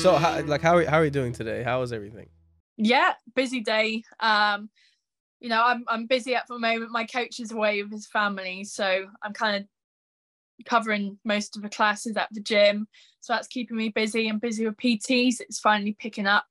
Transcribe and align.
So, 0.00 0.16
how, 0.16 0.40
like, 0.42 0.62
how 0.62 0.76
are, 0.76 0.84
how 0.84 0.98
are 0.98 1.04
you 1.04 1.10
doing 1.10 1.32
today? 1.32 1.62
How 1.62 1.82
is 1.82 1.92
everything? 1.92 2.28
Yeah, 2.76 3.12
busy 3.34 3.60
day. 3.60 4.04
Um, 4.18 4.70
you 5.40 5.48
know, 5.48 5.62
I'm 5.62 5.84
I'm 5.88 6.06
busy 6.06 6.34
at 6.34 6.46
the 6.48 6.58
moment. 6.58 6.90
My 6.90 7.04
coach 7.04 7.40
is 7.40 7.52
away 7.52 7.82
with 7.82 7.92
his 7.92 8.06
family, 8.06 8.64
so 8.64 9.06
I'm 9.22 9.32
kind 9.32 9.56
of 9.56 10.64
covering 10.66 11.18
most 11.24 11.56
of 11.56 11.62
the 11.62 11.68
classes 11.68 12.16
at 12.16 12.28
the 12.32 12.40
gym. 12.40 12.86
So 13.20 13.32
that's 13.32 13.48
keeping 13.48 13.76
me 13.76 13.90
busy 13.90 14.28
and 14.28 14.40
busy 14.40 14.66
with 14.66 14.76
PTs. 14.76 15.40
It's 15.40 15.58
finally 15.58 15.96
picking 15.98 16.26
up. 16.26 16.46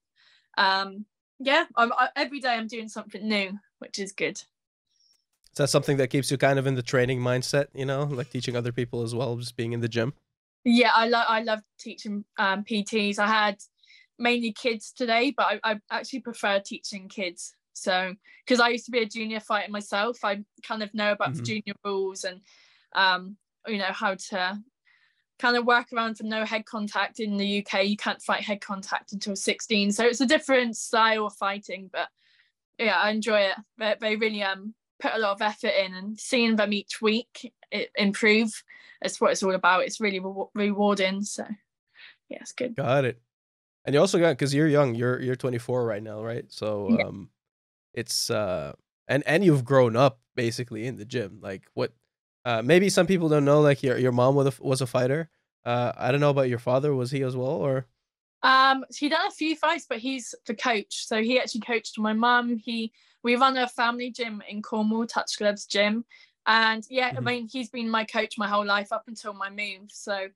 Um, 0.58 1.06
yeah, 1.40 1.66
I'm, 1.76 1.92
I, 1.94 2.10
every 2.16 2.40
day 2.40 2.50
I'm 2.50 2.68
doing 2.68 2.90
something 2.90 3.28
new, 3.28 3.58
which 3.80 4.00
is 4.00 4.12
good. 4.12 4.38
Is 4.38 5.58
that 5.58 5.70
something 5.70 5.98
that 5.98 6.10
keeps 6.10 6.30
you 6.32 6.38
kind 6.38 6.60
of 6.60 6.68
in 6.68 6.76
the 6.76 6.84
training 6.84 7.20
mindset? 7.22 7.68
You 7.74 7.86
know, 7.86 8.04
like 8.04 8.30
teaching 8.30 8.56
other 8.56 8.72
people 8.72 9.04
as 9.04 9.16
well, 9.16 9.36
just 9.38 9.56
being 9.56 9.74
in 9.74 9.82
the 9.82 9.88
gym. 9.88 10.14
Yeah, 10.66 10.92
I 10.94 11.08
love 11.08 11.26
I 11.30 11.44
love 11.44 11.60
teaching 11.80 12.26
um, 12.38 12.64
PTs. 12.64 13.20
I 13.20 13.28
had 13.28 13.58
mainly 14.18 14.52
kids 14.52 14.92
today, 14.92 15.34
but 15.36 15.60
I, 15.64 15.72
I 15.72 15.80
actually 15.92 16.20
prefer 16.20 16.60
teaching 16.60 17.08
kids. 17.08 17.56
So 17.74 18.14
because 18.46 18.60
I 18.60 18.70
used 18.70 18.86
to 18.86 18.92
be 18.92 19.00
a 19.00 19.06
junior 19.06 19.40
fighter 19.40 19.72
myself, 19.72 20.20
I 20.24 20.44
kind 20.68 20.84
of 20.84 20.94
know 20.94 21.12
about 21.12 21.30
mm-hmm. 21.30 21.38
the 21.38 21.44
junior 21.44 21.74
rules 21.86 22.26
and 22.26 22.42
um, 22.94 23.38
you 23.68 23.78
know 23.78 23.92
how 23.92 24.16
to 24.16 24.60
kind 25.40 25.56
of 25.56 25.66
work 25.66 25.88
around 25.94 26.16
for 26.16 26.26
no 26.26 26.44
head 26.44 26.66
contact 26.66 27.20
in 27.20 27.38
the 27.38 27.66
UK. 27.66 27.86
You 27.86 27.96
can't 27.96 28.22
fight 28.22 28.42
head 28.42 28.62
contact 28.62 29.14
until 29.14 29.36
16, 29.36 29.94
so 29.94 30.06
it's 30.06 30.22
a 30.22 30.26
different 30.26 30.76
style 30.76 31.28
of 31.28 31.34
fighting. 31.36 31.90
But 31.92 32.10
yeah, 32.78 32.98
I 32.98 33.12
enjoy 33.12 33.42
it. 33.42 33.56
They, 33.78 33.96
they 34.00 34.16
really 34.18 34.44
um 34.44 34.74
put 35.00 35.14
a 35.14 35.20
lot 35.20 35.32
of 35.32 35.42
effort 35.42 35.74
in, 35.80 35.94
and 35.94 36.20
seeing 36.20 36.58
them 36.58 36.74
each 36.74 37.02
week 37.02 37.54
it 37.72 37.92
improve. 37.96 38.64
That's 39.02 39.20
what 39.20 39.32
it's 39.32 39.44
all 39.44 39.56
about. 39.56 39.84
It's 39.84 40.00
really 40.00 40.20
re- 40.20 40.46
rewarding. 40.54 41.24
So 41.24 41.46
yeah, 42.30 42.40
it's 42.42 42.52
good. 42.52 42.76
Got 42.76 43.06
it. 43.06 43.20
And 43.86 43.94
you 43.94 44.00
also 44.00 44.20
got 44.20 44.32
because 44.32 44.54
you're 44.54 44.68
young. 44.68 44.96
You're 44.96 45.20
you're 45.22 45.36
24 45.36 45.86
right 45.86 46.04
now, 46.04 46.24
right? 46.24 46.46
So 46.50 46.96
yeah. 46.98 47.06
um, 47.06 47.30
it's 47.94 48.30
uh, 48.30 48.74
and 49.08 49.24
and 49.26 49.44
you've 49.44 49.66
grown 49.66 49.96
up 49.96 50.20
basically 50.36 50.86
in 50.86 50.98
the 50.98 51.06
gym. 51.06 51.40
Like 51.42 51.64
what 51.74 51.94
uh, 52.46 52.62
maybe 52.64 52.90
some 52.90 53.08
people 53.08 53.30
don't 53.30 53.46
know. 53.46 53.62
Like 53.62 53.84
your 53.84 53.98
your 53.98 54.12
mom 54.12 54.36
was 54.36 54.48
a, 54.48 54.64
was 54.64 54.82
a 54.82 54.88
fighter. 54.88 55.30
Uh, 55.66 55.92
I 55.98 56.12
don't 56.12 56.22
know 56.22 56.30
about 56.30 56.50
your 56.50 56.60
father. 56.60 56.94
Was 56.96 57.12
he 57.12 57.22
as 57.24 57.36
well, 57.36 57.48
or? 57.50 57.88
Um, 58.42 58.86
he 58.96 59.10
done 59.10 59.28
a 59.28 59.32
few 59.32 59.56
fights, 59.56 59.86
but 59.90 60.00
he's 60.00 60.34
the 60.46 60.56
coach. 60.56 61.06
So 61.06 61.22
he 61.22 61.40
actually 61.40 61.62
coached 61.62 62.00
my 62.00 62.14
mum. 62.14 62.58
He 62.58 62.94
we 63.24 63.36
run 63.36 63.58
a 63.58 63.68
family 63.68 64.12
gym 64.12 64.42
in 64.48 64.62
Cornwall, 64.62 65.06
Touch 65.06 65.38
Gloves 65.38 65.66
Gym, 65.66 66.06
and 66.50 66.84
yeah, 66.90 67.12
mm-hmm. 67.12 67.18
I 67.20 67.22
mean 67.22 67.48
he's 67.48 67.70
been 67.70 67.90
my 67.90 68.04
coach 68.04 68.38
my 68.38 68.48
whole 68.48 68.66
life 68.66 68.92
up 68.92 69.04
until 69.08 69.34
my 69.34 69.50
move. 69.50 69.90
So, 69.90 70.28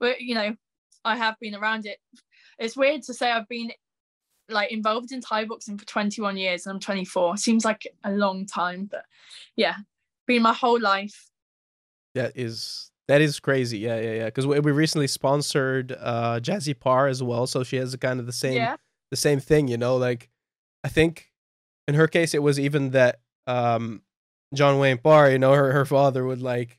but 0.00 0.20
you 0.20 0.34
know, 0.34 0.56
I 1.04 1.16
have 1.16 1.36
been 1.40 1.54
around 1.54 1.86
it. 1.86 1.98
It's 2.58 2.76
weird 2.76 3.02
to 3.04 3.14
say 3.14 3.30
I've 3.30 3.48
been 3.48 3.70
like 4.48 4.72
involved 4.72 5.12
in 5.12 5.20
Thai 5.20 5.44
boxing 5.44 5.78
for 5.78 5.84
21 5.84 6.36
years 6.36 6.66
and 6.66 6.74
I'm 6.74 6.80
24. 6.80 7.36
Seems 7.36 7.64
like 7.64 7.86
a 8.02 8.10
long 8.10 8.46
time, 8.46 8.88
but 8.90 9.04
yeah, 9.54 9.76
been 10.26 10.42
my 10.42 10.52
whole 10.52 10.80
life 10.80 11.30
that 12.14 12.32
is 12.36 12.90
that 13.08 13.20
is 13.20 13.40
crazy. 13.40 13.78
Yeah, 13.78 14.00
yeah, 14.00 14.12
yeah. 14.12 14.24
Because 14.26 14.46
we, 14.46 14.60
we 14.60 14.72
recently 14.72 15.06
sponsored 15.06 15.92
uh 15.92 16.40
Jazzy 16.40 16.78
Parr 16.78 17.06
as 17.06 17.22
well, 17.22 17.46
so 17.46 17.62
she 17.62 17.76
has 17.76 17.94
kind 17.96 18.20
of 18.20 18.26
the 18.26 18.32
same 18.32 18.54
yeah. 18.54 18.76
the 19.10 19.16
same 19.16 19.40
thing. 19.40 19.68
You 19.68 19.76
know, 19.76 19.96
like 19.96 20.28
I 20.84 20.88
think 20.88 21.30
in 21.86 21.94
her 21.94 22.08
case 22.08 22.34
it 22.34 22.42
was 22.42 22.58
even 22.58 22.90
that 22.90 23.20
um 23.46 24.02
John 24.54 24.78
Wayne 24.78 24.98
Parr, 24.98 25.30
you 25.30 25.38
know, 25.38 25.52
her 25.52 25.72
her 25.72 25.84
father 25.84 26.24
would 26.24 26.42
like 26.42 26.78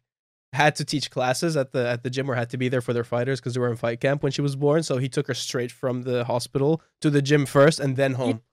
had 0.53 0.75
to 0.75 0.85
teach 0.85 1.09
classes 1.09 1.55
at 1.55 1.71
the 1.71 1.87
at 1.87 2.03
the 2.03 2.09
gym 2.09 2.29
or 2.29 2.35
had 2.35 2.49
to 2.49 2.57
be 2.57 2.67
there 2.69 2.81
for 2.81 2.93
their 2.93 3.03
fighters 3.03 3.39
because 3.39 3.53
they 3.53 3.59
were 3.59 3.69
in 3.69 3.77
fight 3.77 4.01
camp 4.01 4.23
when 4.23 4.31
she 4.31 4.41
was 4.41 4.55
born. 4.55 4.83
So 4.83 4.97
he 4.97 5.07
took 5.07 5.27
her 5.27 5.33
straight 5.33 5.71
from 5.71 6.03
the 6.03 6.25
hospital 6.25 6.81
to 7.01 7.09
the 7.09 7.21
gym 7.21 7.45
first 7.45 7.79
and 7.79 7.95
then 7.95 8.13
home. 8.13 8.41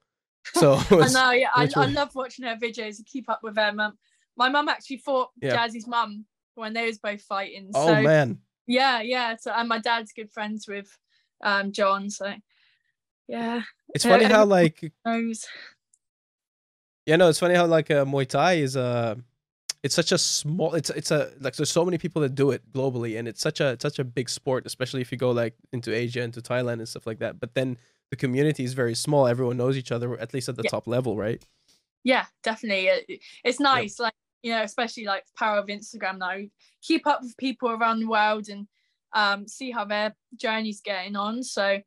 So 0.53 0.81
was, 0.89 1.13
I 1.15 1.21
know, 1.21 1.31
yeah, 1.31 1.49
I, 1.53 1.69
I, 1.75 1.85
love 1.87 2.15
watching 2.15 2.45
her 2.45 2.55
videos 2.55 2.97
and 2.97 3.05
keep 3.05 3.29
up 3.29 3.41
with 3.43 3.57
her 3.57 3.73
mum. 3.73 3.97
My 4.37 4.47
mum 4.47 4.69
actually 4.69 4.97
fought 4.97 5.29
yeah. 5.41 5.55
Jazzy's 5.55 5.85
mum 5.85 6.25
when 6.55 6.73
they 6.73 6.85
was 6.85 6.97
both 6.97 7.21
fighting. 7.21 7.69
Oh 7.75 7.87
so, 7.87 8.01
man. 8.01 8.39
Yeah, 8.65 9.01
yeah. 9.01 9.35
So 9.35 9.51
and 9.51 9.67
my 9.67 9.79
dad's 9.79 10.13
good 10.13 10.31
friends 10.31 10.65
with 10.65 10.97
um 11.43 11.73
John, 11.73 12.09
so 12.09 12.33
yeah. 13.27 13.61
It's 13.93 14.05
funny 14.05 14.25
how 14.25 14.45
like 14.45 14.91
knows. 15.05 15.45
Yeah, 17.05 17.15
no, 17.15 17.29
it's 17.29 17.39
funny 17.39 17.55
how 17.55 17.65
like 17.65 17.89
uh, 17.91 18.05
Muay 18.05 18.27
Thai 18.27 18.53
is 18.53 18.75
a 18.75 18.81
uh, 18.81 19.15
it's 19.81 19.95
such 19.95 20.11
a 20.11 20.17
small 20.17 20.73
it's 20.75 20.89
it's 20.89 21.11
a 21.11 21.31
like 21.39 21.55
there's 21.55 21.71
so 21.71 21.85
many 21.85 21.97
people 21.97 22.21
that 22.21 22.35
do 22.35 22.51
it 22.51 22.61
globally 22.73 23.17
and 23.17 23.27
it's 23.27 23.41
such 23.41 23.61
a 23.61 23.69
it's 23.69 23.81
such 23.81 23.97
a 23.97 24.03
big 24.03 24.29
sport 24.29 24.65
especially 24.65 24.99
if 24.99 25.09
you 25.09 25.17
go 25.17 25.31
like 25.31 25.55
into 25.71 25.95
Asia 25.95 26.21
into 26.21 26.41
Thailand 26.41 26.73
and 26.73 26.87
stuff 26.87 27.07
like 27.07 27.19
that 27.19 27.39
but 27.39 27.53
then 27.53 27.77
the 28.11 28.17
community 28.17 28.65
is 28.65 28.73
very 28.73 28.93
small 28.93 29.25
everyone 29.25 29.55
knows 29.55 29.77
each 29.77 29.93
other 29.93 30.19
at 30.19 30.33
least 30.33 30.49
at 30.49 30.57
the 30.57 30.63
yeah. 30.65 30.69
top 30.69 30.85
level 30.85 31.15
right 31.15 31.45
yeah 32.03 32.25
definitely 32.43 32.89
it's 33.45 33.61
nice 33.61 34.01
like 34.01 34.13
you 34.41 34.51
know, 34.51 34.63
especially 34.63 35.05
like 35.05 35.25
the 35.25 35.33
power 35.37 35.57
of 35.57 35.67
Instagram 35.67 36.17
now, 36.17 36.37
keep 36.81 37.05
up 37.05 37.21
with 37.21 37.37
people 37.37 37.69
around 37.69 37.99
the 37.99 38.07
world 38.07 38.47
and 38.49 38.67
um, 39.13 39.47
see 39.47 39.71
how 39.71 39.85
their 39.85 40.15
journey's 40.35 40.81
getting 40.81 41.15
on. 41.15 41.43
So, 41.43 41.79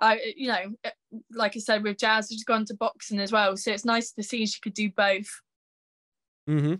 I, 0.00 0.20
you 0.36 0.48
know, 0.48 0.74
eh, 0.84 0.90
like 1.32 1.56
I 1.56 1.60
said, 1.60 1.82
with 1.82 1.98
Jazz, 1.98 2.28
she's 2.30 2.44
gone 2.44 2.64
to 2.66 2.74
boxing 2.74 3.18
as 3.18 3.32
well. 3.32 3.56
So 3.56 3.72
it's 3.72 3.84
nice 3.84 4.12
to 4.12 4.22
see 4.22 4.46
she 4.46 4.60
could 4.60 4.74
do 4.74 4.90
both. 4.90 5.28
Hmm. 6.46 6.74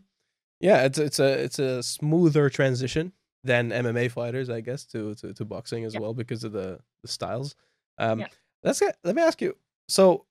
Yeah, 0.60 0.84
it's 0.84 0.98
it's 0.98 1.18
a 1.18 1.44
it's 1.44 1.58
a 1.58 1.82
smoother 1.82 2.48
transition 2.50 3.12
than 3.44 3.70
MMA 3.70 4.10
fighters, 4.10 4.50
I 4.50 4.60
guess, 4.60 4.84
to 4.86 5.14
to, 5.16 5.34
to 5.34 5.44
boxing 5.44 5.84
as 5.84 5.94
yeah. 5.94 6.00
well 6.00 6.14
because 6.14 6.44
of 6.44 6.52
the 6.52 6.80
the 7.02 7.08
styles. 7.08 7.54
Um, 7.98 8.20
yeah. 8.20 8.26
let's 8.62 8.80
get 8.80 8.96
let 9.04 9.14
me 9.14 9.22
ask 9.22 9.40
you. 9.40 9.56
So, 9.88 10.26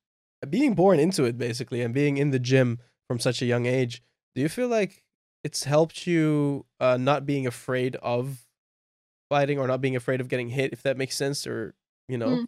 being 0.50 0.74
born 0.74 1.00
into 1.00 1.24
it 1.26 1.38
basically 1.38 1.82
and 1.82 1.94
being 1.94 2.18
in 2.18 2.32
the 2.32 2.40
gym 2.40 2.80
from 3.08 3.20
such 3.20 3.42
a 3.42 3.46
young 3.46 3.66
age, 3.66 4.02
do 4.36 4.42
you 4.42 4.50
feel 4.50 4.68
like 4.68 5.04
it's 5.44 5.64
helped 5.64 6.08
you 6.08 6.66
uh, 6.80 6.98
not 6.98 7.26
being 7.26 7.48
afraid 7.48 7.96
of 7.98 8.46
fighting 9.30 9.60
or 9.60 9.68
not 9.68 9.82
being 9.82 9.96
afraid 9.96 10.22
of 10.22 10.28
getting 10.28 10.50
hit 10.50 10.74
if 10.74 10.84
that 10.84 10.98
makes 10.98 11.16
sense 11.16 11.46
or 11.46 11.74
you 12.08 12.18
know 12.18 12.30
mm. 12.30 12.46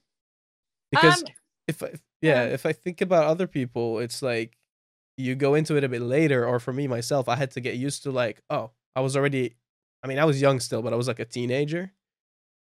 Because 0.91 1.21
um, 1.21 1.27
if, 1.67 1.81
if 1.83 2.01
yeah 2.21 2.43
if 2.43 2.65
i 2.65 2.73
think 2.73 3.01
about 3.01 3.25
other 3.25 3.47
people 3.47 3.99
it's 3.99 4.21
like 4.21 4.57
you 5.17 5.35
go 5.35 5.55
into 5.55 5.75
it 5.75 5.83
a 5.83 5.89
bit 5.89 6.01
later 6.01 6.45
or 6.45 6.59
for 6.59 6.73
me 6.73 6.87
myself 6.87 7.27
i 7.29 7.35
had 7.35 7.51
to 7.51 7.61
get 7.61 7.75
used 7.75 8.03
to 8.03 8.11
like 8.11 8.41
oh 8.49 8.71
i 8.95 9.01
was 9.01 9.15
already 9.15 9.55
i 10.03 10.07
mean 10.07 10.19
i 10.19 10.25
was 10.25 10.41
young 10.41 10.59
still 10.59 10.81
but 10.81 10.93
i 10.93 10.95
was 10.95 11.07
like 11.07 11.19
a 11.19 11.25
teenager 11.25 11.91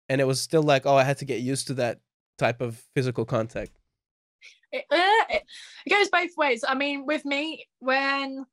and 0.07 0.19
it 0.21 0.25
was 0.25 0.41
still 0.41 0.63
like 0.63 0.85
oh 0.85 0.95
i 0.95 1.03
had 1.03 1.17
to 1.17 1.25
get 1.25 1.39
used 1.39 1.67
to 1.67 1.73
that 1.73 1.99
type 2.37 2.61
of 2.61 2.81
physical 2.95 3.25
contact 3.25 3.71
it, 4.71 4.85
uh, 4.91 5.35
it 5.85 5.89
goes 5.89 6.09
both 6.09 6.35
ways 6.37 6.63
i 6.67 6.73
mean 6.73 7.05
with 7.05 7.25
me 7.25 7.65
when 7.79 8.45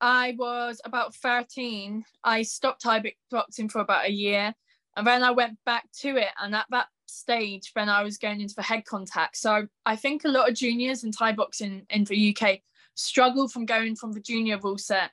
I 0.00 0.34
was 0.38 0.80
about 0.84 1.14
13. 1.16 2.04
I 2.24 2.42
stopped 2.42 2.82
Thai 2.82 3.12
boxing 3.30 3.68
for 3.68 3.80
about 3.80 4.06
a 4.06 4.12
year. 4.12 4.54
And 4.96 5.06
then 5.06 5.22
I 5.22 5.30
went 5.30 5.58
back 5.64 5.88
to 6.00 6.16
it. 6.16 6.28
And 6.40 6.54
at 6.54 6.66
that 6.70 6.86
stage, 7.08 7.70
when 7.74 7.88
I 7.88 8.02
was 8.02 8.18
going 8.18 8.40
into 8.40 8.54
the 8.54 8.62
head 8.62 8.84
contact. 8.84 9.36
So 9.36 9.66
I 9.86 9.96
think 9.96 10.24
a 10.24 10.28
lot 10.28 10.48
of 10.48 10.54
juniors 10.54 11.04
in 11.04 11.12
Thai 11.12 11.32
boxing 11.32 11.86
in 11.90 12.04
the 12.04 12.36
UK 12.36 12.60
struggle 12.94 13.48
from 13.48 13.64
going 13.64 13.96
from 13.96 14.12
the 14.12 14.20
junior 14.20 14.58
rule 14.58 14.78
set 14.78 15.10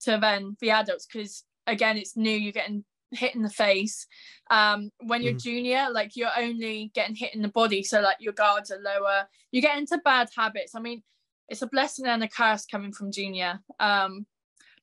to 0.00 0.18
then 0.20 0.56
the 0.60 0.70
adults 0.70 1.06
because, 1.06 1.44
again, 1.66 1.96
it's 1.96 2.16
new. 2.16 2.30
You're 2.30 2.52
getting 2.52 2.84
hit 3.10 3.34
in 3.34 3.42
the 3.42 3.50
face. 3.50 4.06
Um, 4.50 4.90
when 5.00 5.22
you're 5.22 5.34
mm. 5.34 5.42
junior, 5.42 5.88
like 5.90 6.16
you're 6.16 6.30
only 6.36 6.90
getting 6.94 7.14
hit 7.14 7.34
in 7.34 7.42
the 7.42 7.48
body. 7.48 7.82
So, 7.82 8.00
like, 8.00 8.16
your 8.20 8.32
guards 8.32 8.70
are 8.70 8.80
lower. 8.80 9.28
You 9.50 9.62
get 9.62 9.78
into 9.78 9.98
bad 10.04 10.28
habits. 10.36 10.74
I 10.74 10.80
mean, 10.80 11.02
it's 11.48 11.62
a 11.62 11.66
blessing 11.66 12.06
and 12.06 12.22
a 12.22 12.28
curse 12.28 12.66
coming 12.66 12.92
from 12.92 13.12
junior. 13.12 13.60
Um, 13.80 14.26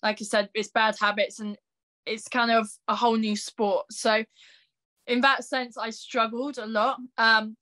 like 0.01 0.21
I 0.21 0.23
said, 0.25 0.49
it's 0.53 0.69
bad 0.69 0.95
habits 0.99 1.39
and 1.39 1.57
it's 2.05 2.27
kind 2.27 2.51
of 2.51 2.69
a 2.87 2.95
whole 2.95 3.15
new 3.15 3.35
sport. 3.35 3.85
So 3.91 4.23
in 5.07 5.21
that 5.21 5.43
sense, 5.43 5.77
I 5.77 5.89
struggled 5.89 6.57
a 6.57 6.65
lot. 6.65 6.97
Um, 7.17 7.55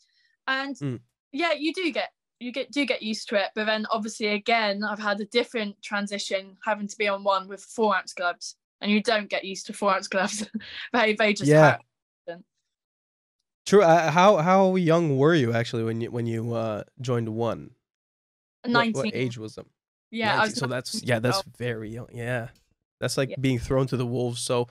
and 0.47 0.75
mm. 0.75 0.99
yeah, 1.31 1.53
you 1.53 1.73
do 1.73 1.91
get 1.91 2.09
you 2.39 2.51
get 2.51 2.71
do 2.71 2.85
get 2.85 3.01
used 3.01 3.29
to 3.29 3.35
it, 3.35 3.49
but 3.55 3.65
then 3.65 3.85
obviously 3.91 4.27
again, 4.27 4.83
I've 4.83 4.99
had 4.99 5.19
a 5.19 5.25
different 5.25 5.81
transition 5.81 6.57
having 6.65 6.87
to 6.87 6.97
be 6.97 7.07
on 7.07 7.23
one 7.23 7.47
with 7.47 7.61
four 7.61 7.95
ounce 7.95 8.13
gloves, 8.13 8.55
and 8.81 8.91
you 8.91 9.01
don't 9.01 9.29
get 9.29 9.45
used 9.45 9.65
to 9.67 9.73
four 9.73 9.93
ounce 9.93 10.07
gloves. 10.07 10.49
they 10.93 11.13
they 11.13 11.33
just 11.33 11.49
yeah. 11.49 11.71
Hurt. 11.71 11.81
True. 13.65 13.81
Uh, 13.81 14.11
how 14.11 14.37
how 14.37 14.75
young 14.75 15.17
were 15.17 15.33
you 15.33 15.53
actually 15.53 15.83
when 15.83 16.01
you 16.01 16.11
when 16.11 16.25
you 16.25 16.53
uh, 16.53 16.83
joined 16.99 17.29
one? 17.29 17.71
Nineteen. 18.65 18.93
What, 18.93 19.05
what 19.05 19.15
age 19.15 19.37
was 19.37 19.55
them? 19.55 19.69
Yeah. 20.11 20.37
19, 20.37 20.55
so 20.55 20.67
that's 20.67 21.01
yeah, 21.03 21.19
that's 21.19 21.41
very 21.57 21.89
young. 21.89 22.07
Yeah. 22.13 22.49
That's 22.99 23.17
like 23.17 23.29
yeah. 23.29 23.35
being 23.39 23.59
thrown 23.59 23.87
to 23.87 23.97
the 23.97 24.05
wolves. 24.05 24.41
So. 24.41 24.67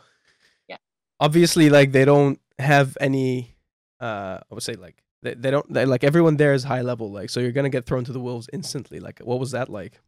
Obviously 1.23 1.71
like 1.71 1.93
they 1.93 2.05
don't 2.05 2.41
have 2.59 2.99
any 3.01 3.55
uh 4.01 4.39
I 4.43 4.55
would 4.55 4.63
say 4.63 4.75
like 4.75 4.97
they, 5.23 5.35
they 5.35 5.51
don't 5.53 5.73
they, 5.73 5.87
like 5.87 6.05
everyone 6.05 6.37
there 6.37 6.53
is 6.53 6.65
high 6.65 6.83
level 6.83 7.11
like 7.11 7.31
so 7.31 7.39
you're 7.41 7.53
to 7.53 7.69
get 7.69 7.87
thrown 7.87 8.05
to 8.05 8.13
the 8.13 8.21
wolves 8.21 8.49
instantly. 8.53 8.99
Like 8.99 9.21
what 9.21 9.39
was 9.39 9.53
that 9.53 9.69
like? 9.69 10.01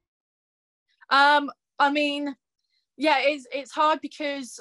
Um 1.11 1.51
I 1.79 1.91
mean 1.91 2.35
yeah, 2.97 3.19
it's 3.21 3.47
it's 3.53 3.73
hard 3.73 4.01
because 4.01 4.61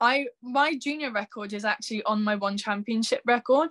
I 0.00 0.26
my 0.42 0.76
junior 0.76 1.12
record 1.12 1.52
is 1.52 1.64
actually 1.64 2.02
on 2.04 2.22
my 2.22 2.36
one 2.36 2.56
championship 2.56 3.22
record. 3.24 3.70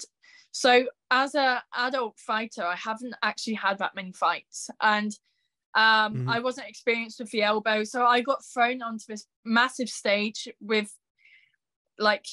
So 0.52 0.86
as 1.12 1.36
a 1.36 1.64
adult 1.76 2.18
fighter, 2.18 2.64
I 2.64 2.76
haven't 2.76 3.16
actually 3.22 3.56
had 3.56 3.78
that 3.80 3.96
many 3.96 4.12
fights, 4.14 4.70
and 4.82 5.12
um, 5.76 6.16
mm-hmm. 6.16 6.30
I 6.30 6.40
wasn't 6.40 6.70
experienced 6.70 7.20
with 7.20 7.30
the 7.32 7.44
elbow, 7.44 7.84
so 7.84 8.06
I 8.06 8.22
got 8.22 8.46
thrown 8.46 8.82
onto 8.82 9.06
this 9.08 9.28
massive 9.44 9.90
stage 9.90 10.48
with 10.62 10.94
like 12.00 12.26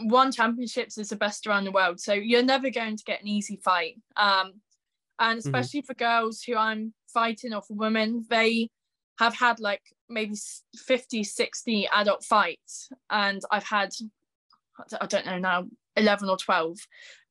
one 0.00 0.32
championships 0.32 0.98
is 0.98 1.10
the 1.10 1.16
best 1.16 1.46
around 1.46 1.64
the 1.64 1.72
world. 1.72 2.00
So 2.00 2.12
you're 2.12 2.42
never 2.42 2.70
going 2.70 2.96
to 2.96 3.04
get 3.04 3.22
an 3.22 3.28
easy 3.28 3.60
fight. 3.64 4.00
Um, 4.16 4.60
and 5.18 5.38
mm-hmm. 5.38 5.48
especially 5.48 5.80
mm-hmm. 5.80 5.86
for 5.86 5.94
girls 5.94 6.42
who 6.42 6.56
I'm 6.56 6.92
fighting 7.12 7.54
or 7.54 7.62
for 7.62 7.74
women, 7.74 8.24
they 8.28 8.70
have 9.18 9.34
had 9.34 9.60
like 9.60 9.82
maybe 10.08 10.34
50, 10.76 11.24
60 11.24 11.88
adult 11.92 12.24
fights. 12.24 12.88
And 13.10 13.40
I've 13.50 13.64
had, 13.64 13.90
I 15.00 15.06
don't 15.06 15.26
know 15.26 15.38
now, 15.38 15.66
11 15.96 16.28
or 16.28 16.36
12. 16.36 16.78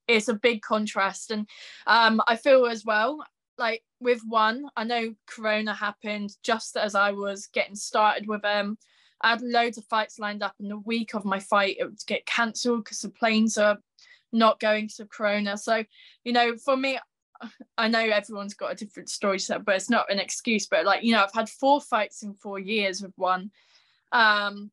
It's 0.08 0.28
a 0.28 0.34
big 0.34 0.62
contrast. 0.62 1.32
And 1.32 1.48
um, 1.88 2.22
I 2.28 2.36
feel 2.36 2.66
as 2.66 2.86
well, 2.86 3.24
like 3.58 3.84
with 4.00 4.22
one, 4.28 4.66
I 4.76 4.84
know 4.84 5.14
Corona 5.28 5.74
happened 5.74 6.32
just 6.44 6.78
as 6.78 6.96
I 6.96 7.12
was 7.12 7.48
getting 7.54 7.76
started 7.76 8.28
with 8.28 8.42
them. 8.42 8.68
Um, 8.68 8.78
I 9.24 9.30
had 9.30 9.42
loads 9.42 9.78
of 9.78 9.86
fights 9.86 10.20
lined 10.20 10.44
up, 10.44 10.54
and 10.60 10.70
the 10.70 10.78
week 10.78 11.16
of 11.16 11.26
my 11.26 11.40
fight, 11.40 11.78
it 11.80 11.86
would 11.86 12.06
get 12.06 12.26
cancelled 12.26 12.84
because 12.84 13.00
the 13.00 13.10
planes 13.10 13.58
are 13.58 13.80
not 14.34 14.60
going 14.60 14.90
to 14.90 15.06
Corona. 15.06 15.58
So, 15.58 15.84
you 16.24 16.34
know, 16.34 16.58
for 16.58 16.76
me, 16.76 17.00
I 17.78 17.88
know 17.88 18.00
everyone's 18.00 18.54
got 18.54 18.72
a 18.72 18.76
different 18.76 19.10
story 19.10 19.40
set, 19.40 19.66
but 19.66 19.76
it's 19.76 19.90
not 19.90 20.12
an 20.12 20.20
excuse. 20.20 20.68
But 20.68 20.86
like, 20.86 21.04
you 21.04 21.14
know, 21.14 21.24
I've 21.24 21.34
had 21.34 21.50
four 21.50 21.82
fights 21.82 22.24
in 22.24 22.34
four 22.34 22.60
years 22.60 23.02
with 23.02 23.14
one. 23.16 23.52
Um, 24.12 24.72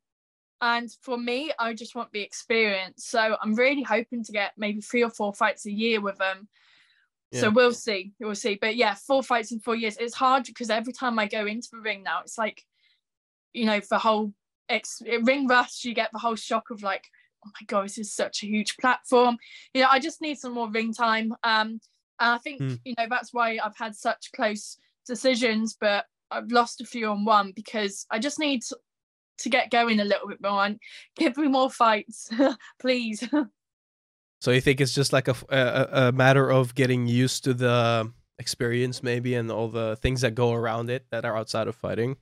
and 0.61 0.89
for 1.01 1.17
me, 1.17 1.51
I 1.57 1.73
just 1.73 1.95
want 1.95 2.11
the 2.11 2.21
experience. 2.21 3.05
So 3.05 3.35
I'm 3.41 3.55
really 3.55 3.83
hoping 3.83 4.23
to 4.23 4.31
get 4.31 4.51
maybe 4.57 4.81
three 4.81 5.03
or 5.03 5.09
four 5.09 5.33
fights 5.33 5.65
a 5.65 5.71
year 5.71 5.99
with 6.01 6.17
them. 6.17 6.47
Yeah. 7.31 7.41
So 7.41 7.49
we'll 7.49 7.73
see. 7.73 8.13
We'll 8.19 8.35
see. 8.35 8.57
But 8.61 8.75
yeah, 8.75 8.93
four 8.95 9.23
fights 9.23 9.51
in 9.51 9.59
four 9.59 9.75
years. 9.75 9.97
It's 9.97 10.13
hard 10.13 10.43
because 10.43 10.69
every 10.69 10.93
time 10.93 11.17
I 11.17 11.27
go 11.27 11.45
into 11.45 11.69
the 11.71 11.79
ring 11.79 12.03
now, 12.03 12.21
it's 12.21 12.37
like, 12.37 12.63
you 13.53 13.65
know, 13.65 13.79
the 13.89 13.97
whole 13.97 14.33
ex- 14.71 15.01
ring 15.23 15.47
rust, 15.47 15.85
you 15.85 15.93
get 15.93 16.11
the 16.11 16.19
whole 16.19 16.35
shock 16.35 16.69
of 16.69 16.83
like, 16.83 17.07
oh 17.45 17.49
my 17.59 17.65
god, 17.67 17.85
this 17.85 17.97
is 17.97 18.13
such 18.13 18.43
a 18.43 18.47
huge 18.47 18.77
platform. 18.77 19.37
You 19.73 19.81
know, 19.81 19.89
I 19.91 19.99
just 19.99 20.21
need 20.21 20.37
some 20.37 20.53
more 20.53 20.69
ring 20.69 20.93
time. 20.93 21.33
Um, 21.43 21.79
and 22.19 22.29
I 22.35 22.37
think 22.37 22.61
mm. 22.61 22.79
you 22.85 22.93
know 22.97 23.07
that's 23.09 23.33
why 23.33 23.59
I've 23.63 23.77
had 23.77 23.95
such 23.95 24.31
close 24.35 24.77
decisions, 25.07 25.75
but 25.79 26.05
I've 26.29 26.51
lost 26.51 26.81
a 26.81 26.85
few 26.85 27.07
on 27.07 27.25
one 27.25 27.51
because 27.55 28.05
I 28.09 28.19
just 28.19 28.39
need 28.39 28.61
to, 28.63 28.77
to 29.39 29.49
get 29.49 29.71
going 29.71 29.99
a 29.99 30.05
little 30.05 30.27
bit 30.27 30.41
more 30.41 30.65
and 30.65 30.79
give 31.17 31.37
me 31.37 31.47
more 31.47 31.69
fights, 31.69 32.29
please. 32.79 33.27
so 34.39 34.51
you 34.51 34.61
think 34.61 34.79
it's 34.79 34.93
just 34.93 35.11
like 35.11 35.27
a, 35.27 35.35
a, 35.49 36.07
a 36.07 36.11
matter 36.11 36.49
of 36.49 36.73
getting 36.75 37.07
used 37.07 37.43
to 37.43 37.53
the 37.53 38.11
experience, 38.39 39.03
maybe, 39.03 39.35
and 39.35 39.51
all 39.51 39.67
the 39.67 39.95
things 39.97 40.21
that 40.21 40.35
go 40.35 40.53
around 40.53 40.89
it 40.89 41.05
that 41.11 41.25
are 41.25 41.37
outside 41.37 41.67
of 41.67 41.75
fighting? 41.75 42.17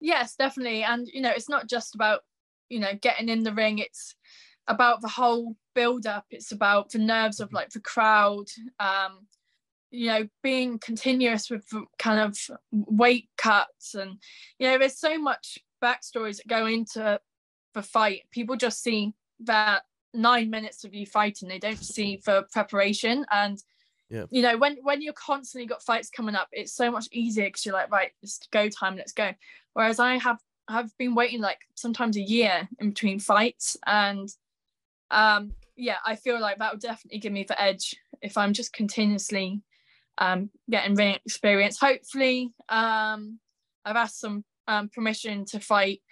Yes, 0.00 0.36
definitely. 0.36 0.82
And 0.82 1.08
you 1.08 1.20
know, 1.20 1.32
it's 1.34 1.48
not 1.48 1.68
just 1.68 1.94
about 1.94 2.20
you 2.68 2.80
know 2.80 2.92
getting 3.00 3.28
in 3.28 3.42
the 3.42 3.54
ring. 3.54 3.78
It's 3.78 4.14
about 4.66 5.00
the 5.00 5.08
whole 5.08 5.56
build 5.74 6.06
up. 6.06 6.26
It's 6.30 6.52
about 6.52 6.90
the 6.90 6.98
nerves 6.98 7.40
of 7.40 7.48
mm-hmm. 7.48 7.56
like 7.56 7.70
the 7.70 7.80
crowd. 7.80 8.46
Um, 8.78 9.26
you 9.90 10.08
know, 10.08 10.28
being 10.42 10.78
continuous 10.78 11.48
with 11.48 11.64
kind 11.98 12.20
of 12.20 12.38
weight 12.72 13.28
cuts, 13.38 13.94
and 13.94 14.18
you 14.58 14.68
know, 14.68 14.78
there's 14.78 14.98
so 14.98 15.18
much 15.18 15.58
backstories 15.82 16.36
that 16.36 16.48
go 16.48 16.66
into 16.66 17.18
the 17.74 17.82
fight. 17.82 18.22
People 18.30 18.56
just 18.56 18.82
see 18.82 19.14
that 19.40 19.82
nine 20.12 20.50
minutes 20.50 20.84
of 20.84 20.94
you 20.94 21.06
fighting. 21.06 21.48
They 21.48 21.58
don't 21.58 21.82
see 21.82 22.20
the 22.24 22.44
preparation 22.52 23.24
and 23.30 23.58
yeah. 24.10 24.24
you 24.30 24.42
know 24.42 24.56
when 24.56 24.78
when 24.82 25.02
you're 25.02 25.12
constantly 25.12 25.66
got 25.66 25.82
fights 25.82 26.10
coming 26.10 26.34
up 26.34 26.48
it's 26.52 26.72
so 26.72 26.90
much 26.90 27.08
easier 27.12 27.44
because 27.44 27.64
you're 27.66 27.74
like 27.74 27.90
right 27.90 28.12
it's 28.22 28.40
go 28.50 28.68
time 28.68 28.96
let's 28.96 29.12
go. 29.12 29.32
Whereas 29.74 29.98
i 30.00 30.16
have 30.16 30.38
have 30.68 30.96
been 30.98 31.14
waiting 31.14 31.40
like 31.40 31.60
sometimes 31.74 32.16
a 32.16 32.20
year 32.20 32.68
in 32.78 32.90
between 32.90 33.18
fights 33.18 33.76
and 33.86 34.28
um 35.10 35.52
yeah 35.76 35.96
i 36.04 36.14
feel 36.14 36.40
like 36.40 36.58
that 36.58 36.72
would 36.72 36.80
definitely 36.82 37.18
give 37.18 37.32
me 37.32 37.44
the 37.44 37.60
edge 37.60 37.94
if 38.20 38.36
i'm 38.36 38.52
just 38.52 38.72
continuously 38.72 39.62
um 40.18 40.50
getting 40.68 40.94
ring 40.94 41.16
experience. 41.24 41.78
Hopefully 41.78 42.52
um 42.68 43.38
i've 43.84 43.96
asked 43.96 44.20
some 44.20 44.44
um, 44.66 44.90
permission 44.90 45.46
to 45.46 45.60
fight 45.60 46.02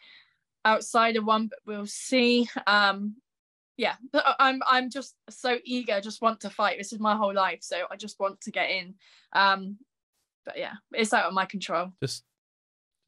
outside 0.65 1.17
of 1.17 1.25
one 1.25 1.49
but 1.49 1.59
we'll 1.67 1.87
see. 1.87 2.49
Um 2.67 3.17
yeah 3.77 3.95
but 4.13 4.25
i'm 4.39 4.63
i'm 4.69 4.91
just 4.91 5.15
so 5.29 5.59
eager 5.65 6.01
just 6.01 6.23
want 6.23 6.41
to 6.41 6.51
fight. 6.51 6.79
This 6.79 6.93
is 6.93 7.01
my 7.01 7.17
whole 7.17 7.35
life 7.35 7.59
so 7.61 7.77
i 7.91 7.97
just 7.97 8.19
want 8.19 8.41
to 8.43 8.51
get 8.51 8.71
in. 8.71 8.95
Um 9.33 9.79
but 10.45 10.59
yeah 10.59 10.75
it's 10.93 11.13
out 11.13 11.27
of 11.27 11.35
my 11.35 11.45
control. 11.45 11.93
Just 12.03 12.25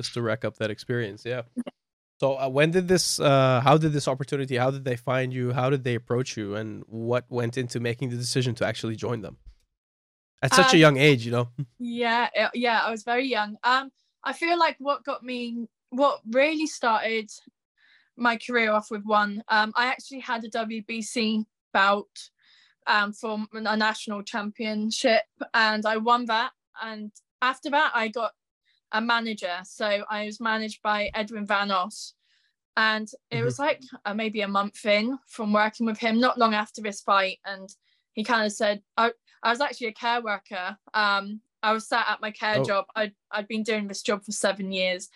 just 0.00 0.14
to 0.14 0.22
rack 0.22 0.44
up 0.44 0.56
that 0.56 0.70
experience 0.70 1.24
yeah. 1.24 1.42
So 2.20 2.36
uh, 2.38 2.48
when 2.48 2.70
did 2.70 2.88
this 2.88 3.20
uh 3.20 3.60
how 3.62 3.78
did 3.78 3.92
this 3.92 4.08
opportunity 4.08 4.56
how 4.56 4.70
did 4.70 4.84
they 4.84 4.96
find 4.96 5.32
you? 5.32 5.52
How 5.52 5.70
did 5.70 5.84
they 5.84 5.94
approach 5.94 6.36
you? 6.36 6.56
And 6.56 6.84
what 6.86 7.24
went 7.28 7.56
into 7.56 7.80
making 7.80 8.10
the 8.10 8.16
decision 8.16 8.54
to 8.56 8.66
actually 8.66 8.96
join 8.96 9.22
them? 9.22 9.38
At 10.42 10.54
such 10.54 10.72
um, 10.72 10.76
a 10.76 10.78
young 10.78 10.96
age 10.98 11.24
you 11.24 11.32
know? 11.32 11.48
Yeah 11.78 12.28
yeah 12.54 12.80
i 12.84 12.90
was 12.90 13.04
very 13.04 13.26
young. 13.26 13.56
Um 13.62 13.90
i 14.22 14.32
feel 14.32 14.58
like 14.58 14.76
what 14.78 15.04
got 15.04 15.22
me 15.22 15.66
what 15.90 16.20
really 16.28 16.66
started 16.66 17.30
my 18.18 18.36
career 18.36 18.72
off 18.72 18.90
with 18.90 19.04
one. 19.04 19.42
Um, 19.48 19.72
I 19.76 19.86
actually 19.86 20.20
had 20.20 20.44
a 20.44 20.50
WBC 20.50 21.44
bout 21.72 22.06
um, 22.86 23.12
for 23.12 23.38
a 23.52 23.76
national 23.76 24.22
championship, 24.22 25.24
and 25.54 25.86
I 25.86 25.98
won 25.98 26.26
that. 26.26 26.52
And 26.82 27.12
after 27.42 27.70
that, 27.70 27.92
I 27.94 28.08
got 28.08 28.32
a 28.92 29.00
manager. 29.00 29.58
So 29.64 30.04
I 30.08 30.24
was 30.24 30.40
managed 30.40 30.82
by 30.82 31.10
Edwin 31.14 31.46
Vanos. 31.46 32.12
And 32.76 33.08
it 33.30 33.36
mm-hmm. 33.36 33.44
was 33.44 33.58
like 33.58 33.82
uh, 34.04 34.14
maybe 34.14 34.40
a 34.42 34.48
month 34.48 34.86
in 34.86 35.18
from 35.26 35.52
working 35.52 35.84
with 35.84 35.98
him, 35.98 36.20
not 36.20 36.38
long 36.38 36.54
after 36.54 36.80
this 36.80 37.00
fight. 37.00 37.38
And 37.44 37.68
he 38.12 38.22
kind 38.22 38.46
of 38.46 38.52
said, 38.52 38.82
I, 38.96 39.12
I 39.42 39.50
was 39.50 39.60
actually 39.60 39.88
a 39.88 39.92
care 39.92 40.22
worker. 40.22 40.76
Um, 40.94 41.40
I 41.62 41.72
was 41.72 41.88
sat 41.88 42.06
at 42.08 42.20
my 42.20 42.30
care 42.30 42.58
oh. 42.58 42.64
job. 42.64 42.86
I'd, 42.94 43.14
I'd 43.32 43.48
been 43.48 43.64
doing 43.64 43.88
this 43.88 44.02
job 44.02 44.24
for 44.24 44.30
seven 44.30 44.70
years 44.70 45.08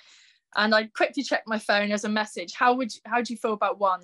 and 0.57 0.75
I 0.75 0.85
quickly 0.85 1.23
checked 1.23 1.49
my 1.49 1.59
phone 1.59 1.93
as 1.93 2.05
a 2.05 2.09
message. 2.09 2.55
How 2.55 2.75
would 2.75 2.95
you, 2.95 3.01
how 3.05 3.23
do 3.23 3.33
you 3.33 3.39
feel 3.39 3.53
about 3.53 3.79
one? 3.79 4.03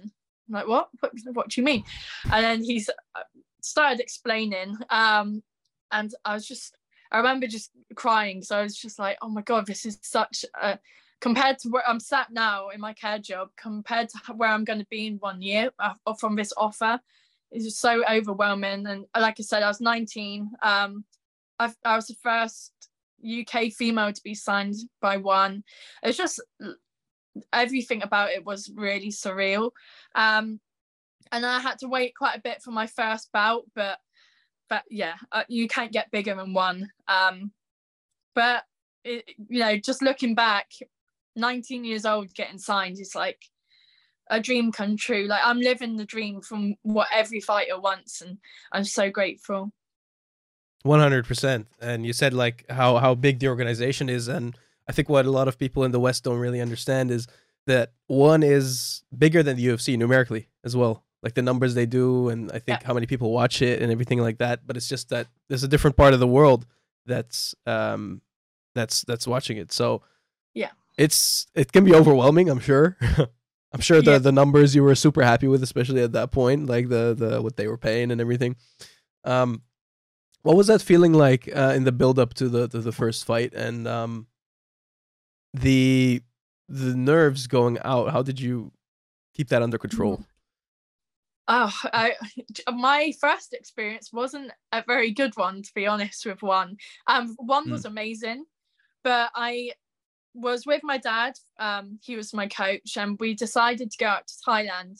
I'm 0.49 0.55
like, 0.55 0.69
what? 0.69 0.89
what? 1.01 1.13
What 1.33 1.49
do 1.49 1.61
you 1.61 1.65
mean? 1.65 1.85
And 2.33 2.45
then 2.45 2.63
he's 2.63 2.89
uh, 2.89 3.23
started 3.63 4.01
explaining, 4.01 4.77
um, 4.91 5.43
and 5.91 6.15
I 6.25 6.35
was 6.35 6.47
just, 6.47 6.77
I 7.11 7.19
remember 7.19 7.47
just 7.47 7.71
crying. 7.95 8.43
So 8.43 8.59
I 8.59 8.63
was 8.63 8.77
just 8.77 8.99
like, 8.99 9.19
oh 9.23 9.29
my 9.29 9.43
god, 9.43 9.67
this 9.67 9.87
is 9.87 9.99
such 10.03 10.45
a 10.61 10.79
compared 11.21 11.59
to 11.59 11.69
where 11.69 11.89
I'm 11.89 12.01
sat 12.01 12.31
now 12.31 12.69
in 12.69 12.81
my 12.81 12.93
care 12.93 13.19
job, 13.19 13.51
compared 13.57 14.09
to 14.11 14.35
where 14.35 14.51
I'm 14.51 14.65
going 14.65 14.79
to 14.79 14.87
be 14.91 15.07
in 15.07 15.17
one 15.17 15.43
year 15.43 15.71
uh, 15.79 15.95
from 16.19 16.37
this 16.37 16.53
offer, 16.57 17.01
is 17.51 17.65
just 17.65 17.81
so 17.81 18.05
overwhelming. 18.09 18.87
And 18.87 19.05
like 19.19 19.37
I 19.39 19.43
said, 19.43 19.63
I 19.63 19.69
was 19.69 19.81
19. 19.81 20.51
Um, 20.63 21.05
i 21.59 21.73
I 21.85 21.97
was 21.97 22.07
the 22.07 22.15
first 22.23 22.73
UK 23.25 23.73
female 23.73 24.13
to 24.13 24.23
be 24.23 24.35
signed 24.35 24.77
by 25.01 25.17
one. 25.17 25.65
It's 26.03 26.19
just 26.19 26.41
everything 27.53 28.03
about 28.03 28.31
it 28.31 28.45
was 28.45 28.71
really 28.75 29.11
surreal. 29.11 29.71
Um, 30.15 30.61
and 31.33 31.45
I 31.45 31.61
had 31.61 31.79
to 31.81 31.89
wait 31.89 32.15
quite 32.17 32.37
a 32.37 32.43
bit 32.43 32.63
for 32.63 32.71
my 32.71 32.87
first 32.87 33.31
bout, 33.33 33.65
but 33.75 33.99
but 34.69 34.83
yeah, 34.91 35.15
uh, 35.33 35.45
you 35.49 35.67
can't 35.67 35.93
get 35.93 36.11
bigger 36.11 36.35
than 36.35 36.53
one. 36.53 36.91
Um, 37.07 37.53
but 38.35 38.65
it, 39.03 39.25
you 39.49 39.61
know, 39.61 39.79
just 39.79 40.03
looking 40.03 40.35
back, 40.35 40.67
19 41.37 41.85
years 41.85 42.05
old 42.05 42.35
getting 42.35 42.59
signed 42.59 43.01
is 43.01 43.15
like 43.15 43.41
a 44.31 44.41
dream 44.41 44.71
come 44.73 44.97
true. 44.97 45.27
Like 45.27 45.41
I'm 45.43 45.61
living 45.61 45.97
the 45.97 46.05
dream 46.05 46.43
from 46.43 46.75
what 46.83 47.09
every 47.13 47.41
fighter 47.41 47.81
wants, 47.81 48.21
and 48.21 48.39
I'm 48.73 48.85
so 48.85 49.11
grateful. 49.11 49.73
One 50.83 51.01
hundred 51.01 51.27
percent. 51.27 51.67
And 51.81 52.07
you 52.07 52.13
said 52.13 52.33
like 52.33 52.65
how 52.71 52.99
how 52.99 53.15
big 53.15 53.41
the 53.41 53.49
organization 53.49 54.09
is, 54.09 54.29
and 54.29 54.57
I 54.89 54.93
think 54.93 55.09
what 55.09 55.27
a 55.27 55.31
lot 55.31 55.49
of 55.49 55.59
people 55.59 55.85
in 55.85 55.93
the 55.93 56.01
West 56.01 56.25
don't 56.25 56.39
really 56.39 56.61
understand 56.61 57.11
is 57.11 57.27
that 57.67 57.93
one 58.07 58.43
is 58.43 59.03
bigger 59.17 59.43
than 59.43 59.57
the 59.57 59.67
UFC 59.67 59.99
numerically 59.99 60.49
as 60.65 60.77
well. 60.77 61.05
Like 61.23 61.35
the 61.35 61.43
numbers 61.43 61.75
they 61.75 61.87
do, 61.87 62.29
and 62.29 62.51
I 62.53 62.61
think 62.61 62.81
yeah. 62.81 62.87
how 62.87 62.95
many 62.95 63.07
people 63.07 63.33
watch 63.33 63.61
it 63.61 63.83
and 63.83 63.91
everything 63.91 64.21
like 64.21 64.39
that. 64.39 64.67
But 64.67 64.77
it's 64.77 64.89
just 64.89 65.09
that 65.11 65.27
there's 65.49 65.65
a 65.65 65.69
different 65.69 65.97
part 65.97 66.15
of 66.15 66.21
the 66.21 66.29
world 66.29 66.65
that's 67.07 67.55
um 67.67 68.23
that's 68.75 69.03
that's 69.03 69.27
watching 69.27 69.57
it. 69.57 69.73
So 69.73 70.03
yeah, 70.55 70.71
it's 70.97 71.49
it 71.55 71.73
can 71.73 71.85
be 71.85 71.95
overwhelming. 71.95 72.49
I'm 72.49 72.61
sure. 72.61 72.97
I'm 73.73 73.81
sure 73.81 74.01
the 74.01 74.13
yeah. 74.13 74.19
the 74.19 74.33
numbers 74.33 74.75
you 74.75 74.83
were 74.83 74.95
super 74.95 75.23
happy 75.23 75.49
with, 75.49 75.63
especially 75.63 76.03
at 76.03 76.13
that 76.13 76.31
point, 76.31 76.67
like 76.67 76.89
the 76.89 77.15
the 77.19 77.43
what 77.43 77.57
they 77.57 77.67
were 77.67 77.77
paying 77.77 78.11
and 78.11 78.21
everything. 78.21 78.57
Um, 79.25 79.63
what 80.43 80.57
was 80.57 80.69
that 80.69 80.83
feeling 80.83 81.13
like 81.13 81.49
uh, 81.55 81.73
in 81.75 81.85
the 81.85 81.93
build 81.93 82.19
up 82.19 82.35
to 82.35 82.49
the 82.49 82.69
to 82.69 82.81
the 82.81 82.93
first 82.93 83.25
fight 83.25 83.55
and 83.55 83.87
um, 83.87 84.27
the 85.53 86.23
the 86.69 86.95
nerves 86.95 87.47
going 87.47 87.79
out? 87.85 88.11
How 88.11 88.23
did 88.23 88.41
you 88.41 88.73
keep 89.35 89.49
that 89.49 89.63
under 89.63 89.79
control? 89.79 90.25
Oh, 91.51 91.73
I, 91.95 92.15
my 92.71 93.13
first 93.21 93.55
experience 93.55 94.13
wasn't 94.13 94.53
a 94.73 94.85
very 94.87 95.11
good 95.13 95.35
one, 95.37 95.63
to 95.63 95.71
be 95.75 95.87
honest. 95.87 96.27
With 96.27 96.43
one, 96.43 96.77
um, 97.07 97.35
one 97.39 97.69
mm. 97.69 97.73
was 97.73 97.87
amazing, 97.87 98.45
but 99.03 99.31
I 99.35 99.73
was 100.35 100.67
with 100.67 100.83
my 100.85 100.99
dad. 100.99 101.35
Um, 101.59 101.99
he 102.03 102.17
was 102.17 102.35
my 102.35 102.49
coach, 102.49 102.97
and 102.97 103.17
we 103.19 103.35
decided 103.35 103.91
to 103.91 103.99
go 103.99 104.07
out 104.07 104.27
to 104.27 104.35
Thailand 104.47 104.99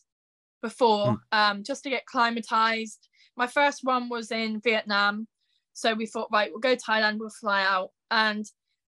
before, 0.63 1.19
mm. 1.19 1.19
um, 1.33 1.65
just 1.65 1.85
to 1.85 1.91
get 1.91 2.05
climatized. 2.13 3.08
My 3.39 3.47
first 3.47 3.81
one 3.83 4.09
was 4.09 4.31
in 4.31 4.61
Vietnam, 4.61 5.27
so 5.73 5.95
we 5.95 6.07
thought, 6.07 6.29
right, 6.33 6.51
we'll 6.51 6.61
go 6.61 6.77
Thailand, 6.77 7.19
we'll 7.19 7.31
fly 7.31 7.63
out, 7.63 7.91
and 8.11 8.45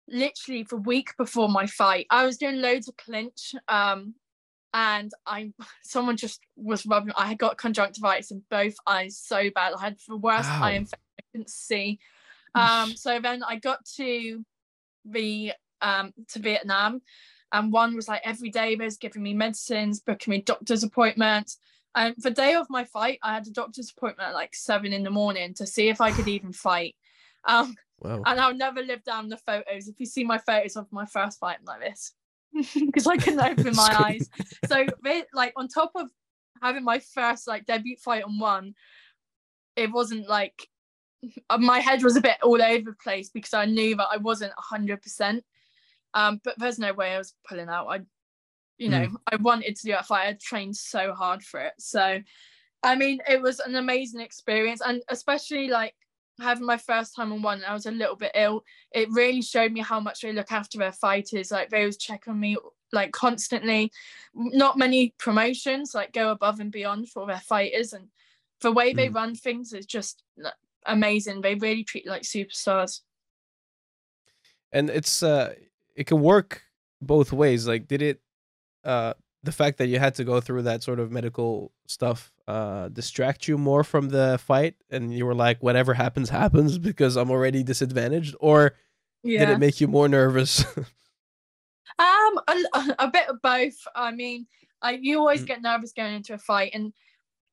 literally 0.09 0.63
the 0.63 0.77
week 0.77 1.11
before 1.19 1.49
my 1.49 1.67
fight, 1.67 2.07
I 2.11 2.25
was 2.25 2.39
doing 2.39 2.63
loads 2.63 2.89
of 2.89 2.97
clinch. 2.97 3.55
Um, 3.69 4.15
and 4.75 5.11
I 5.27 5.53
someone 5.83 6.17
just 6.17 6.41
was 6.57 6.87
rubbing 6.87 7.13
I 7.17 7.27
had 7.27 7.39
got 7.39 7.57
conjunctivitis 7.57 8.31
in 8.31 8.43
both 8.51 8.75
eyes 8.87 9.19
so 9.19 9.51
bad. 9.55 9.75
I 9.75 9.81
had 9.81 9.97
the 10.07 10.17
worst 10.17 10.51
eye 10.51 10.73
infection 10.73 10.99
I 11.19 11.23
couldn't 11.33 11.51
see. 11.51 11.99
Um, 12.55 12.95
so 12.97 13.21
then 13.21 13.43
I 13.43 13.57
got 13.57 13.85
to 13.97 14.45
the 15.05 15.53
um 15.81 16.13
to 16.29 16.39
Vietnam 16.39 17.03
and 17.53 17.73
one 17.73 17.97
was 17.97 18.09
like 18.09 18.23
every 18.25 18.51
day 18.51 18.75
they 18.75 18.85
was 18.85 18.97
giving 18.97 19.23
me 19.23 19.35
medicines, 19.35 20.01
booking 20.01 20.33
me 20.33 20.43
doctor's 20.43 20.83
appointments. 20.83 21.59
And 21.95 22.15
the 22.19 22.31
day 22.31 22.55
of 22.55 22.69
my 22.71 22.85
fight, 22.85 23.19
I 23.23 23.35
had 23.35 23.47
a 23.47 23.51
doctor's 23.51 23.91
appointment 23.91 24.29
at 24.29 24.35
like 24.35 24.55
seven 24.55 24.93
in 24.93 25.03
the 25.03 25.11
morning 25.11 25.55
to 25.55 25.67
see 25.67 25.89
if 25.89 26.01
I 26.01 26.13
could 26.13 26.29
even 26.29 26.53
fight. 26.53 26.95
Um, 27.45 27.75
wow. 28.01 28.23
And 28.27 28.41
I'll 28.41 28.55
never 28.55 28.83
live 28.83 29.03
down 29.05 29.29
the 29.29 29.37
photos. 29.39 29.89
If 29.89 29.99
you 29.99 30.07
see 30.07 30.25
my 30.25 30.39
photos 30.39 30.77
of 30.77 30.91
my 30.93 31.07
first 31.07 31.39
fight, 31.39 31.59
I'm 31.61 31.65
like 31.65 31.81
this 31.81 32.13
because 32.75 33.07
I 33.07 33.17
couldn't 33.17 33.41
open 33.59 33.75
my 33.75 33.97
eyes. 33.99 34.29
So, 34.67 34.87
like, 35.33 35.53
on 35.57 35.69
top 35.69 35.93
of 35.95 36.11
having 36.63 36.85
my 36.85 36.99
first 36.99 37.47
like 37.47 37.67
debut 37.67 37.97
fight 37.97 38.25
on 38.25 38.39
one, 38.39 38.75
it 39.77 39.91
wasn't 39.91 40.29
like 40.29 40.69
uh, 41.51 41.59
my 41.59 41.81
head 41.81 42.03
was 42.03 42.17
a 42.17 42.21
bit 42.21 42.37
all 42.43 42.63
over 42.63 42.91
the 42.91 42.97
place 43.03 43.31
because 43.31 43.55
I 43.55 43.65
knew 43.65 43.97
that 43.97 44.09
I 44.13 44.19
wasn't 44.19 44.53
hundred 44.57 45.03
percent. 45.03 45.45
Um, 46.15 46.41
but 46.43 46.59
there's 46.59 46.79
no 46.79 46.93
way 46.93 47.15
I 47.15 47.19
was 47.19 47.35
pulling 47.49 47.69
out. 47.69 47.87
I, 47.89 48.01
you 48.79 48.89
know, 48.89 49.07
mm. 49.07 49.17
I 49.31 49.37
wanted 49.37 49.77
to 49.77 49.83
do 49.83 49.93
that 49.93 50.07
fight. 50.07 50.29
I 50.29 50.39
trained 50.41 50.77
so 50.77 51.13
hard 51.13 51.43
for 51.43 51.61
it. 51.61 51.75
So, 51.79 52.21
I 52.83 52.95
mean, 52.95 53.21
it 53.29 53.43
was 53.43 53.61
an 53.61 53.75
amazing 53.75 54.21
experience, 54.21 54.81
and 54.85 55.03
especially 55.09 55.69
like 55.69 55.95
having 56.41 56.65
my 56.67 56.77
first 56.77 57.17
time 57.17 57.33
on 57.33 57.43
one, 57.43 57.63
I 57.67 57.75
was 57.75 57.87
a 57.87 57.91
little 57.91 58.15
bit 58.15 58.31
ill. 58.35 58.65
It 58.93 59.11
really 59.11 59.43
showed 59.43 59.73
me 59.73 59.81
how 59.81 59.99
much 59.99 60.21
they 60.21 60.33
look 60.33 60.53
after 60.53 60.79
their 60.79 60.93
fighters. 60.93 61.51
Like 61.51 61.71
they 61.71 61.85
was 61.85 61.97
checking 61.97 62.39
me 62.39 62.57
like 62.93 63.11
constantly. 63.13 63.91
Not 64.35 64.79
many 64.79 65.15
promotions 65.19 65.95
like 65.95 66.13
go 66.13 66.31
above 66.31 66.61
and 66.61 66.71
beyond 66.71 67.09
for 67.09 67.27
their 67.27 67.41
fighters, 67.41 67.93
and 67.93 68.07
the 68.61 68.73
way 68.73 68.93
they 68.93 69.09
mm. 69.09 69.15
run 69.15 69.35
things 69.35 69.73
is 69.73 69.87
just 69.87 70.23
amazing. 70.87 71.41
They 71.41 71.57
really 71.57 71.85
treat 71.85 72.07
like 72.07 72.23
superstars. 72.23 73.01
And 74.71 74.89
it's 74.89 75.23
uh, 75.23 75.55
it 75.97 76.07
can 76.07 76.21
work 76.21 76.63
both 77.01 77.33
ways. 77.33 77.67
Like, 77.67 77.89
did 77.89 78.03
it 78.03 78.21
uh 78.85 79.15
the 79.43 79.53
fact 79.53 79.79
that 79.79 79.87
you 79.87 79.99
had 79.99 80.15
to 80.17 80.25
go 80.25 80.41
through 80.41 80.63
that 80.63 80.83
sort 80.83 80.99
of 80.99 81.13
medical 81.13 81.73
stuff 81.87 82.33
uh, 82.49 82.89
distract 82.89 83.47
you 83.47 83.57
more 83.57 83.85
from 83.85 84.09
the 84.09 84.39
fight 84.45 84.75
and 84.91 85.13
you 85.13 85.25
were 85.25 85.35
like 85.35 85.63
whatever 85.63 85.95
happens 85.95 86.29
happens 86.29 86.79
because 86.91 87.17
i'm 87.17 87.31
already 87.31 87.63
disadvantaged 87.63 88.35
or 88.41 88.75
yeah. 89.23 89.41
did 89.41 89.51
it 89.51 89.59
make 89.59 89.81
you 89.81 89.89
more 89.89 90.09
nervous 90.09 90.65
um 90.77 92.39
a, 92.49 92.57
a, 92.99 93.11
bit 93.11 93.29
of 93.29 93.41
both 93.43 93.77
i 93.95 94.11
mean 94.11 94.47
I, 94.81 94.93
you 95.01 95.19
always 95.19 95.43
mm. 95.43 95.47
get 95.47 95.63
nervous 95.63 95.93
going 95.93 96.15
into 96.15 96.35
a 96.35 96.39
fight 96.39 96.71
and 96.75 96.93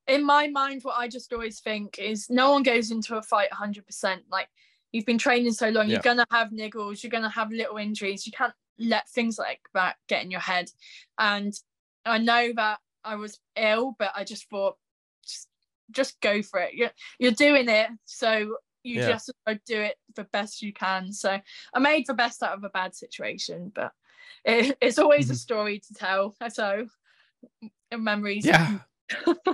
in 0.08 0.26
my 0.26 0.48
mind 0.48 0.82
what 0.84 0.98
i 0.98 1.08
just 1.08 1.34
always 1.34 1.60
think 1.60 2.00
is 2.00 2.30
no 2.30 2.52
one 2.52 2.64
goes 2.64 2.92
into 2.92 3.18
a 3.18 3.22
fight 3.22 3.50
100% 3.52 4.20
like 4.32 4.48
you've 4.92 5.06
been 5.06 5.18
training 5.18 5.52
so 5.52 5.70
long 5.70 5.88
yeah. 5.88 5.94
you're 5.94 6.02
gonna 6.02 6.26
have 6.32 6.52
niggles 6.52 7.04
you're 7.04 7.10
gonna 7.10 7.30
have 7.30 7.52
little 7.52 7.78
injuries 7.78 8.26
you 8.26 8.32
can't 8.32 8.54
let 8.78 9.10
things 9.10 9.38
like 9.38 9.62
that 9.74 9.96
get 10.08 10.24
in 10.24 10.32
your 10.32 10.40
head 10.40 10.70
and 11.18 11.54
I 12.06 12.20
know 12.20 12.52
that 12.56 12.80
I 13.04 13.16
was 13.16 13.40
ill, 13.56 13.96
but 13.98 14.12
I 14.16 14.24
just 14.24 14.50
thought, 14.50 14.78
just, 15.26 15.48
just 15.92 16.22
go 16.22 16.42
for 16.42 16.60
it. 16.60 16.74
You're, 16.74 16.92
you're 17.20 17.32
doing 17.32 17.68
it, 17.68 17.90
so 18.06 18.58
you 18.84 19.02
yeah. 19.02 19.08
just 19.08 19.32
do 19.66 19.82
it 19.82 19.96
the 20.16 20.26
best 20.26 20.62
you 20.62 20.72
can. 20.72 21.12
So 21.12 21.40
I 21.74 21.80
made 21.80 22.06
the 22.08 22.14
best 22.14 22.44
out 22.44 22.56
of 22.56 22.64
a 22.64 22.70
bad 22.70 22.96
situation, 22.96 23.72
but 23.74 23.92
it, 24.44 24.78
it's 24.82 25.00
always 25.00 25.26
mm-hmm. 25.26 25.34
a 25.34 25.38
story 25.38 25.80
to 25.80 25.94
tell. 25.94 26.36
So 26.52 26.88
memories. 27.98 28.46
Yeah. 28.46 28.80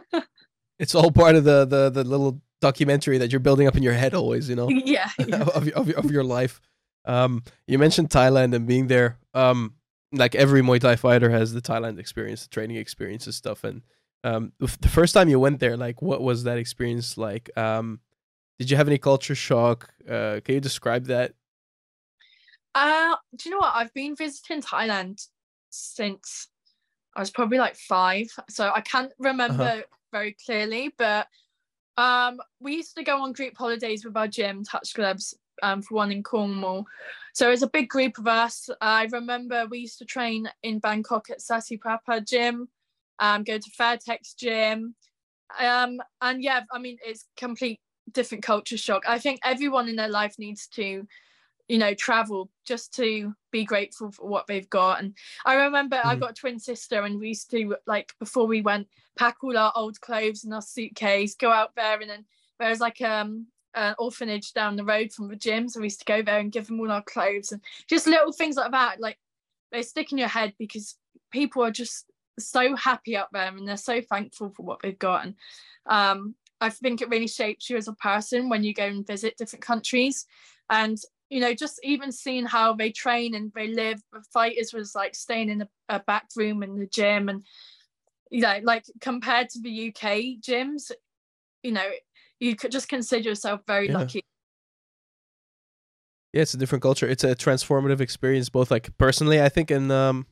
it's 0.79 0.95
all 0.95 1.11
part 1.11 1.35
of 1.35 1.43
the, 1.43 1.65
the 1.65 1.89
the 1.89 2.03
little 2.03 2.41
documentary 2.59 3.17
that 3.17 3.31
you're 3.31 3.39
building 3.39 3.67
up 3.67 3.75
in 3.75 3.83
your 3.83 3.93
head 3.93 4.13
always, 4.13 4.49
you 4.49 4.55
know? 4.55 4.69
Yeah. 4.69 5.09
yeah. 5.17 5.41
of, 5.55 5.67
of, 5.69 5.89
of 5.89 6.11
your 6.11 6.23
life. 6.23 6.61
Um, 7.05 7.43
you 7.67 7.79
mentioned 7.79 8.09
Thailand 8.09 8.53
and 8.55 8.67
being 8.67 8.87
there. 8.87 9.17
Um, 9.33 9.75
like 10.13 10.35
every 10.35 10.61
Muay 10.61 10.79
Thai 10.79 10.95
fighter 10.95 11.29
has 11.29 11.53
the 11.53 11.61
Thailand 11.61 11.99
experience, 11.99 12.43
the 12.43 12.49
training 12.49 12.77
experience 12.77 13.25
and 13.25 13.33
stuff. 13.33 13.63
And 13.63 13.81
um, 14.23 14.51
the 14.59 14.89
first 14.89 15.13
time 15.13 15.29
you 15.29 15.39
went 15.39 15.59
there, 15.59 15.77
like, 15.77 16.01
what 16.01 16.21
was 16.21 16.43
that 16.43 16.57
experience 16.57 17.17
like? 17.17 17.49
Um, 17.57 17.99
did 18.59 18.69
you 18.69 18.77
have 18.77 18.87
any 18.87 18.97
culture 18.97 19.35
shock? 19.35 19.89
Uh, 20.07 20.39
can 20.43 20.55
you 20.55 20.61
describe 20.61 21.05
that? 21.05 21.33
Uh, 22.75 23.15
do 23.35 23.49
you 23.49 23.51
know 23.51 23.59
what? 23.59 23.73
I've 23.75 23.93
been 23.93 24.15
visiting 24.15 24.61
Thailand 24.61 25.27
since 25.71 26.47
I 27.15 27.21
was 27.21 27.31
probably 27.31 27.57
like 27.57 27.75
five, 27.75 28.27
so 28.49 28.71
I 28.73 28.81
can't 28.81 29.11
remember 29.17 29.63
uh-huh. 29.63 29.81
very 30.11 30.35
clearly. 30.45 30.93
But 30.97 31.27
um, 31.97 32.39
we 32.59 32.75
used 32.75 32.95
to 32.97 33.03
go 33.03 33.23
on 33.23 33.33
group 33.33 33.57
holidays 33.57 34.05
with 34.05 34.15
our 34.15 34.27
gym, 34.27 34.63
Touch 34.63 34.93
Gloves, 34.93 35.33
um, 35.61 35.81
for 35.81 35.95
one 35.95 36.11
in 36.11 36.23
Cornwall. 36.23 36.85
So 37.33 37.47
it 37.47 37.51
was 37.51 37.63
a 37.63 37.67
big 37.67 37.89
group 37.89 38.17
of 38.17 38.27
us. 38.27 38.69
I 38.81 39.07
remember 39.11 39.65
we 39.65 39.79
used 39.79 39.99
to 39.99 40.05
train 40.05 40.49
in 40.63 40.79
Bangkok 40.79 41.29
at 41.29 41.41
Sasi 41.41 41.77
Prapa 41.77 42.21
gym, 42.21 42.67
um, 43.19 43.43
go 43.43 43.57
to 43.57 43.71
Fairtex 43.71 44.35
gym. 44.35 44.95
Um, 45.59 46.01
and 46.21 46.43
yeah, 46.43 46.61
I 46.71 46.79
mean, 46.79 46.97
it's 47.05 47.27
complete 47.37 47.79
different 48.11 48.43
culture 48.43 48.77
shock. 48.77 49.03
I 49.07 49.19
think 49.19 49.39
everyone 49.43 49.87
in 49.87 49.95
their 49.95 50.09
life 50.09 50.35
needs 50.37 50.67
to, 50.69 51.07
you 51.67 51.77
know, 51.77 51.93
travel 51.93 52.49
just 52.65 52.93
to 52.95 53.33
be 53.51 53.63
grateful 53.63 54.11
for 54.11 54.27
what 54.27 54.47
they've 54.47 54.69
got. 54.69 55.01
And 55.01 55.15
I 55.45 55.55
remember 55.55 55.97
mm. 55.97 56.05
I 56.05 56.15
got 56.15 56.31
a 56.31 56.33
twin 56.33 56.59
sister, 56.59 57.03
and 57.03 57.19
we 57.19 57.29
used 57.29 57.51
to 57.51 57.75
like 57.85 58.13
before 58.19 58.47
we 58.47 58.61
went 58.61 58.87
pack 59.17 59.37
all 59.43 59.57
our 59.57 59.71
old 59.75 59.99
clothes 60.01 60.43
in 60.43 60.53
our 60.53 60.61
suitcase, 60.61 61.35
go 61.35 61.51
out 61.51 61.75
there, 61.75 61.99
and 61.99 62.09
then 62.09 62.25
there 62.59 62.69
was 62.69 62.79
like 62.79 63.01
um 63.01 63.47
an 63.75 63.95
orphanage 63.99 64.53
down 64.53 64.75
the 64.75 64.83
road 64.83 65.11
from 65.11 65.27
the 65.27 65.35
gym. 65.35 65.67
So 65.67 65.79
we 65.79 65.87
used 65.87 65.99
to 65.99 66.05
go 66.05 66.21
there 66.21 66.39
and 66.39 66.51
give 66.51 66.67
them 66.67 66.79
all 66.79 66.91
our 66.91 67.03
clothes 67.03 67.51
and 67.51 67.61
just 67.87 68.07
little 68.07 68.31
things 68.31 68.55
like 68.55 68.71
that. 68.71 68.99
Like 68.99 69.17
they 69.71 69.81
stick 69.81 70.11
in 70.11 70.17
your 70.17 70.27
head 70.27 70.53
because 70.57 70.97
people 71.31 71.63
are 71.63 71.71
just 71.71 72.05
so 72.39 72.75
happy 72.75 73.15
up 73.15 73.29
there 73.31 73.47
and 73.47 73.67
they're 73.67 73.77
so 73.77 74.01
thankful 74.01 74.49
for 74.49 74.63
what 74.63 74.81
they've 74.81 74.99
got. 74.99 75.25
And 75.25 75.35
um, 75.85 76.35
I 76.59 76.69
think 76.69 77.01
it 77.01 77.09
really 77.09 77.27
shapes 77.27 77.69
you 77.69 77.77
as 77.77 77.87
a 77.87 77.93
person 77.93 78.49
when 78.49 78.63
you 78.63 78.73
go 78.73 78.85
and 78.85 79.05
visit 79.05 79.37
different 79.37 79.63
countries. 79.63 80.25
And 80.69 80.97
you 81.31 81.39
know, 81.39 81.53
just 81.53 81.79
even 81.81 82.11
seeing 82.11 82.45
how 82.45 82.73
they 82.73 82.91
train 82.91 83.35
and 83.35 83.53
they 83.55 83.69
live. 83.69 84.01
The 84.11 84.21
fighters 84.33 84.73
was 84.73 84.93
like 84.93 85.15
staying 85.15 85.49
in 85.49 85.61
a, 85.61 85.69
a 85.87 85.99
back 86.01 86.27
room 86.35 86.61
in 86.61 86.77
the 86.77 86.85
gym, 86.85 87.29
and 87.29 87.41
you 88.29 88.41
know, 88.41 88.59
like 88.63 88.83
compared 88.99 89.49
to 89.51 89.61
the 89.61 89.87
UK 89.87 90.41
gyms, 90.41 90.91
you 91.63 91.71
know, 91.71 91.89
you 92.41 92.55
could 92.55 92.71
just 92.71 92.89
consider 92.89 93.29
yourself 93.29 93.61
very 93.65 93.87
yeah. 93.87 93.97
lucky. 93.97 94.25
Yeah 96.33 96.41
it's 96.41 96.53
a 96.53 96.57
different 96.57 96.81
culture. 96.81 97.07
It's 97.07 97.23
a 97.23 97.35
transformative 97.35 98.01
experience 98.01 98.49
both 98.49 98.71
like 98.71 98.97
personally 98.97 99.41
i 99.41 99.49
think 99.49 99.71
and 99.71 99.91
um 99.91 100.25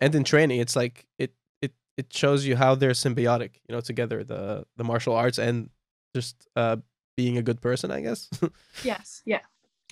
and 0.00 0.14
in 0.14 0.24
training. 0.24 0.60
It's 0.60 0.74
like 0.74 1.06
it 1.18 1.34
it 1.60 1.72
it 1.96 2.12
shows 2.12 2.46
you 2.46 2.56
how 2.56 2.74
they're 2.74 2.90
symbiotic 2.92 3.56
you 3.68 3.74
know 3.74 3.80
together 3.80 4.24
the 4.24 4.64
the 4.76 4.84
martial 4.84 5.14
arts 5.14 5.38
and 5.38 5.70
just 6.14 6.48
uh 6.56 6.76
being 7.16 7.36
a 7.36 7.42
good 7.42 7.60
person 7.60 7.90
i 7.90 8.00
guess. 8.00 8.28
Yes 8.84 9.22
yeah. 9.26 9.40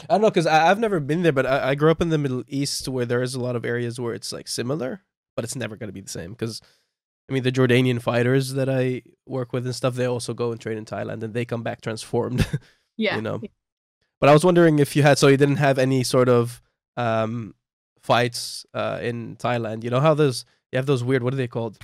I 0.02 0.14
don't 0.14 0.22
know 0.22 0.30
because 0.30 0.46
i've 0.46 0.78
never 0.78 1.00
been 1.00 1.22
there 1.22 1.32
but 1.32 1.44
I, 1.44 1.70
I 1.70 1.74
grew 1.74 1.90
up 1.90 2.00
in 2.00 2.08
the 2.08 2.18
middle 2.18 2.44
east 2.46 2.88
where 2.88 3.04
there 3.04 3.20
is 3.20 3.34
a 3.34 3.40
lot 3.40 3.56
of 3.56 3.64
areas 3.64 4.00
where 4.00 4.14
it's 4.14 4.32
like 4.32 4.46
similar 4.46 5.02
but 5.34 5.44
it's 5.44 5.56
never 5.56 5.76
going 5.76 5.88
to 5.88 5.92
be 5.92 6.00
the 6.00 6.08
same 6.08 6.30
because 6.30 6.62
I 7.28 7.32
mean, 7.32 7.42
the 7.42 7.52
Jordanian 7.52 8.00
fighters 8.00 8.54
that 8.54 8.68
I 8.68 9.02
work 9.26 9.52
with 9.52 9.66
and 9.66 9.74
stuff, 9.74 9.94
they 9.94 10.06
also 10.06 10.32
go 10.32 10.50
and 10.50 10.60
train 10.60 10.78
in 10.78 10.84
Thailand 10.84 11.22
and 11.22 11.34
they 11.34 11.44
come 11.44 11.62
back 11.62 11.80
transformed. 11.80 12.46
Yeah. 13.00 13.14
you 13.14 13.22
know. 13.22 13.40
But 14.20 14.28
I 14.28 14.32
was 14.32 14.44
wondering 14.44 14.80
if 14.80 14.96
you 14.96 15.04
had, 15.04 15.18
so 15.18 15.28
you 15.28 15.36
didn't 15.36 15.58
have 15.58 15.78
any 15.78 16.02
sort 16.02 16.28
of 16.28 16.60
um, 16.96 17.54
fights 18.02 18.66
uh, 18.74 18.98
in 19.00 19.36
Thailand. 19.36 19.84
You 19.84 19.90
know 19.90 20.00
how 20.00 20.14
those, 20.14 20.44
you 20.72 20.78
have 20.78 20.86
those 20.86 21.04
weird, 21.04 21.22
what 21.22 21.32
are 21.32 21.36
they 21.36 21.46
called? 21.46 21.78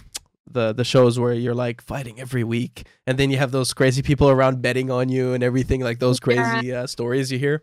The 0.50 0.72
the 0.72 0.84
shows 0.84 1.18
where 1.18 1.32
you're 1.32 1.54
like 1.54 1.80
fighting 1.80 2.20
every 2.20 2.44
week, 2.44 2.86
and 3.06 3.16
then 3.16 3.30
you 3.30 3.38
have 3.38 3.50
those 3.50 3.72
crazy 3.72 4.02
people 4.02 4.28
around 4.28 4.60
betting 4.60 4.90
on 4.90 5.08
you 5.08 5.32
and 5.32 5.42
everything, 5.42 5.80
like 5.80 6.00
those 6.00 6.20
crazy 6.20 6.66
yeah. 6.66 6.82
uh, 6.82 6.86
stories 6.86 7.30
you 7.30 7.38
hear. 7.38 7.62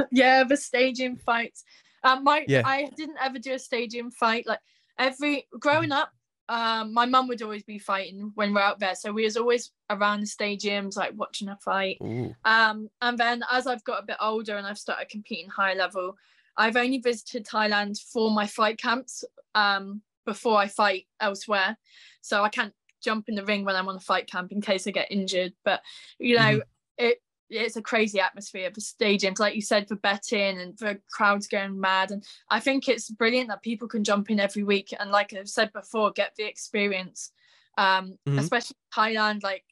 Yeah, 0.10 0.44
the 0.44 0.56
stadium 0.56 1.16
fights. 1.16 1.62
Um, 2.02 2.24
my 2.24 2.44
yeah. 2.48 2.62
I 2.64 2.90
didn't 2.96 3.18
ever 3.22 3.38
do 3.38 3.54
a 3.54 3.58
stadium 3.58 4.10
fight. 4.10 4.46
Like 4.46 4.60
every 4.98 5.46
growing 5.58 5.92
up, 5.92 6.10
um, 6.50 6.92
my 6.92 7.06
mum 7.06 7.28
would 7.28 7.42
always 7.42 7.62
be 7.62 7.78
fighting 7.78 8.32
when 8.34 8.52
we're 8.52 8.60
out 8.60 8.80
there. 8.80 8.96
So 8.96 9.12
we 9.12 9.22
was 9.22 9.36
always 9.36 9.70
around 9.88 10.20
the 10.20 10.26
stadiums, 10.26 10.96
like 10.96 11.12
watching 11.14 11.48
a 11.48 11.56
fight. 11.56 11.98
Um, 12.44 12.90
and 13.00 13.16
then 13.16 13.44
as 13.52 13.68
I've 13.68 13.84
got 13.84 14.02
a 14.02 14.06
bit 14.06 14.16
older 14.20 14.56
and 14.56 14.66
I've 14.66 14.76
started 14.76 15.08
competing 15.08 15.48
high 15.48 15.74
level, 15.74 16.16
I've 16.56 16.76
only 16.76 16.98
visited 16.98 17.46
Thailand 17.46 18.02
for 18.02 18.32
my 18.32 18.48
fight 18.48 18.78
camps 18.78 19.24
um, 19.54 20.02
before 20.26 20.58
I 20.58 20.66
fight 20.66 21.06
elsewhere. 21.20 21.78
So 22.20 22.42
I 22.42 22.48
can't 22.48 22.74
jump 23.00 23.28
in 23.28 23.36
the 23.36 23.44
ring 23.44 23.64
when 23.64 23.76
I'm 23.76 23.88
on 23.88 23.94
a 23.94 24.00
fight 24.00 24.26
camp 24.28 24.50
in 24.50 24.60
case 24.60 24.88
I 24.88 24.90
get 24.90 25.12
injured. 25.12 25.52
But 25.64 25.82
you 26.18 26.34
know, 26.34 26.42
mm-hmm. 26.42 26.58
it 27.04 27.22
it's 27.50 27.76
a 27.76 27.82
crazy 27.82 28.20
atmosphere 28.20 28.70
for 28.72 28.80
stadiums, 28.80 29.38
like 29.38 29.54
you 29.54 29.62
said, 29.62 29.88
for 29.88 29.96
betting 29.96 30.60
and 30.60 30.78
for 30.78 30.98
crowds 31.10 31.48
going 31.48 31.78
mad. 31.78 32.10
And 32.12 32.24
I 32.48 32.60
think 32.60 32.88
it's 32.88 33.10
brilliant 33.10 33.48
that 33.48 33.62
people 33.62 33.88
can 33.88 34.04
jump 34.04 34.30
in 34.30 34.40
every 34.40 34.62
week 34.62 34.94
and, 34.98 35.10
like 35.10 35.34
I've 35.34 35.48
said 35.48 35.72
before, 35.72 36.12
get 36.12 36.32
the 36.36 36.44
experience. 36.44 37.32
Um, 37.78 38.18
mm-hmm. 38.26 38.38
especially 38.38 38.76
Thailand, 38.94 39.42
like 39.42 39.64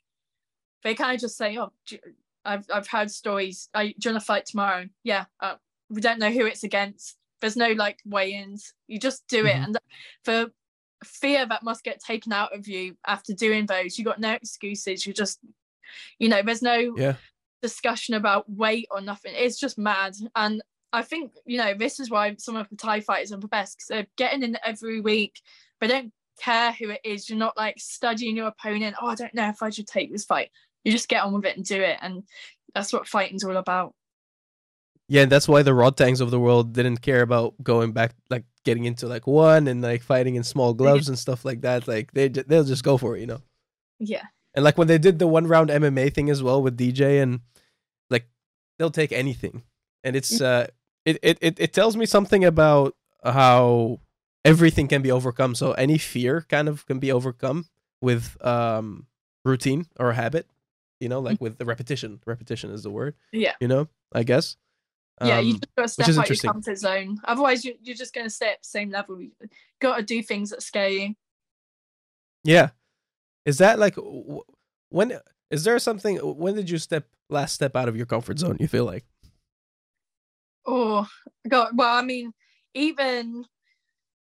they 0.83 0.95
kind 0.95 1.15
of 1.15 1.21
just 1.21 1.37
say, 1.37 1.59
"Oh, 1.59 1.73
I've 2.45 2.65
I've 2.73 2.89
heard 2.89 3.11
stories. 3.11 3.69
You, 3.77 3.83
do 3.83 3.89
you 3.89 4.13
want 4.13 4.23
to 4.23 4.27
fight 4.27 4.47
tomorrow? 4.47 4.87
Yeah, 5.03 5.25
uh, 5.41 5.57
we 5.91 6.01
don't 6.01 6.21
know 6.21 6.31
who 6.31 6.47
it's 6.47 6.65
against. 6.65 7.17
There's 7.41 7.57
no 7.57 7.73
like 7.73 7.99
weigh-ins. 8.07 8.73
You 8.87 8.99
just 8.99 9.27
do 9.29 9.45
it, 9.47 9.55
mm-hmm. 9.55 9.65
and 9.65 9.79
for 10.25 10.47
fear 11.05 11.45
that 11.47 11.63
must 11.63 11.85
get 11.85 12.01
taken 12.01 12.33
out 12.33 12.55
of 12.57 12.67
you 12.67 12.97
after 13.07 13.33
doing 13.33 13.67
those, 13.67 13.99
you 13.99 14.05
got 14.05 14.21
no 14.21 14.33
excuses. 14.33 15.07
You 15.07 15.13
just, 15.13 15.41
you 16.19 16.29
know, 16.29 16.41
there's 16.43 16.63
no 16.63 16.95
yeah 16.97 17.17
discussion 17.63 18.15
about 18.15 18.51
weight 18.51 18.87
or 18.91 19.01
nothing. 19.01 19.33
It's 19.35 19.59
just 19.59 19.79
mad. 19.79 20.15
And 20.37 20.63
I 20.93 21.03
think, 21.03 21.33
you 21.45 21.59
know, 21.59 21.75
this 21.75 22.01
is 22.01 22.11
why 22.11 22.35
some 22.39 22.57
of 22.57 22.69
the 22.71 22.77
Thai 22.77 23.01
fighters 23.01 23.33
are 23.33 23.39
the 23.39 23.49
best 23.49 23.77
because 23.77 23.89
they're 23.89 24.07
getting 24.17 24.43
in 24.43 24.57
every 24.65 25.01
week. 25.01 25.41
They 25.81 25.87
don't 25.87 26.13
care 26.41 26.73
who 26.73 26.91
it 26.91 27.01
is. 27.05 27.29
You're 27.29 27.39
not 27.39 27.57
like 27.57 27.77
studying 27.79 28.37
your 28.37 28.49
opponent. 28.49 28.97
Oh, 29.01 29.09
I 29.09 29.15
don't 29.15 29.35
know 29.35 29.49
if 29.49 29.63
I 29.63 29.71
should 29.71 29.87
take 29.87 30.13
this 30.13 30.25
fight. 30.25 30.51
You 30.85 30.93
just 30.93 31.09
get 31.09 31.25
on 31.25 31.35
with 31.35 31.45
it 31.45 31.57
and 31.57 31.65
do 31.65 31.81
it. 31.81 31.99
And 32.01 32.23
that's 32.75 32.93
what 32.93 33.07
fighting's 33.07 33.45
all 33.45 33.57
about. 33.57 33.95
Yeah, 35.11 35.23
and 35.23 35.33
that's 35.33 35.49
why 35.49 35.63
the 35.63 35.71
Rodtangs 35.71 36.21
of 36.21 36.31
the 36.31 36.39
world 36.39 36.75
didn't 36.75 36.99
care 36.99 37.23
about 37.23 37.55
going 37.63 37.93
back, 37.93 38.15
like 38.29 38.45
getting 38.65 38.85
into 38.85 39.07
like 39.07 39.27
one 39.27 39.67
and 39.67 39.81
like 39.81 40.03
fighting 40.03 40.35
in 40.35 40.45
small 40.45 40.75
gloves 40.75 41.09
and 41.09 41.19
stuff 41.19 41.47
like 41.47 41.63
that. 41.63 41.89
Like 41.89 42.13
they 42.13 42.29
they'll 42.29 42.65
just 42.65 42.85
go 42.85 42.99
for 42.99 43.17
it, 43.17 43.21
you 43.21 43.27
know. 43.27 43.41
Yeah. 43.99 44.25
And 44.59 44.65
like 44.65 44.77
when 44.77 44.89
they 44.89 44.99
did 44.99 45.21
the 45.21 45.29
one 45.29 45.47
round 45.47 45.71
MMA 45.71 46.13
thing 46.13 46.29
as 46.29 46.43
well 46.43 46.61
with 46.61 46.77
DJ 46.77 47.23
and 47.23 47.43
like 48.11 48.27
they'll 48.77 48.91
take 48.91 49.13
anything. 49.13 49.63
And 50.03 50.17
it's 50.17 50.41
uh 50.41 50.67
it 51.05 51.17
it 51.23 51.39
it, 51.41 51.61
it 51.61 51.73
tells 51.73 51.97
me 51.97 52.07
something 52.07 52.45
about 52.45 52.97
how 53.23 54.01
everything 54.45 54.89
can 54.89 55.01
be 55.01 55.13
overcome. 55.13 55.55
So 55.55 55.75
any 55.75 55.97
fear 55.97 56.45
kind 56.49 56.69
of 56.69 56.85
can 56.87 56.99
be 56.99 57.13
overcome 57.13 57.67
with 58.01 58.37
um 58.45 59.07
routine 59.45 59.87
or 59.97 60.13
habit. 60.15 60.49
You 60.99 61.09
know, 61.09 61.21
like 61.21 61.37
mm-hmm. 61.37 61.45
with 61.45 61.59
the 61.59 61.65
repetition. 61.65 62.19
Repetition 62.27 62.73
is 62.73 62.83
the 62.83 62.91
word. 62.91 63.15
Yeah. 63.31 63.55
You 63.61 63.69
know, 63.69 63.87
I 64.13 64.25
guess. 64.25 64.57
Yeah, 65.23 65.39
you 65.39 65.55
um, 65.55 65.61
just 65.61 65.77
got 65.77 65.83
to 65.83 66.13
step 66.13 66.19
out 66.19 66.29
your 66.31 66.53
comfort 66.53 66.79
zone. 66.79 67.21
Otherwise, 67.23 67.65
you, 67.65 67.77
you're 67.81 67.95
just 67.95 68.13
going 68.13 68.27
to 68.27 68.31
stay 68.31 68.51
at 68.51 68.63
the 68.63 68.69
same 68.69 68.91
level. 68.91 69.21
You 69.21 69.31
got 69.81 69.99
to 69.99 70.03
do 70.03 70.21
things 70.21 70.51
that 70.51 70.63
scare 70.63 70.89
you. 70.89 71.15
Yeah, 72.43 72.71
is 73.49 73.57
that 73.59 73.79
like 73.79 73.97
when 74.91 75.19
is 75.51 75.65
there 75.65 75.79
something 75.79 76.19
when 76.19 76.55
did 76.55 76.69
you 76.69 76.77
step 76.77 77.07
last 77.31 77.55
step 77.55 77.75
out 77.75 77.89
of 77.89 77.97
your 77.97 78.05
comfort 78.05 78.39
zone 78.39 78.59
you 78.61 78.69
feel 78.69 78.85
like? 78.85 79.07
Oh 80.67 81.09
god 81.49 81.71
well 81.75 81.97
i 81.97 82.03
mean 82.03 82.35
even 82.75 83.47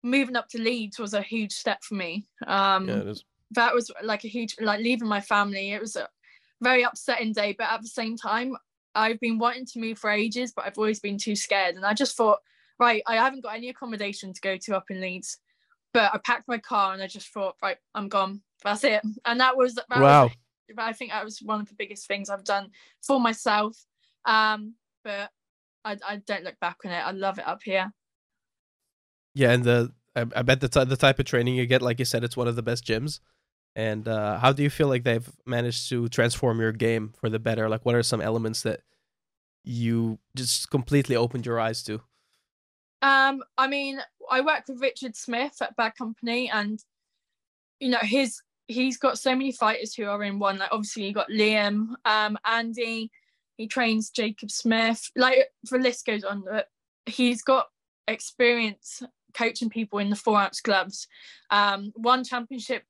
moving 0.04 0.36
up 0.36 0.48
to 0.50 0.60
leeds 0.60 1.00
was 1.00 1.14
a 1.14 1.20
huge 1.20 1.52
step 1.52 1.82
for 1.82 1.96
me. 1.96 2.28
Um 2.46 2.88
yeah, 2.88 3.12
that 3.50 3.74
was 3.74 3.90
like 4.04 4.24
a 4.24 4.28
huge 4.28 4.54
like 4.60 4.80
leaving 4.80 5.08
my 5.08 5.20
family 5.20 5.72
it 5.72 5.80
was 5.80 5.96
a 5.96 6.08
very 6.60 6.82
upsetting 6.84 7.32
day 7.32 7.54
but 7.58 7.70
at 7.72 7.82
the 7.82 7.88
same 7.88 8.16
time 8.16 8.54
i've 8.94 9.18
been 9.20 9.38
wanting 9.38 9.64
to 9.64 9.80
move 9.80 9.98
for 9.98 10.10
ages 10.10 10.52
but 10.54 10.66
i've 10.66 10.76
always 10.76 11.00
been 11.00 11.16
too 11.16 11.34
scared 11.34 11.74
and 11.74 11.86
i 11.86 11.94
just 11.94 12.16
thought 12.16 12.40
right 12.78 13.02
i 13.06 13.14
haven't 13.14 13.42
got 13.42 13.54
any 13.54 13.70
accommodation 13.70 14.32
to 14.34 14.40
go 14.40 14.56
to 14.56 14.76
up 14.76 14.84
in 14.90 15.00
leeds 15.00 15.38
but 15.92 16.12
i 16.14 16.18
packed 16.18 16.48
my 16.48 16.58
car 16.58 16.92
and 16.92 17.02
i 17.02 17.06
just 17.06 17.28
thought 17.28 17.56
right 17.62 17.78
i'm 17.94 18.08
gone 18.08 18.40
that's 18.64 18.84
it. 18.84 19.02
And 19.24 19.40
that 19.40 19.56
was 19.56 19.74
that 19.74 19.88
wow. 19.90 20.24
Was, 20.24 20.32
I 20.76 20.92
think 20.92 21.12
that 21.12 21.24
was 21.24 21.40
one 21.40 21.60
of 21.60 21.68
the 21.68 21.74
biggest 21.74 22.06
things 22.06 22.28
I've 22.28 22.44
done 22.44 22.70
for 23.02 23.20
myself. 23.20 23.76
Um, 24.24 24.74
but 25.04 25.30
I, 25.84 25.96
I 26.06 26.16
don't 26.26 26.44
look 26.44 26.60
back 26.60 26.78
on 26.84 26.92
it. 26.92 26.96
I 26.96 27.12
love 27.12 27.38
it 27.38 27.46
up 27.46 27.62
here. 27.62 27.92
Yeah, 29.34 29.52
and 29.52 29.64
the 29.64 29.92
I, 30.14 30.26
I 30.36 30.42
bet 30.42 30.60
the 30.60 30.68
t- 30.68 30.84
the 30.84 30.96
type 30.96 31.18
of 31.18 31.24
training 31.24 31.54
you 31.54 31.66
get, 31.66 31.82
like 31.82 31.98
you 31.98 32.04
said, 32.04 32.24
it's 32.24 32.36
one 32.36 32.48
of 32.48 32.56
the 32.56 32.62
best 32.62 32.84
gyms. 32.84 33.20
And 33.76 34.08
uh, 34.08 34.38
how 34.38 34.52
do 34.52 34.62
you 34.62 34.70
feel 34.70 34.88
like 34.88 35.04
they've 35.04 35.28
managed 35.46 35.88
to 35.90 36.08
transform 36.08 36.60
your 36.60 36.72
game 36.72 37.12
for 37.20 37.28
the 37.28 37.38
better? 37.38 37.68
Like, 37.68 37.84
what 37.84 37.94
are 37.94 38.02
some 38.02 38.20
elements 38.20 38.62
that 38.62 38.80
you 39.62 40.18
just 40.34 40.68
completely 40.70 41.14
opened 41.14 41.46
your 41.46 41.60
eyes 41.60 41.82
to? 41.84 42.00
Um, 43.02 43.44
I 43.56 43.68
mean, 43.68 44.00
I 44.30 44.40
work 44.40 44.64
with 44.68 44.80
Richard 44.80 45.16
Smith 45.16 45.56
at 45.60 45.76
Bad 45.76 45.94
Company, 45.96 46.50
and 46.50 46.82
you 47.80 47.90
know, 47.90 47.98
his 48.02 48.40
he's 48.66 48.98
got 48.98 49.18
so 49.18 49.32
many 49.32 49.52
fighters 49.52 49.94
who 49.94 50.04
are 50.04 50.22
in 50.22 50.38
one. 50.38 50.58
Like 50.58 50.70
obviously 50.72 51.06
you 51.06 51.12
got 51.12 51.30
Liam, 51.30 51.94
um, 52.04 52.38
Andy. 52.44 53.10
He 53.56 53.66
trains 53.66 54.10
Jacob 54.10 54.50
Smith. 54.50 55.10
Like 55.16 55.48
the 55.68 55.78
list 55.78 56.06
goes 56.06 56.22
on. 56.22 56.44
But 56.48 56.68
he's 57.06 57.42
got 57.42 57.66
experience 58.06 59.02
coaching 59.34 59.70
people 59.70 59.98
in 59.98 60.10
the 60.10 60.16
four 60.16 60.38
ounce 60.38 60.60
gloves. 60.60 61.08
Um, 61.50 61.92
one 61.96 62.24
championship 62.24 62.84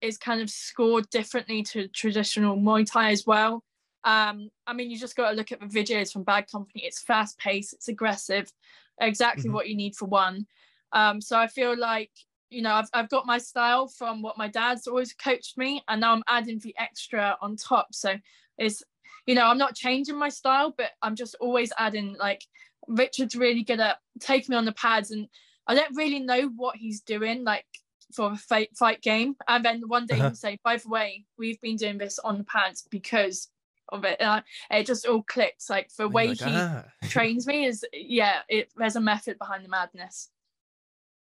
is 0.00 0.18
kind 0.18 0.40
of 0.40 0.50
scored 0.50 1.08
differently 1.10 1.62
to 1.62 1.88
traditional 1.88 2.56
Muay 2.56 2.90
Thai 2.90 3.10
as 3.10 3.26
well. 3.26 3.62
Um, 4.04 4.50
I 4.66 4.74
mean, 4.74 4.90
you 4.90 4.98
just 4.98 5.16
got 5.16 5.30
to 5.30 5.36
look 5.36 5.50
at 5.50 5.60
the 5.60 5.66
videos 5.66 6.12
from 6.12 6.24
Bad 6.24 6.50
Company. 6.50 6.84
It's 6.84 7.00
fast 7.00 7.38
paced, 7.38 7.72
it's 7.72 7.88
aggressive, 7.88 8.52
exactly 9.00 9.44
mm-hmm. 9.44 9.54
what 9.54 9.68
you 9.68 9.76
need 9.76 9.96
for 9.96 10.06
one. 10.06 10.46
Um, 10.94 11.20
so 11.20 11.38
I 11.38 11.48
feel 11.48 11.76
like 11.76 12.10
you 12.54 12.62
know, 12.62 12.74
I've, 12.74 12.88
I've 12.94 13.08
got 13.08 13.26
my 13.26 13.38
style 13.38 13.88
from 13.88 14.22
what 14.22 14.38
my 14.38 14.48
dad's 14.48 14.86
always 14.86 15.12
coached 15.12 15.58
me, 15.58 15.82
and 15.88 16.00
now 16.00 16.12
I'm 16.12 16.22
adding 16.28 16.60
the 16.60 16.74
extra 16.78 17.36
on 17.42 17.56
top. 17.56 17.88
So 17.92 18.14
it's, 18.58 18.82
you 19.26 19.34
know, 19.34 19.46
I'm 19.46 19.58
not 19.58 19.74
changing 19.74 20.16
my 20.16 20.28
style, 20.28 20.72
but 20.76 20.90
I'm 21.02 21.16
just 21.16 21.34
always 21.40 21.72
adding 21.78 22.16
like 22.18 22.44
Richard's 22.86 23.34
really 23.34 23.64
good 23.64 23.80
at 23.80 23.98
taking 24.20 24.52
me 24.52 24.56
on 24.56 24.64
the 24.64 24.72
pads, 24.72 25.10
and 25.10 25.26
I 25.66 25.74
don't 25.74 25.96
really 25.96 26.20
know 26.20 26.48
what 26.56 26.76
he's 26.76 27.00
doing 27.00 27.42
like 27.44 27.66
for 28.14 28.32
a 28.32 28.36
fight, 28.36 28.76
fight 28.76 29.02
game. 29.02 29.34
And 29.48 29.64
then 29.64 29.82
one 29.88 30.06
day 30.06 30.14
uh-huh. 30.14 30.28
he'll 30.28 30.36
say, 30.36 30.58
by 30.62 30.76
the 30.76 30.88
way, 30.88 31.24
we've 31.36 31.60
been 31.60 31.76
doing 31.76 31.98
this 31.98 32.20
on 32.20 32.38
the 32.38 32.44
pads 32.44 32.86
because 32.88 33.48
of 33.88 34.04
it. 34.04 34.18
And 34.20 34.30
I, 34.70 34.78
it 34.78 34.86
just 34.86 35.06
all 35.06 35.22
clicks. 35.22 35.68
Like 35.68 35.90
the 35.98 36.08
way 36.08 36.28
like, 36.28 36.38
he 36.38 36.52
ah. 36.52 36.84
trains 37.08 37.46
me 37.48 37.64
is, 37.66 37.84
yeah, 37.92 38.40
it 38.48 38.68
there's 38.76 38.96
a 38.96 39.00
method 39.00 39.38
behind 39.38 39.64
the 39.64 39.68
madness 39.68 40.28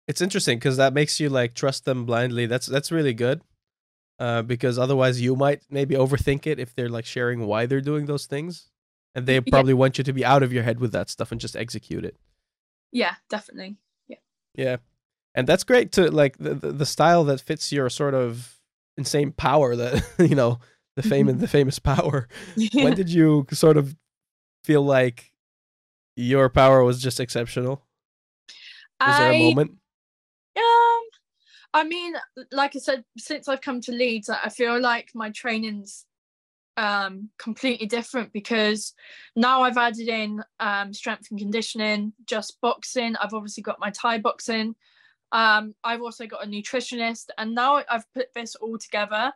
it's 0.07 0.21
interesting 0.21 0.59
because 0.59 0.77
that 0.77 0.93
makes 0.93 1.19
you 1.21 1.29
like 1.29 1.55
trust 1.55 1.85
them 1.85 2.05
blindly. 2.05 2.47
That's 2.47 2.67
that's 2.67 2.93
really 2.93 3.15
good. 3.15 3.43
Uh, 4.19 4.43
because 4.43 4.79
otherwise 4.79 5.21
you 5.21 5.35
might 5.35 5.63
maybe 5.71 5.97
overthink 5.97 6.47
it 6.47 6.61
if 6.61 6.73
they're 6.75 6.89
like 6.89 7.05
sharing 7.05 7.47
why 7.47 7.67
they're 7.67 7.81
doing 7.81 8.07
those 8.07 8.27
things, 8.27 8.71
and 9.15 9.27
they 9.27 9.41
probably 9.41 9.73
yeah. 9.73 9.79
want 9.79 9.99
you 9.99 10.05
to 10.05 10.13
be 10.13 10.25
out 10.25 10.43
of 10.43 10.53
your 10.53 10.63
head 10.63 10.79
with 10.79 10.93
that 10.93 11.11
stuff 11.11 11.33
and 11.33 11.41
just 11.41 11.57
execute 11.57 12.05
it. 12.05 12.17
Yeah, 12.93 13.15
definitely. 13.29 13.77
Yeah. 14.07 14.19
Yeah, 14.55 14.77
and 15.35 15.49
that's 15.49 15.65
great 15.65 15.91
to 15.93 16.11
like 16.11 16.39
the 16.39 16.55
the, 16.55 16.73
the 16.73 16.87
style 16.87 17.25
that 17.25 17.41
fits 17.41 17.73
your 17.73 17.91
sort 17.91 18.15
of 18.15 18.61
insane 18.97 19.33
power 19.33 19.75
that 19.75 20.05
you 20.19 20.37
know 20.37 20.61
the 20.95 21.03
fame 21.03 21.29
and 21.29 21.41
the 21.41 21.49
famous 21.49 21.79
power. 21.81 22.29
Yeah. 22.57 22.85
When 22.85 22.95
did 22.95 23.11
you 23.11 23.47
sort 23.51 23.77
of 23.77 23.97
feel 24.63 24.83
like 24.83 25.33
your 26.17 26.49
power 26.49 26.85
was 26.85 27.03
just 27.03 27.19
exceptional? 27.19 27.83
Was 29.01 29.17
I, 29.17 29.19
there 29.19 29.33
a 29.33 29.43
moment? 29.43 29.73
I 31.75 31.83
mean, 31.83 32.15
like 32.53 32.77
I 32.77 32.79
said, 32.79 33.05
since 33.19 33.49
I've 33.49 33.61
come 33.61 33.81
to 33.83 33.93
Leeds, 33.93 34.31
I 34.31 34.49
feel 34.49 34.81
like 34.81 35.11
my 35.13 35.31
training's 35.31 36.07
um, 36.77 37.31
completely 37.37 37.89
different 37.89 38.33
because 38.33 38.95
now 39.35 39.63
I've 39.63 39.77
added 39.77 40.07
in 40.07 40.41
um, 40.61 40.93
strength 40.93 41.27
and 41.31 41.39
conditioning, 41.39 42.13
just 42.27 42.61
boxing. 42.61 43.17
I've 43.17 43.35
obviously 43.35 43.65
got 43.65 43.81
my 43.81 43.91
Thai 43.91 44.19
boxing. 44.19 44.77
Um, 45.33 45.75
I've 45.83 46.01
also 46.01 46.27
got 46.27 46.45
a 46.45 46.49
nutritionist, 46.49 47.27
and 47.39 47.57
now 47.57 47.83
I've 47.91 48.11
put 48.15 48.29
this 48.37 48.55
all 48.55 48.79
together. 48.79 49.33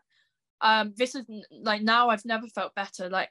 Um, 0.61 0.95
this 0.97 1.17
is 1.17 1.25
like 1.51 1.83
now 1.83 2.09
I've 2.09 2.25
never 2.25 2.47
felt 2.47 2.75
better. 2.77 3.11
Like 3.11 3.31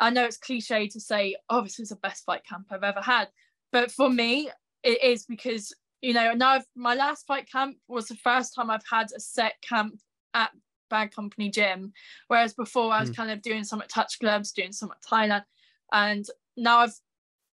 I 0.00 0.10
know 0.10 0.24
it's 0.24 0.36
cliche 0.36 0.88
to 0.88 1.00
say, 1.00 1.36
"Oh, 1.48 1.62
this 1.62 1.78
is 1.78 1.90
the 1.90 1.96
best 1.96 2.24
fight 2.24 2.44
camp 2.44 2.66
I've 2.72 2.82
ever 2.82 3.02
had," 3.02 3.28
but 3.70 3.92
for 3.92 4.10
me, 4.10 4.50
it 4.82 5.02
is 5.02 5.26
because 5.26 5.72
you 6.00 6.12
know, 6.12 6.32
now 6.32 6.50
I've, 6.50 6.66
my 6.76 6.94
last 6.94 7.26
fight 7.26 7.50
camp 7.50 7.76
was 7.88 8.06
the 8.06 8.16
first 8.16 8.54
time 8.54 8.70
I've 8.70 8.86
had 8.90 9.08
a 9.16 9.20
set 9.20 9.54
camp 9.62 10.00
at 10.34 10.50
Bad 10.90 11.14
Company 11.14 11.50
Gym, 11.50 11.92
whereas 12.28 12.54
before 12.54 12.92
I 12.92 13.00
was 13.00 13.10
mm. 13.10 13.16
kind 13.16 13.30
of 13.30 13.42
doing 13.42 13.64
some 13.64 13.80
at 13.82 13.88
Touch 13.88 14.18
Gloves, 14.20 14.52
doing 14.52 14.72
some 14.72 14.90
at 14.90 15.02
Thailand, 15.02 15.44
and 15.92 16.24
now 16.56 16.78
I've 16.78 16.94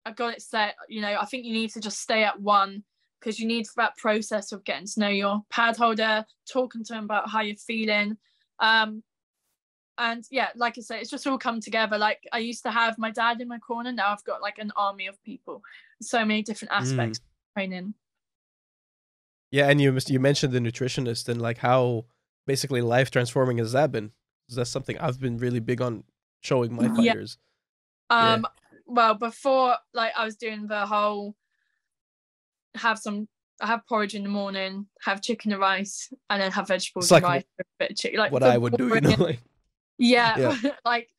I've 0.06 0.15
got 0.15 0.34
it 0.34 0.41
set. 0.41 0.75
You 0.88 1.02
know, 1.02 1.17
I 1.19 1.25
think 1.25 1.45
you 1.45 1.54
need 1.54 1.71
to 1.71 1.82
just 1.82 1.99
stay 1.99 2.23
at 2.23 2.39
one 2.39 2.84
because 3.19 3.39
you 3.39 3.47
need 3.47 3.67
that 3.75 3.97
process 3.97 4.52
of 4.52 4.63
getting 4.63 4.88
to 4.88 4.99
know 4.99 5.10
your 5.10 5.41
pad 5.49 5.75
holder, 5.75 6.25
talking 6.52 6.84
to 6.86 6.93
them 6.93 7.04
about 7.04 7.30
how 7.30 7.41
you're 7.41 7.58
feeling. 7.58 8.17
Um, 8.60 9.04
and 9.97 10.23
yeah, 10.32 10.47
like 10.56 10.78
I 10.78 10.82
say, 10.82 11.02
it's 11.02 11.10
just 11.10 11.28
all 11.28 11.38
come 11.38 11.60
together. 11.60 11.97
Like 11.97 12.21
I 12.32 12.38
used 12.38 12.63
to 12.63 12.71
have 12.71 12.97
my 12.97 13.12
dad 13.12 13.41
in 13.41 13.49
my 13.49 13.60
corner, 13.60 13.91
now 13.91 14.13
I've 14.13 14.23
got 14.23 14.41
like 14.41 14.58
an 14.58 14.71
army 14.78 15.08
of 15.08 15.21
people. 15.23 15.62
So 16.02 16.23
many 16.23 16.41
different 16.41 16.71
aspects 16.73 17.19
mm. 17.19 17.23
training. 17.54 17.93
Yeah, 19.52 19.70
and 19.70 19.82
you 19.82 19.98
you 20.08 20.20
mentioned 20.20 20.54
the 20.54 20.60
nutritionist 20.60 21.28
and 21.28 21.42
like 21.42 21.58
how 21.58 22.06
basically 22.46 22.82
life 22.82 23.12
transforming 23.12 23.58
has 23.58 23.72
that 23.72 23.92
been? 23.92 24.12
Is 24.48 24.56
that 24.56 24.66
something 24.66 24.98
I've 24.98 25.20
been 25.20 25.38
really 25.38 25.60
big 25.60 25.82
on 25.82 26.04
showing 26.42 26.74
my 26.74 26.88
fighters? 26.88 27.38
Yeah. 28.10 28.34
Um, 28.34 28.48
yeah. 28.72 28.80
well, 28.88 29.14
before 29.16 29.76
like 29.94 30.14
I 30.18 30.26
was 30.26 30.36
doing 30.36 30.68
the 30.68 30.86
whole 30.86 31.36
have 32.76 33.00
some 33.00 33.28
I 33.62 33.68
have 33.68 33.86
porridge 33.88 34.16
in 34.16 34.24
the 34.24 34.30
morning, 34.30 34.88
have 35.02 35.22
chicken 35.22 35.52
and 35.52 35.62
rice, 35.62 36.12
and 36.30 36.42
then 36.42 36.52
have 36.52 36.68
vegetables 36.68 37.06
it's 37.06 37.12
and 37.12 37.24
like 37.24 37.32
rice. 37.32 37.44
A 37.60 37.64
bit 37.80 37.92
of 37.92 37.98
chicken, 37.98 38.20
like 38.20 38.32
what 38.32 38.44
I 38.44 38.58
would 38.58 38.78
do, 38.78 38.88
you 38.88 39.02
know, 39.02 39.16
like 39.20 39.40
yeah, 39.98 40.54
yeah. 40.64 40.72
like 40.86 41.10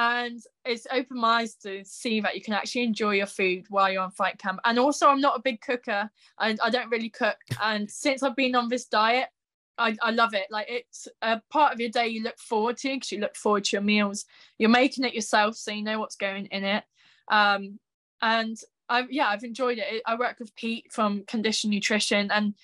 and 0.00 0.40
it's 0.64 0.86
opened 0.90 1.20
my 1.20 1.40
eyes 1.40 1.56
to 1.56 1.84
see 1.84 2.22
that 2.22 2.34
you 2.34 2.40
can 2.40 2.54
actually 2.54 2.84
enjoy 2.84 3.10
your 3.16 3.26
food 3.26 3.66
while 3.68 3.92
you're 3.92 4.00
on 4.00 4.10
fight 4.10 4.38
camp. 4.38 4.58
And 4.64 4.78
also, 4.78 5.06
I'm 5.08 5.20
not 5.20 5.36
a 5.36 5.42
big 5.42 5.60
cooker, 5.60 6.10
and 6.38 6.58
I 6.62 6.70
don't 6.70 6.88
really 6.88 7.10
cook. 7.10 7.36
And 7.62 7.90
since 7.90 8.22
I've 8.22 8.34
been 8.34 8.54
on 8.54 8.70
this 8.70 8.86
diet, 8.86 9.28
I, 9.76 9.98
I 10.00 10.12
love 10.12 10.32
it. 10.32 10.46
Like 10.50 10.68
it's 10.70 11.06
a 11.20 11.42
part 11.50 11.74
of 11.74 11.80
your 11.80 11.90
day 11.90 12.08
you 12.08 12.22
look 12.22 12.38
forward 12.38 12.78
to 12.78 12.88
because 12.88 13.12
you 13.12 13.20
look 13.20 13.36
forward 13.36 13.64
to 13.64 13.76
your 13.76 13.82
meals. 13.82 14.24
You're 14.56 14.70
making 14.70 15.04
it 15.04 15.12
yourself, 15.12 15.56
so 15.56 15.70
you 15.70 15.82
know 15.82 15.98
what's 15.98 16.16
going 16.16 16.46
in 16.46 16.64
it. 16.64 16.84
Um, 17.30 17.78
and 18.22 18.56
I 18.88 19.04
yeah, 19.10 19.28
I've 19.28 19.44
enjoyed 19.44 19.76
it. 19.76 20.02
I 20.06 20.14
work 20.14 20.38
with 20.38 20.56
Pete 20.56 20.86
from 20.90 21.24
Condition 21.26 21.68
Nutrition, 21.68 22.30
and 22.30 22.54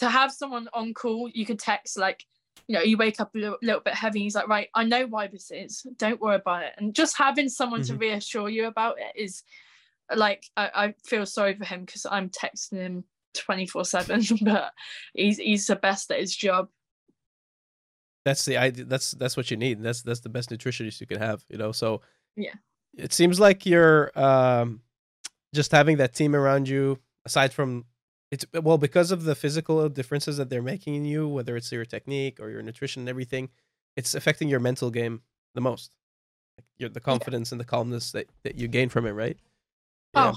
to 0.00 0.08
have 0.08 0.32
someone 0.32 0.68
on 0.72 0.94
call, 0.94 1.28
you 1.28 1.44
could 1.44 1.58
text 1.58 1.98
like, 1.98 2.24
you 2.68 2.74
know, 2.74 2.82
you 2.82 2.96
wake 2.96 3.18
up 3.18 3.34
a 3.34 3.38
little, 3.38 3.58
little 3.62 3.80
bit 3.80 3.94
heavy. 3.94 4.20
He's 4.20 4.34
like, 4.34 4.46
right, 4.46 4.68
I 4.74 4.84
know 4.84 5.06
why 5.06 5.26
this 5.26 5.50
is. 5.50 5.86
Don't 5.96 6.20
worry 6.20 6.36
about 6.36 6.64
it. 6.64 6.74
And 6.76 6.94
just 6.94 7.16
having 7.16 7.48
someone 7.48 7.80
mm-hmm. 7.80 7.94
to 7.94 7.98
reassure 7.98 8.48
you 8.48 8.66
about 8.66 8.96
it 8.98 9.20
is 9.20 9.42
like 10.14 10.44
I, 10.56 10.70
I 10.74 10.94
feel 11.04 11.26
sorry 11.26 11.54
for 11.54 11.64
him 11.64 11.84
because 11.84 12.06
I'm 12.08 12.30
texting 12.30 12.78
him 12.78 13.04
24 13.34 13.84
7 13.84 14.22
but 14.42 14.72
he's 15.14 15.38
he's 15.38 15.66
the 15.66 15.76
best 15.76 16.10
at 16.10 16.18
his 16.18 16.34
job 16.34 16.68
that's 18.24 18.44
the 18.44 18.56
idea 18.56 18.84
that's 18.84 19.12
that's 19.12 19.36
what 19.36 19.50
you 19.50 19.56
need 19.56 19.82
that's 19.82 20.02
that's 20.02 20.20
the 20.20 20.28
best 20.28 20.50
nutritionist 20.50 21.00
you 21.00 21.06
can 21.06 21.18
have 21.18 21.44
you 21.48 21.58
know 21.58 21.72
so 21.72 22.00
yeah 22.36 22.54
it 22.96 23.12
seems 23.12 23.38
like 23.38 23.66
you're 23.66 24.10
um 24.18 24.80
just 25.54 25.72
having 25.72 25.98
that 25.98 26.14
team 26.14 26.34
around 26.34 26.68
you 26.68 26.98
aside 27.24 27.52
from 27.52 27.84
it's 28.30 28.44
uh, 28.54 28.60
well 28.60 28.78
because 28.78 29.10
of 29.10 29.24
the 29.24 29.34
physical 29.34 29.80
uh, 29.80 29.88
differences 29.88 30.36
that 30.36 30.50
they're 30.50 30.62
making 30.62 30.94
in 30.94 31.04
you 31.04 31.28
whether 31.28 31.56
it's 31.56 31.70
your 31.72 31.84
technique 31.84 32.38
or 32.40 32.50
your 32.50 32.62
nutrition 32.62 33.00
and 33.00 33.08
everything 33.08 33.48
it's 33.96 34.14
affecting 34.14 34.48
your 34.48 34.60
mental 34.60 34.90
game 34.90 35.22
the 35.54 35.60
most 35.60 35.94
like 36.56 36.66
your 36.78 36.88
the 36.88 37.00
confidence 37.00 37.50
yeah. 37.50 37.54
and 37.54 37.60
the 37.60 37.64
calmness 37.64 38.12
that, 38.12 38.26
that 38.42 38.56
you 38.56 38.68
gain 38.68 38.88
from 38.88 39.06
it 39.06 39.12
right 39.12 39.38
oh 40.14 40.34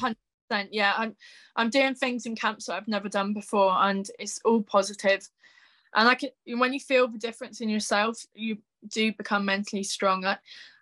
yeah. 0.49 0.63
yeah 0.71 0.93
i'm 0.97 1.15
i'm 1.55 1.69
doing 1.69 1.95
things 1.95 2.25
in 2.25 2.35
camps 2.35 2.65
that 2.65 2.75
i've 2.75 2.87
never 2.87 3.09
done 3.09 3.33
before 3.33 3.73
and 3.81 4.09
it's 4.19 4.39
all 4.45 4.61
positive 4.61 5.27
and 5.95 6.07
i 6.07 6.15
can 6.15 6.29
when 6.57 6.73
you 6.73 6.79
feel 6.79 7.07
the 7.07 7.17
difference 7.17 7.61
in 7.61 7.69
yourself 7.69 8.25
you 8.33 8.57
do 8.87 9.13
become 9.13 9.45
mentally 9.45 9.83
stronger 9.83 10.37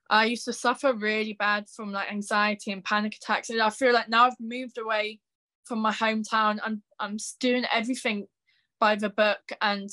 I 0.10 0.26
used 0.26 0.46
to 0.46 0.54
suffer 0.54 0.94
really 0.94 1.34
bad 1.34 1.70
from 1.70 1.92
like 1.92 2.12
anxiety 2.12 2.72
and 2.72 2.84
panic 2.84 3.16
attacks. 3.16 3.50
And 3.50 3.62
I 3.62 3.70
feel 3.70 3.94
like 3.94 4.10
now 4.10 4.26
I've 4.26 4.40
moved 4.40 4.80
away 4.80 5.20
from 5.70 5.80
my 5.80 5.94
hometown. 5.94 6.60
I'm 6.62 6.82
I'm 7.00 7.18
doing 7.40 7.64
everything 7.72 8.28
by 8.80 8.96
the 8.96 9.10
book 9.10 9.40
and 9.62 9.90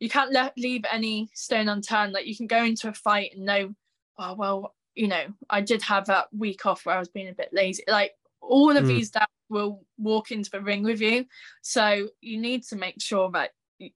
you 0.00 0.08
can't 0.08 0.32
let 0.32 0.56
leave 0.56 0.84
any 0.90 1.28
stone 1.34 1.68
unturned. 1.68 2.12
Like 2.12 2.26
you 2.26 2.36
can 2.36 2.46
go 2.46 2.64
into 2.64 2.88
a 2.88 2.94
fight 2.94 3.32
and 3.34 3.44
know, 3.44 3.74
oh 4.18 4.34
well, 4.34 4.74
you 4.94 5.06
know, 5.06 5.26
I 5.50 5.60
did 5.60 5.82
have 5.82 6.06
that 6.06 6.26
week 6.36 6.66
off 6.66 6.86
where 6.86 6.96
I 6.96 6.98
was 6.98 7.08
being 7.08 7.28
a 7.28 7.34
bit 7.34 7.50
lazy. 7.52 7.84
Like 7.86 8.12
all 8.40 8.76
of 8.76 8.84
mm. 8.84 8.88
these 8.88 9.10
dads 9.10 9.26
will 9.50 9.84
walk 9.98 10.30
into 10.30 10.50
the 10.50 10.60
ring 10.60 10.82
with 10.82 11.00
you. 11.00 11.26
So 11.62 12.08
you 12.20 12.40
need 12.40 12.64
to 12.64 12.76
make 12.76 13.00
sure 13.00 13.30
that 13.32 13.50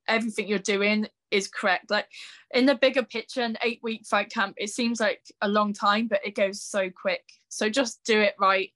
everything 0.06 0.48
you're 0.48 0.58
doing 0.58 1.08
is 1.30 1.48
correct. 1.48 1.90
Like 1.90 2.08
in 2.52 2.66
the 2.66 2.74
bigger 2.74 3.02
picture, 3.02 3.40
an 3.40 3.56
eight 3.62 3.80
week 3.82 4.04
fight 4.06 4.30
camp, 4.30 4.54
it 4.58 4.70
seems 4.70 5.00
like 5.00 5.22
a 5.40 5.48
long 5.48 5.72
time, 5.72 6.08
but 6.08 6.20
it 6.24 6.34
goes 6.34 6.62
so 6.62 6.90
quick. 6.90 7.24
So 7.48 7.68
just 7.68 8.04
do 8.04 8.20
it 8.20 8.34
right. 8.38 8.70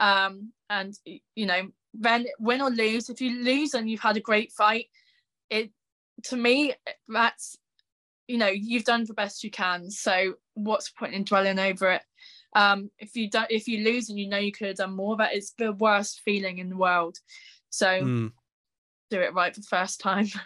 Um, 0.00 0.52
and 0.70 0.94
you 1.34 1.46
know, 1.46 1.68
then 1.94 2.26
win 2.38 2.60
or 2.60 2.70
lose. 2.70 3.08
If 3.08 3.20
you 3.20 3.42
lose 3.42 3.74
and 3.74 3.90
you've 3.90 4.00
had 4.00 4.16
a 4.16 4.20
great 4.20 4.52
fight, 4.52 4.86
it 5.50 5.70
to 6.24 6.36
me 6.36 6.74
that's 7.08 7.56
you 8.26 8.38
know 8.38 8.48
you've 8.48 8.84
done 8.84 9.04
the 9.04 9.14
best 9.14 9.44
you 9.44 9.50
can. 9.50 9.90
So 9.90 10.34
what's 10.54 10.90
the 10.90 10.98
point 10.98 11.14
in 11.14 11.24
dwelling 11.24 11.58
over 11.58 11.92
it? 11.92 12.02
Um, 12.54 12.90
if 12.98 13.14
you 13.14 13.28
don't, 13.28 13.50
if 13.50 13.68
you 13.68 13.84
lose 13.84 14.08
and 14.08 14.18
you 14.18 14.28
know 14.28 14.38
you 14.38 14.52
could 14.52 14.68
have 14.68 14.76
done 14.76 14.94
more, 14.94 15.16
that 15.16 15.34
is 15.34 15.52
the 15.58 15.72
worst 15.72 16.20
feeling 16.24 16.58
in 16.58 16.70
the 16.70 16.76
world. 16.76 17.18
So 17.70 17.86
mm. 17.86 18.32
do 19.10 19.20
it 19.20 19.34
right 19.34 19.54
for 19.54 19.60
the 19.60 19.66
first 19.66 20.00
time. 20.00 20.28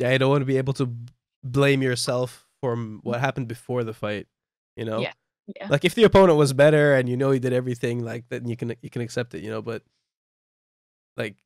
Yeah, 0.00 0.12
you 0.12 0.18
don't 0.18 0.30
want 0.30 0.42
to 0.42 0.46
be 0.46 0.58
able 0.58 0.74
to 0.74 0.94
blame 1.42 1.82
yourself 1.82 2.46
for 2.60 2.76
what 2.76 3.18
happened 3.18 3.48
before 3.48 3.82
the 3.82 3.92
fight. 3.92 4.28
You 4.76 4.84
know, 4.84 5.00
yeah. 5.00 5.12
yeah. 5.56 5.66
Like 5.68 5.84
if 5.84 5.96
the 5.96 6.04
opponent 6.04 6.38
was 6.38 6.52
better 6.52 6.94
and 6.94 7.08
you 7.08 7.16
know 7.16 7.32
he 7.32 7.40
did 7.40 7.52
everything, 7.52 8.04
like 8.04 8.24
then 8.28 8.46
you 8.46 8.56
can 8.56 8.76
you 8.80 8.90
can 8.90 9.02
accept 9.02 9.34
it. 9.34 9.42
You 9.42 9.50
know, 9.50 9.60
but 9.60 9.82
like 11.18 11.36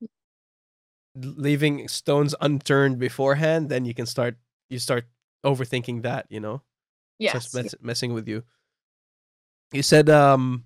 leaving 1.16 1.88
stones 1.88 2.34
unturned 2.40 2.98
beforehand, 2.98 3.68
then 3.68 3.84
you 3.84 3.94
can 3.94 4.06
start 4.06 4.36
you 4.70 4.78
start 4.78 5.06
overthinking 5.44 6.02
that. 6.02 6.26
You 6.28 6.40
know, 6.40 6.62
yeah, 7.18 7.32
mess, 7.54 7.74
messing 7.80 8.12
with 8.12 8.28
you. 8.28 8.44
You 9.72 9.82
said, 9.82 10.10
um, 10.10 10.64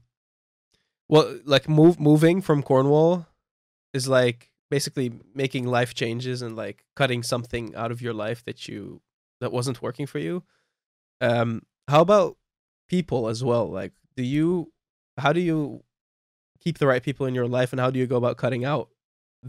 well, 1.08 1.38
like 1.44 1.68
move 1.68 2.00
moving 2.00 2.42
from 2.42 2.62
Cornwall 2.62 3.26
is 3.94 4.08
like 4.08 4.50
basically 4.70 5.12
making 5.34 5.66
life 5.66 5.94
changes 5.94 6.42
and 6.42 6.56
like 6.56 6.84
cutting 6.96 7.22
something 7.22 7.74
out 7.74 7.92
of 7.92 8.02
your 8.02 8.12
life 8.12 8.44
that 8.44 8.68
you 8.68 9.00
that 9.40 9.52
wasn't 9.52 9.80
working 9.82 10.06
for 10.06 10.18
you 10.18 10.42
um 11.20 11.62
how 11.88 12.00
about 12.00 12.36
people 12.88 13.28
as 13.28 13.44
well 13.44 13.70
like 13.70 13.92
do 14.16 14.22
you 14.22 14.72
how 15.18 15.32
do 15.32 15.40
you 15.40 15.82
keep 16.60 16.78
the 16.78 16.86
right 16.86 17.02
people 17.02 17.26
in 17.26 17.34
your 17.34 17.46
life 17.46 17.72
and 17.72 17.80
how 17.80 17.90
do 17.90 17.98
you 17.98 18.06
go 18.06 18.16
about 18.16 18.36
cutting 18.36 18.64
out 18.64 18.88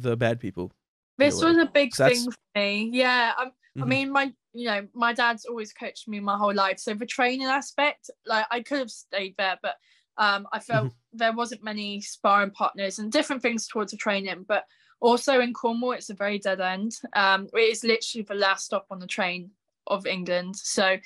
the 0.01 0.15
bad 0.15 0.39
people 0.39 0.71
this 1.17 1.41
was 1.41 1.57
a 1.57 1.65
big 1.65 1.93
thing 1.95 2.31
for 2.31 2.37
me 2.55 2.89
yeah 2.93 3.33
I, 3.37 3.45
mm-hmm. 3.45 3.83
I 3.83 3.85
mean 3.85 4.11
my 4.11 4.33
you 4.53 4.65
know 4.65 4.87
my 4.93 5.13
dad's 5.13 5.45
always 5.45 5.73
coached 5.73 6.07
me 6.07 6.19
my 6.19 6.37
whole 6.37 6.53
life 6.53 6.79
so 6.79 6.93
the 6.93 7.05
training 7.05 7.47
aspect 7.47 8.09
like 8.25 8.45
i 8.51 8.61
could 8.61 8.79
have 8.79 8.91
stayed 8.91 9.35
there 9.37 9.57
but 9.61 9.75
um 10.17 10.47
i 10.51 10.59
felt 10.59 10.87
mm-hmm. 10.87 11.17
there 11.17 11.33
wasn't 11.33 11.63
many 11.63 12.01
sparring 12.01 12.51
partners 12.51 12.99
and 12.99 13.11
different 13.11 13.41
things 13.41 13.67
towards 13.67 13.91
the 13.91 13.97
training 13.97 14.45
but 14.47 14.65
also 14.99 15.39
in 15.41 15.53
Cornwall, 15.53 15.91
it's 15.91 16.09
a 16.09 16.13
very 16.13 16.39
dead 16.39 16.61
end. 16.61 16.97
Um, 17.13 17.47
it 17.53 17.59
is 17.59 17.83
literally 17.83 18.23
the 18.23 18.35
last 18.35 18.65
stop 18.65 18.87
on 18.89 18.99
the 18.99 19.07
train 19.07 19.51
of 19.85 20.05
England. 20.05 20.55
So, 20.55 20.97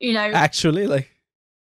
you 0.00 0.14
know, 0.14 0.30
actually, 0.32 0.86
like 0.86 1.10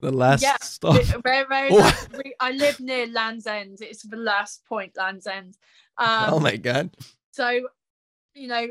the 0.00 0.10
last 0.10 0.42
yeah, 0.42 0.56
stop. 0.60 1.02
Very, 1.22 1.46
very. 1.46 1.70
last, 1.76 2.08
I 2.40 2.52
live 2.52 2.80
near 2.80 3.06
Land's 3.06 3.46
End. 3.46 3.78
It's 3.80 4.02
the 4.02 4.16
last 4.16 4.64
point, 4.66 4.96
Land's 4.96 5.26
End. 5.26 5.56
Um, 5.98 6.34
oh 6.34 6.40
my 6.40 6.56
god! 6.56 6.90
So, 7.32 7.68
you 8.34 8.48
know, 8.48 8.68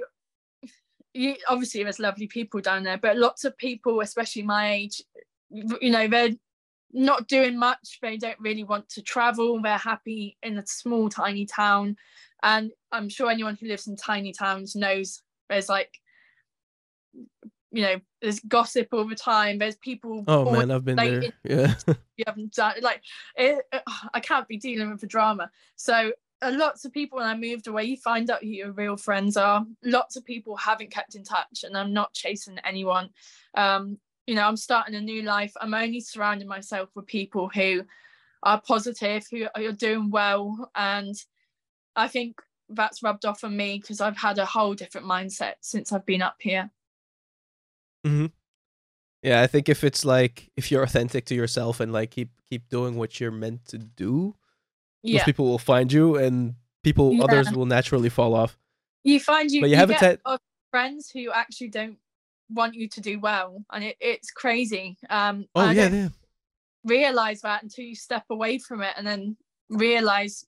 you, 1.13 1.35
obviously 1.47 1.83
there's 1.83 1.99
lovely 1.99 2.27
people 2.27 2.61
down 2.61 2.83
there, 2.83 2.97
but 2.97 3.17
lots 3.17 3.45
of 3.45 3.57
people, 3.57 4.01
especially 4.01 4.43
my 4.43 4.71
age, 4.73 5.01
you 5.49 5.91
know, 5.91 6.07
they're 6.07 6.35
not 6.91 7.27
doing 7.27 7.57
much. 7.57 7.99
They 8.01 8.17
don't 8.17 8.39
really 8.39 8.63
want 8.63 8.89
to 8.89 9.01
travel. 9.01 9.61
They're 9.61 9.77
happy 9.77 10.37
in 10.43 10.57
a 10.57 10.65
small, 10.65 11.09
tiny 11.09 11.45
town. 11.45 11.97
And 12.43 12.71
I'm 12.91 13.09
sure 13.09 13.29
anyone 13.29 13.57
who 13.59 13.67
lives 13.67 13.87
in 13.87 13.95
tiny 13.95 14.33
towns 14.33 14.75
knows 14.75 15.21
there's 15.49 15.69
like, 15.69 15.99
you 17.71 17.83
know, 17.83 17.99
there's 18.21 18.39
gossip 18.41 18.87
all 18.91 19.07
the 19.07 19.15
time. 19.15 19.59
There's 19.59 19.75
people. 19.77 20.23
Oh 20.27 20.51
man, 20.51 20.71
I've 20.71 20.85
been 20.85 20.95
there. 20.95 21.23
Yeah. 21.43 21.75
you 22.17 22.23
haven't 22.25 22.53
done 22.53 22.75
like 22.81 23.01
it, 23.35 23.59
I 24.13 24.19
can't 24.19 24.47
be 24.47 24.57
dealing 24.57 24.89
with 24.89 25.01
the 25.01 25.07
drama. 25.07 25.49
So 25.75 26.11
uh, 26.41 26.51
lots 26.55 26.85
of 26.85 26.93
people 26.93 27.17
when 27.17 27.27
I 27.27 27.35
moved 27.35 27.67
away, 27.67 27.83
you 27.83 27.97
find 27.97 28.29
out 28.29 28.41
who 28.41 28.49
your 28.49 28.71
real 28.71 28.97
friends 28.97 29.37
are. 29.37 29.65
Lots 29.83 30.15
of 30.15 30.25
people 30.25 30.55
haven't 30.57 30.91
kept 30.91 31.15
in 31.15 31.23
touch, 31.23 31.63
and 31.63 31.77
I'm 31.77 31.93
not 31.93 32.13
chasing 32.13 32.57
anyone. 32.59 33.09
Um, 33.55 33.97
you 34.25 34.35
know, 34.35 34.47
I'm 34.47 34.57
starting 34.57 34.95
a 34.95 35.01
new 35.01 35.23
life. 35.23 35.53
I'm 35.59 35.73
only 35.73 35.99
surrounding 35.99 36.47
myself 36.47 36.89
with 36.95 37.07
people 37.07 37.49
who 37.49 37.83
are 38.43 38.61
positive, 38.61 39.25
who 39.29 39.47
are 39.55 39.71
doing 39.73 40.09
well, 40.09 40.71
and 40.75 41.15
I 41.95 42.07
think 42.07 42.41
that's 42.69 43.03
rubbed 43.03 43.25
off 43.25 43.43
on 43.43 43.57
me 43.57 43.79
because 43.79 43.99
I've 43.99 44.17
had 44.17 44.37
a 44.37 44.45
whole 44.45 44.73
different 44.73 45.07
mindset 45.07 45.53
since 45.61 45.91
I've 45.91 46.05
been 46.05 46.21
up 46.21 46.37
here. 46.39 46.69
Hmm 48.03 48.27
Yeah, 49.21 49.41
I 49.41 49.47
think 49.47 49.69
if 49.69 49.83
it's 49.83 50.05
like 50.05 50.49
if 50.55 50.71
you're 50.71 50.83
authentic 50.83 51.25
to 51.25 51.35
yourself 51.35 51.79
and 51.79 51.91
like 51.91 52.11
keep 52.11 52.29
keep 52.49 52.69
doing 52.69 52.95
what 52.95 53.19
you're 53.19 53.31
meant 53.31 53.65
to 53.67 53.77
do, 53.77 54.35
yeah. 55.03 55.25
people 55.25 55.45
will 55.45 55.59
find 55.59 55.91
you 55.91 56.15
and 56.15 56.55
people 56.83 57.13
Yeah. 57.13 57.23
others 57.25 57.51
will 57.51 57.65
naturally 57.65 58.09
fall 58.09 58.33
off. 58.33 58.57
You 59.03 59.19
find 59.19 59.51
you, 59.51 59.61
But 59.61 59.69
you 59.69 59.75
you, 59.75 59.79
have 59.81 59.89
a 59.89 59.93
get 59.93 60.21
of 60.25 60.39
friends 60.71 61.09
who 61.09 61.31
actually 61.31 61.69
don't 61.69 61.97
want 62.49 62.75
you 62.75 62.87
to 62.89 63.01
do 63.01 63.19
well, 63.19 63.63
and 63.71 63.83
it, 63.83 63.97
it's 63.99 64.31
crazy. 64.31 64.97
Um, 65.09 65.45
Oh 65.55 65.69
yeah, 65.71 65.89
yeah. 65.89 66.09
realize 66.83 67.41
that 67.41 67.63
until 67.63 67.85
you 67.85 67.95
step 67.95 68.23
away 68.29 68.57
from 68.59 68.81
it, 68.81 68.93
and 68.97 69.05
then 69.05 69.37
realize, 69.69 70.45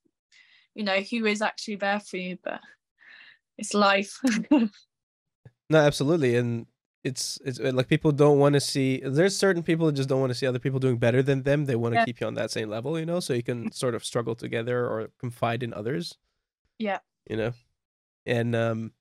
you 0.75 0.83
know, 0.83 0.99
who 1.01 1.25
is 1.25 1.41
actually 1.41 1.75
there 1.77 1.99
for 1.99 2.17
you. 2.17 2.37
But 2.43 2.61
it's 3.57 3.73
life. 3.73 4.19
No, 5.69 5.79
absolutely, 5.79 6.35
and 6.35 6.65
it's 7.03 7.39
it's 7.43 7.59
uh, 7.59 7.71
like 7.73 7.87
people 7.87 8.11
don't 8.11 8.37
want 8.37 8.53
to 8.53 8.59
see. 8.61 9.01
There's 9.03 9.35
certain 9.35 9.63
people 9.63 9.87
that 9.87 9.93
just 9.93 10.07
don't 10.09 10.19
want 10.21 10.31
to 10.31 10.35
see 10.37 10.45
other 10.45 10.59
people 10.59 10.79
doing 10.79 10.97
better 10.97 11.23
than 11.23 11.43
them. 11.43 11.65
They 11.65 11.75
want 11.75 11.93
to 11.93 11.99
Yeah. 11.99 12.05
keep 12.05 12.21
you 12.21 12.27
on 12.27 12.35
that 12.35 12.51
same 12.51 12.69
level, 12.69 12.99
you 12.99 13.05
know, 13.05 13.19
so 13.19 13.33
you 13.33 13.43
can 13.43 13.71
sort 13.71 13.95
of 13.95 14.05
struggle 14.05 14.35
together 14.35 14.87
or 14.87 15.09
confide 15.19 15.63
in 15.63 15.73
others. 15.73 16.17
Yeah. 16.77 16.99
You 17.29 17.37
know, 17.37 17.51
and 18.25 18.55
um, 18.55 18.91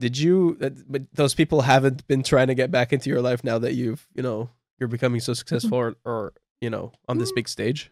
did 0.00 0.18
you? 0.18 0.56
uh, 0.62 0.70
But 0.88 1.02
those 1.12 1.34
people 1.34 1.62
haven't 1.62 2.06
been 2.06 2.22
trying 2.22 2.48
to 2.48 2.54
get 2.54 2.70
back 2.70 2.92
into 2.92 3.10
your 3.10 3.22
life 3.22 3.42
now 3.44 3.58
that 3.58 3.74
you've, 3.74 4.06
you 4.14 4.22
know, 4.22 4.50
you're 4.78 4.88
becoming 4.88 5.20
so 5.20 5.32
successful 5.34 5.78
or, 5.78 5.96
or 6.04 6.32
you 6.60 6.70
know, 6.70 6.92
on 7.08 7.18
this 7.18 7.32
Mm. 7.32 7.36
big 7.36 7.48
stage. 7.48 7.90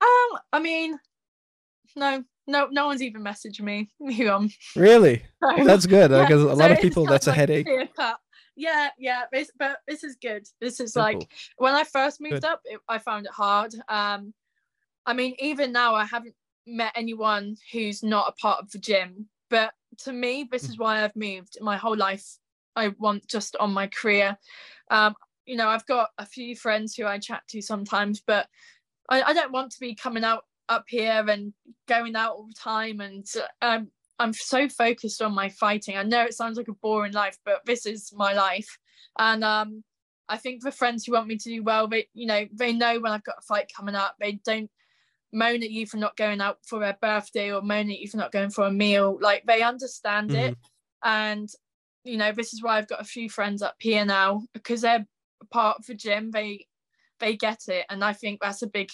um, 0.00 0.38
I 0.52 0.60
mean, 0.60 0.98
no, 1.96 2.24
no, 2.46 2.68
no 2.70 2.86
one's 2.86 3.02
even 3.02 3.22
messaged 3.22 3.60
me. 3.60 3.88
Who 3.98 4.28
um, 4.28 4.50
Really? 4.76 5.22
That's 5.64 5.86
good 5.86 6.10
Yeah, 6.10 6.22
because 6.22 6.42
a 6.42 6.48
so 6.48 6.54
lot 6.54 6.70
of 6.72 6.78
people 6.80 7.04
that's 7.06 7.26
a 7.26 7.30
like 7.30 7.36
headache. 7.38 7.68
Yeah, 8.58 8.88
yeah, 8.98 9.22
this, 9.32 9.52
but 9.56 9.78
this 9.86 10.02
is 10.02 10.16
good. 10.20 10.46
This 10.60 10.80
is 10.80 10.96
Oh, 10.96 11.00
like 11.00 11.30
when 11.58 11.74
I 11.74 11.84
first 11.84 12.20
moved 12.20 12.34
Good. 12.34 12.44
up, 12.44 12.60
it, 12.64 12.80
I 12.88 12.98
found 12.98 13.26
it 13.26 13.32
hard. 13.32 13.72
Um, 13.88 14.34
I 15.06 15.12
mean, 15.14 15.36
even 15.38 15.70
now, 15.72 15.94
I 15.94 16.04
haven't 16.04 16.34
met 16.66 16.92
anyone 16.96 17.56
who's 17.72 18.02
not 18.02 18.28
a 18.28 18.32
part 18.32 18.60
of 18.60 18.70
the 18.72 18.78
gym. 18.78 19.28
But 19.48 19.72
to 19.98 20.12
me, 20.12 20.46
this 20.50 20.64
Mm. 20.64 20.70
is 20.70 20.78
why 20.78 21.04
I've 21.04 21.16
moved 21.16 21.56
my 21.60 21.76
whole 21.76 21.96
life. 21.96 22.26
I 22.76 22.88
want 22.98 23.28
just 23.28 23.56
on 23.56 23.72
my 23.72 23.86
career. 23.86 24.36
Um, 24.90 25.14
you 25.46 25.56
know, 25.56 25.68
I've 25.68 25.86
got 25.86 26.10
a 26.18 26.26
few 26.26 26.56
friends 26.56 26.94
who 26.96 27.06
I 27.06 27.18
chat 27.18 27.42
to 27.50 27.62
sometimes, 27.62 28.20
but 28.20 28.48
I, 29.08 29.22
I 29.22 29.32
don't 29.32 29.52
want 29.52 29.70
to 29.72 29.80
be 29.80 29.94
coming 29.94 30.24
out 30.24 30.44
up 30.68 30.84
here 30.88 31.24
and 31.28 31.54
going 31.86 32.16
out 32.16 32.32
all 32.32 32.46
the 32.48 32.54
time. 32.54 33.00
And 33.00 33.24
um, 33.62 33.90
I'm 34.18 34.32
so 34.32 34.68
focused 34.68 35.22
on 35.22 35.34
my 35.34 35.48
fighting. 35.48 35.96
I 35.96 36.02
know 36.02 36.24
it 36.24 36.34
sounds 36.34 36.56
like 36.56 36.68
a 36.68 36.72
boring 36.72 37.12
life, 37.12 37.36
but 37.44 37.64
this 37.66 37.86
is 37.86 38.12
my 38.14 38.32
life. 38.32 38.78
And 39.18 39.44
um, 39.44 39.84
I 40.28 40.36
think 40.36 40.62
the 40.62 40.72
friends 40.72 41.04
who 41.04 41.12
want 41.12 41.28
me 41.28 41.36
to 41.36 41.48
do 41.48 41.62
well, 41.62 41.88
they 41.88 42.08
you 42.14 42.26
know 42.26 42.46
they 42.52 42.72
know 42.72 43.00
when 43.00 43.12
I've 43.12 43.24
got 43.24 43.38
a 43.38 43.42
fight 43.42 43.70
coming 43.74 43.94
up. 43.94 44.16
They 44.18 44.40
don't 44.44 44.70
moan 45.32 45.62
at 45.62 45.70
you 45.70 45.86
for 45.86 45.98
not 45.98 46.16
going 46.16 46.40
out 46.40 46.58
for 46.66 46.80
their 46.80 46.96
birthday 47.00 47.52
or 47.52 47.62
moan 47.62 47.90
at 47.90 47.98
you 47.98 48.08
for 48.08 48.16
not 48.16 48.32
going 48.32 48.50
for 48.50 48.66
a 48.66 48.72
meal. 48.72 49.18
Like 49.20 49.44
they 49.46 49.62
understand 49.62 50.32
it, 50.32 50.56
and 51.04 51.48
you 52.04 52.16
know 52.16 52.32
this 52.32 52.52
is 52.52 52.62
why 52.62 52.78
I've 52.78 52.88
got 52.88 53.00
a 53.00 53.04
few 53.04 53.30
friends 53.30 53.62
up 53.62 53.76
here 53.78 54.04
now 54.04 54.42
because 54.52 54.80
they're 54.82 55.06
part 55.50 55.78
of 55.78 55.86
the 55.86 55.94
gym. 55.94 56.30
They 56.30 56.66
they 57.20 57.36
get 57.36 57.60
it, 57.68 57.86
and 57.88 58.04
I 58.04 58.12
think 58.12 58.40
that's 58.40 58.62
a 58.62 58.68
big 58.68 58.90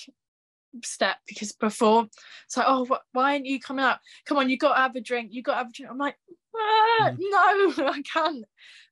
step 0.83 1.17
because 1.29 1.53
before 1.53 2.07
it's 2.47 2.57
like 2.57 2.67
oh 2.69 2.85
wh- 2.87 3.15
why 3.15 3.33
aren't 3.33 3.47
you 3.47 3.61
coming 3.61 3.85
out 3.85 3.99
come 4.25 4.39
on 4.39 4.49
you 4.51 4.57
got 4.59 4.75
to 4.75 4.81
have 4.81 4.97
a 4.97 5.01
drink 5.01 5.33
you 5.33 5.43
got 5.43 5.53
to 5.53 5.59
have 5.59 5.69
a 5.69 5.73
drink. 5.73 5.91
I'm 5.91 5.99
like 5.99 6.17
ah, 6.57 7.11
no 7.19 7.73
i 7.93 8.03
can't. 8.03 8.45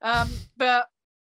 Um 0.03 0.31
but 0.57 0.87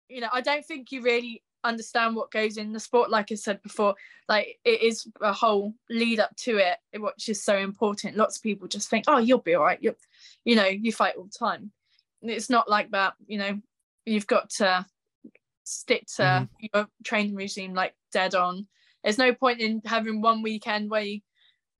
you 0.10 0.22
know 0.22 0.30
i 0.34 0.42
don't 0.42 0.66
think 0.66 0.92
you 0.92 1.02
really 1.02 1.44
understand 1.64 2.14
what 2.16 2.30
goes 2.30 2.58
in 2.58 2.74
the 2.74 2.80
sport 2.80 3.10
like 3.10 3.32
i 3.32 3.36
said 3.36 3.62
before. 3.62 3.96
Like 4.28 4.60
it 4.66 4.82
is 4.82 5.08
a 5.22 5.32
whole 5.34 5.74
lead 5.90 6.20
up 6.20 6.36
to 6.38 6.58
it 6.58 6.78
which 7.00 7.30
is 7.30 7.44
so 7.44 7.58
important. 7.58 8.18
Lots 8.18 8.38
of 8.38 8.44
people 8.44 8.68
just 8.68 8.90
think 8.90 9.06
oh 9.08 9.18
you'll 9.18 9.40
be 9.40 9.56
all 9.56 9.64
right 9.64 9.82
you 9.82 9.96
you 10.46 10.56
know 10.56 10.66
you 10.68 10.92
fight 10.92 11.16
all 11.18 11.24
the 11.26 11.30
time. 11.38 11.72
And 12.22 12.30
it's 12.32 12.50
not 12.50 12.70
like 12.70 12.92
that 12.92 13.14
you 13.28 13.38
know 13.38 13.60
you've 14.06 14.28
got 14.28 14.50
to 14.52 14.86
stick 15.64 16.06
to 16.18 16.24
Mhm. 16.24 16.50
your 16.74 16.88
training 17.06 17.36
regime 17.36 17.74
like 17.74 17.94
dead 18.12 18.36
on 18.36 18.68
there's 19.04 19.18
no 19.18 19.34
point 19.34 19.60
in 19.60 19.82
having 19.86 20.22
one 20.22 20.42
weekend 20.42 20.90
where 20.90 21.02
you 21.02 21.20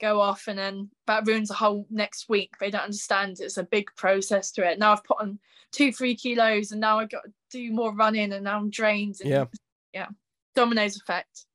go 0.02 0.20
off 0.20 0.48
and 0.48 0.60
then 0.60 0.90
that 1.08 1.26
ruins 1.26 1.50
the 1.50 1.54
whole 1.54 1.86
next 1.90 2.28
week. 2.28 2.52
They 2.60 2.70
don't 2.70 2.82
understand 2.82 3.38
it's 3.40 3.58
a 3.58 3.64
big 3.64 3.90
process 3.96 4.52
to 4.54 4.70
it. 4.70 4.80
Now 4.80 4.94
I've 4.94 5.04
put 5.04 5.22
on 5.22 5.40
two, 5.72 5.92
three 5.92 6.16
kilos 6.16 6.72
and 6.72 6.82
now 6.82 7.00
I've 7.00 7.10
got 7.10 7.24
to 7.24 7.32
do 7.52 7.72
more 7.72 7.94
running 7.96 8.34
and 8.34 8.44
now 8.44 8.58
I'm 8.58 8.70
drained. 8.70 9.16
And 9.22 9.30
Yeah. 9.30 9.46
Yeah. 9.94 10.08
Dominoes 10.56 10.98
effect. 10.98 11.46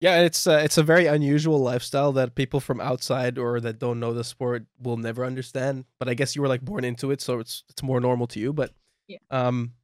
Yeah, 0.00 0.22
it's 0.22 0.46
uh, 0.46 0.62
it's 0.64 0.78
a 0.78 0.82
very 0.82 1.06
unusual 1.06 1.58
lifestyle 1.58 2.12
that 2.12 2.34
people 2.34 2.58
from 2.58 2.80
outside 2.80 3.36
or 3.36 3.60
that 3.60 3.78
don't 3.78 4.00
know 4.00 4.14
the 4.14 4.24
sport 4.24 4.64
will 4.80 4.96
never 4.96 5.26
understand. 5.26 5.84
But 5.98 6.08
I 6.08 6.14
guess 6.14 6.34
you 6.34 6.40
were 6.40 6.48
like 6.48 6.62
born 6.62 6.84
into 6.84 7.10
it, 7.10 7.20
so 7.20 7.38
it's 7.38 7.64
it's 7.68 7.82
more 7.82 8.00
normal 8.00 8.26
to 8.28 8.40
you. 8.40 8.54
But 8.54 8.72
Yeah. 9.08 9.18
um, 9.30 9.74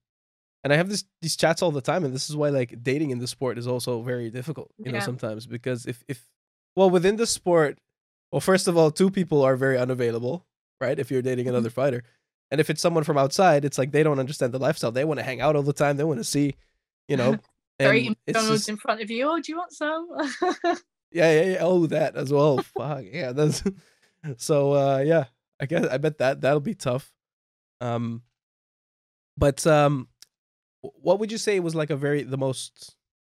and 0.66 0.72
I 0.72 0.76
have 0.78 0.88
this 0.88 1.04
these 1.22 1.36
chats 1.36 1.62
all 1.62 1.70
the 1.70 1.80
time, 1.80 2.04
and 2.04 2.12
this 2.12 2.28
is 2.28 2.34
why 2.34 2.48
like 2.48 2.82
dating 2.82 3.10
in 3.10 3.20
the 3.20 3.28
sport 3.28 3.56
is 3.56 3.68
also 3.68 4.02
very 4.02 4.30
difficult. 4.30 4.72
You 4.78 4.90
know, 4.90 4.98
sometimes 4.98 5.46
because 5.46 5.86
if 5.86 6.02
if 6.08 6.26
well 6.74 6.90
within 6.90 7.14
the 7.14 7.26
sport, 7.28 7.78
well, 8.32 8.40
first 8.40 8.66
of 8.66 8.76
all, 8.76 8.90
two 8.90 9.08
people 9.08 9.42
are 9.42 9.54
very 9.54 9.78
unavailable, 9.78 10.44
right? 10.80 10.98
If 10.98 11.08
you're 11.12 11.22
dating 11.22 11.46
another 11.46 11.70
fighter, 11.70 12.02
and 12.50 12.60
if 12.60 12.68
it's 12.68 12.82
someone 12.82 13.04
from 13.04 13.16
outside, 13.16 13.64
it's 13.64 13.78
like 13.78 13.92
they 13.92 14.02
don't 14.02 14.18
understand 14.18 14.52
the 14.52 14.58
lifestyle. 14.58 14.90
They 14.90 15.04
want 15.04 15.20
to 15.20 15.24
hang 15.24 15.40
out 15.40 15.54
all 15.54 15.62
the 15.62 15.72
time. 15.72 15.98
They 15.98 16.02
want 16.02 16.18
to 16.18 16.24
see, 16.24 16.56
you 17.06 17.16
know. 17.16 17.38
Very 17.78 18.08
McDonald's 18.26 18.62
just- 18.62 18.68
in 18.68 18.76
front 18.76 19.02
of 19.02 19.08
you. 19.08 19.30
Oh, 19.30 19.38
do 19.38 19.52
you 19.52 19.58
want 19.58 19.72
some? 19.72 20.08
yeah, 21.12 21.30
yeah, 21.30 21.42
yeah. 21.44 21.58
Oh, 21.60 21.86
that 21.86 22.16
as 22.16 22.32
well. 22.32 22.58
Fuck 22.58 23.04
yeah. 23.12 23.30
That's 23.30 23.62
so. 24.38 24.72
uh 24.72 24.98
Yeah, 24.98 25.26
I 25.60 25.66
guess 25.66 25.86
I 25.86 25.98
bet 25.98 26.18
that 26.18 26.40
that'll 26.40 26.58
be 26.58 26.74
tough. 26.74 27.12
Um, 27.80 28.22
but 29.38 29.64
um, 29.64 30.08
what 30.80 31.18
would 31.18 31.32
you 31.32 31.38
say 31.38 31.60
was 31.60 31.74
like 31.74 31.90
a 31.90 31.96
very 31.96 32.22
the 32.22 32.38
most 32.38 32.96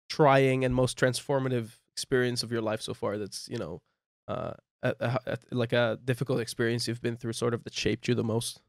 trying 0.10 0.65
and 0.65 0.73
most 0.73 0.97
transformative 0.97 1.71
experience 1.91 2.43
of 2.43 2.52
your 2.52 2.62
life 2.62 2.82
so 2.82 2.93
far? 2.93 3.17
That's 3.17 3.47
you 3.49 3.58
know, 3.58 3.82
uh, 4.28 4.54
a, 4.84 4.95
a, 4.99 5.19
a- 5.28 5.38
like 5.52 5.73
a 5.73 5.99
difficult 6.04 6.39
experience 6.39 6.88
you've 6.88 7.02
been 7.02 7.17
through, 7.17 7.34
sort 7.34 7.54
of 7.54 7.63
that 7.63 7.73
shaped 7.73 8.08
you 8.08 8.15
the 8.15 8.23
most. 8.23 8.62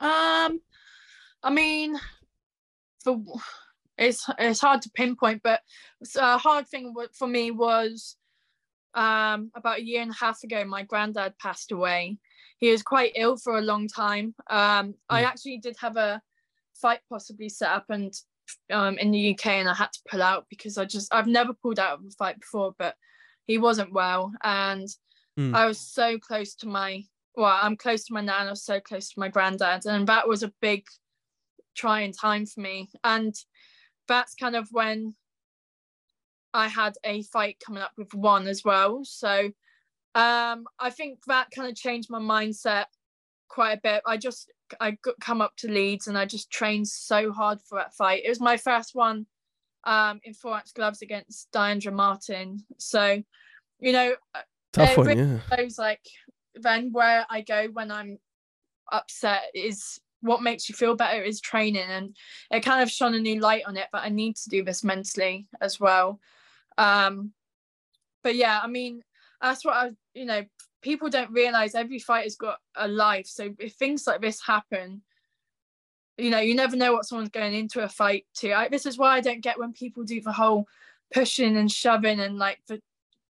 Um, 0.00 0.60
I 1.42 1.50
mean, 1.50 1.98
for 3.04 3.22
it's 3.98 4.26
it's 4.38 4.60
hard 4.60 4.82
to 4.82 4.90
pinpoint, 4.94 5.42
but 5.42 5.60
a 6.16 6.38
hard 6.38 6.68
thing 6.68 6.94
for 7.16 7.28
me 7.28 7.50
was 7.50 8.16
um 8.94 9.50
about 9.54 9.78
a 9.78 9.84
year 9.84 10.02
and 10.02 10.10
a 10.10 10.14
half 10.14 10.42
ago. 10.42 10.64
My 10.64 10.82
granddad 10.82 11.38
passed 11.38 11.72
away. 11.72 12.18
He 12.58 12.70
was 12.70 12.82
quite 12.82 13.12
ill 13.16 13.36
for 13.36 13.58
a 13.58 13.62
long 13.62 13.88
time. 13.88 14.34
Um, 14.48 14.94
I 15.08 15.22
Mm. 15.22 15.26
actually 15.26 15.58
did 15.58 15.76
have 15.80 15.96
a 15.96 16.22
fight 16.82 17.00
possibly 17.08 17.48
set 17.48 17.70
up 17.70 17.86
and 17.88 18.12
um 18.70 18.98
in 18.98 19.12
the 19.12 19.30
UK, 19.32 19.46
and 19.46 19.68
I 19.68 19.74
had 19.74 19.92
to 19.92 20.00
pull 20.10 20.22
out 20.22 20.46
because 20.50 20.76
I 20.76 20.84
just 20.84 21.14
I've 21.14 21.26
never 21.28 21.54
pulled 21.54 21.78
out 21.78 22.00
of 22.00 22.04
a 22.04 22.10
fight 22.10 22.40
before, 22.40 22.74
but 22.78 22.96
he 23.46 23.56
wasn't 23.58 23.92
well, 23.92 24.32
and 24.42 24.88
Mm. 25.38 25.54
I 25.54 25.66
was 25.66 25.78
so 25.78 26.18
close 26.18 26.54
to 26.56 26.68
my 26.68 27.04
well, 27.34 27.58
I'm 27.62 27.76
close 27.76 28.04
to 28.04 28.12
my 28.12 28.20
nan. 28.20 28.48
I 28.48 28.50
was 28.50 28.64
so 28.64 28.78
close 28.78 29.08
to 29.10 29.20
my 29.20 29.28
granddad, 29.28 29.86
and 29.86 30.06
that 30.06 30.28
was 30.28 30.42
a 30.42 30.52
big 30.60 30.84
trying 31.74 32.12
time 32.12 32.44
for 32.44 32.60
me. 32.60 32.90
And 33.04 33.34
that's 34.06 34.34
kind 34.34 34.54
of 34.54 34.68
when 34.70 35.14
I 36.52 36.68
had 36.68 36.94
a 37.04 37.22
fight 37.22 37.56
coming 37.64 37.82
up 37.82 37.92
with 37.96 38.12
one 38.12 38.46
as 38.46 38.62
well. 38.64 39.04
So 39.04 39.50
um, 40.14 40.66
I 40.78 40.90
think 40.90 41.20
that 41.26 41.50
kind 41.50 41.70
of 41.70 41.74
changed 41.74 42.10
my 42.10 42.20
mindset 42.20 42.84
quite 43.48 43.78
a 43.78 43.80
bit. 43.82 44.02
I 44.06 44.18
just 44.18 44.52
I 44.80 44.92
got 45.02 45.14
come 45.20 45.40
up 45.40 45.56
to 45.58 45.70
Leeds 45.70 46.06
and 46.06 46.16
I 46.16 46.24
just 46.26 46.50
trained 46.50 46.88
so 46.88 47.32
hard 47.32 47.60
for 47.62 47.78
that 47.78 47.94
fight. 47.94 48.22
It 48.24 48.28
was 48.28 48.40
my 48.40 48.56
first 48.56 48.94
one 48.94 49.26
um, 49.84 50.20
in 50.24 50.34
four 50.34 50.54
ounce 50.54 50.72
gloves 50.72 51.02
against 51.02 51.50
Diandra 51.52 51.92
Martin. 51.92 52.64
So 52.78 53.22
you 53.80 53.92
know, 53.92 54.14
Tough 54.72 54.90
Uh, 54.90 54.94
one, 55.00 55.06
Rick- 55.06 55.18
yeah. 55.18 55.56
those 55.56 55.78
like 55.78 56.06
then 56.54 56.92
where 56.92 57.26
I 57.28 57.40
go 57.40 57.68
when 57.72 57.90
I'm 57.90 58.18
upset 58.90 59.44
is 59.54 60.00
what 60.20 60.42
makes 60.42 60.68
you 60.68 60.74
feel 60.74 60.94
better 60.94 61.20
is 61.22 61.40
training 61.40 61.82
and 61.82 62.16
it 62.50 62.60
kind 62.60 62.82
of 62.82 62.90
shone 62.90 63.14
a 63.14 63.18
new 63.18 63.40
light 63.40 63.64
on 63.66 63.76
it 63.76 63.88
but 63.90 64.04
I 64.04 64.08
need 64.08 64.36
to 64.36 64.48
do 64.48 64.62
this 64.62 64.84
mentally 64.84 65.48
as 65.60 65.80
well 65.80 66.20
um 66.78 67.32
but 68.22 68.36
yeah 68.36 68.60
I 68.62 68.68
mean 68.68 69.02
that's 69.40 69.64
what 69.64 69.74
I 69.74 69.90
you 70.14 70.26
know 70.26 70.44
people 70.82 71.08
don't 71.08 71.30
realize 71.30 71.74
every 71.74 71.98
fighter's 71.98 72.36
got 72.36 72.58
a 72.76 72.86
life 72.88 73.26
so 73.26 73.54
if 73.58 73.74
things 73.74 74.06
like 74.06 74.20
this 74.20 74.40
happen 74.44 75.02
you 76.18 76.30
know 76.30 76.38
you 76.40 76.54
never 76.54 76.76
know 76.76 76.92
what 76.92 77.06
someone's 77.06 77.30
going 77.30 77.54
into 77.54 77.80
a 77.82 77.88
fight 77.88 78.26
to 78.34 78.52
I, 78.52 78.68
this 78.68 78.84
is 78.86 78.98
why 78.98 79.16
I 79.16 79.20
don't 79.20 79.40
get 79.40 79.58
when 79.58 79.72
people 79.72 80.04
do 80.04 80.20
the 80.20 80.32
whole 80.32 80.66
pushing 81.12 81.56
and 81.56 81.70
shoving 81.70 82.20
and 82.20 82.38
like 82.38 82.60
the 82.68 82.80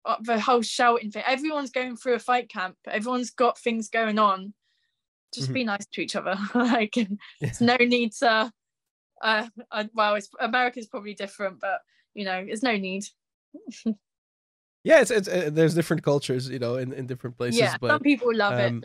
uh, 0.04 0.16
the 0.20 0.38
whole 0.38 0.62
shouting 0.62 1.10
thing. 1.10 1.24
Everyone's 1.26 1.72
going 1.72 1.96
through 1.96 2.14
a 2.14 2.20
fight 2.20 2.48
camp. 2.48 2.76
Everyone's 2.86 3.30
got 3.30 3.58
things 3.58 3.88
going 3.88 4.20
on. 4.20 4.54
Just 5.34 5.50
Mhm. 5.50 5.54
be 5.54 5.64
nice 5.64 5.84
to 5.86 6.00
each 6.00 6.14
other. 6.14 6.36
like, 6.54 6.94
Yeah. 6.96 7.06
it's 7.40 7.60
no 7.60 7.76
need 7.76 8.12
to. 8.20 8.52
Uh, 9.20 9.48
uh, 9.72 9.84
well, 9.94 10.14
it's 10.14 10.28
America's 10.38 10.86
probably 10.86 11.14
different, 11.14 11.58
but 11.58 11.80
you 12.14 12.24
know, 12.24 12.44
there's 12.44 12.62
no 12.62 12.76
need. 12.76 13.04
yeah, 14.86 15.00
it's, 15.00 15.10
it's 15.10 15.26
uh, 15.28 15.50
there's 15.52 15.74
different 15.74 16.04
cultures, 16.04 16.48
you 16.48 16.60
know, 16.60 16.76
in, 16.76 16.92
in 16.92 17.08
different 17.08 17.36
places. 17.36 17.58
yeah, 17.58 17.76
but 17.80 17.88
some 17.88 18.00
people 18.00 18.32
love 18.32 18.52
um, 18.52 18.78
it. 18.78 18.84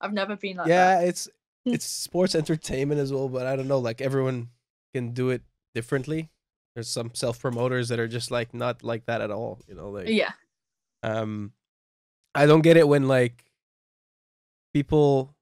I've 0.00 0.12
never 0.12 0.36
been 0.36 0.56
like 0.58 0.68
yeah, 0.68 1.00
that. 1.00 1.08
it's 1.08 1.28
it's 1.66 1.84
sports 1.84 2.36
entertainment 2.36 3.00
as 3.00 3.12
well. 3.12 3.28
But 3.28 3.46
I 3.48 3.56
don't 3.56 3.66
know, 3.66 3.80
like 3.80 4.00
everyone 4.00 4.50
can 4.94 5.10
do 5.10 5.30
it 5.30 5.42
differently. 5.74 6.30
There's 6.76 6.88
some 6.88 7.10
self 7.14 7.40
promoters 7.40 7.88
that 7.88 7.98
are 7.98 8.06
just 8.06 8.30
like 8.30 8.54
not 8.54 8.84
like 8.84 9.06
that 9.06 9.20
at 9.20 9.32
all. 9.32 9.58
You 9.66 9.74
know, 9.74 9.90
like 9.90 10.06
Yeah. 10.08 10.30
um, 11.02 11.52
I 12.36 12.46
don't 12.46 12.62
get 12.62 12.76
it 12.76 12.86
when 12.86 13.08
like 13.08 13.44
people. 14.72 15.34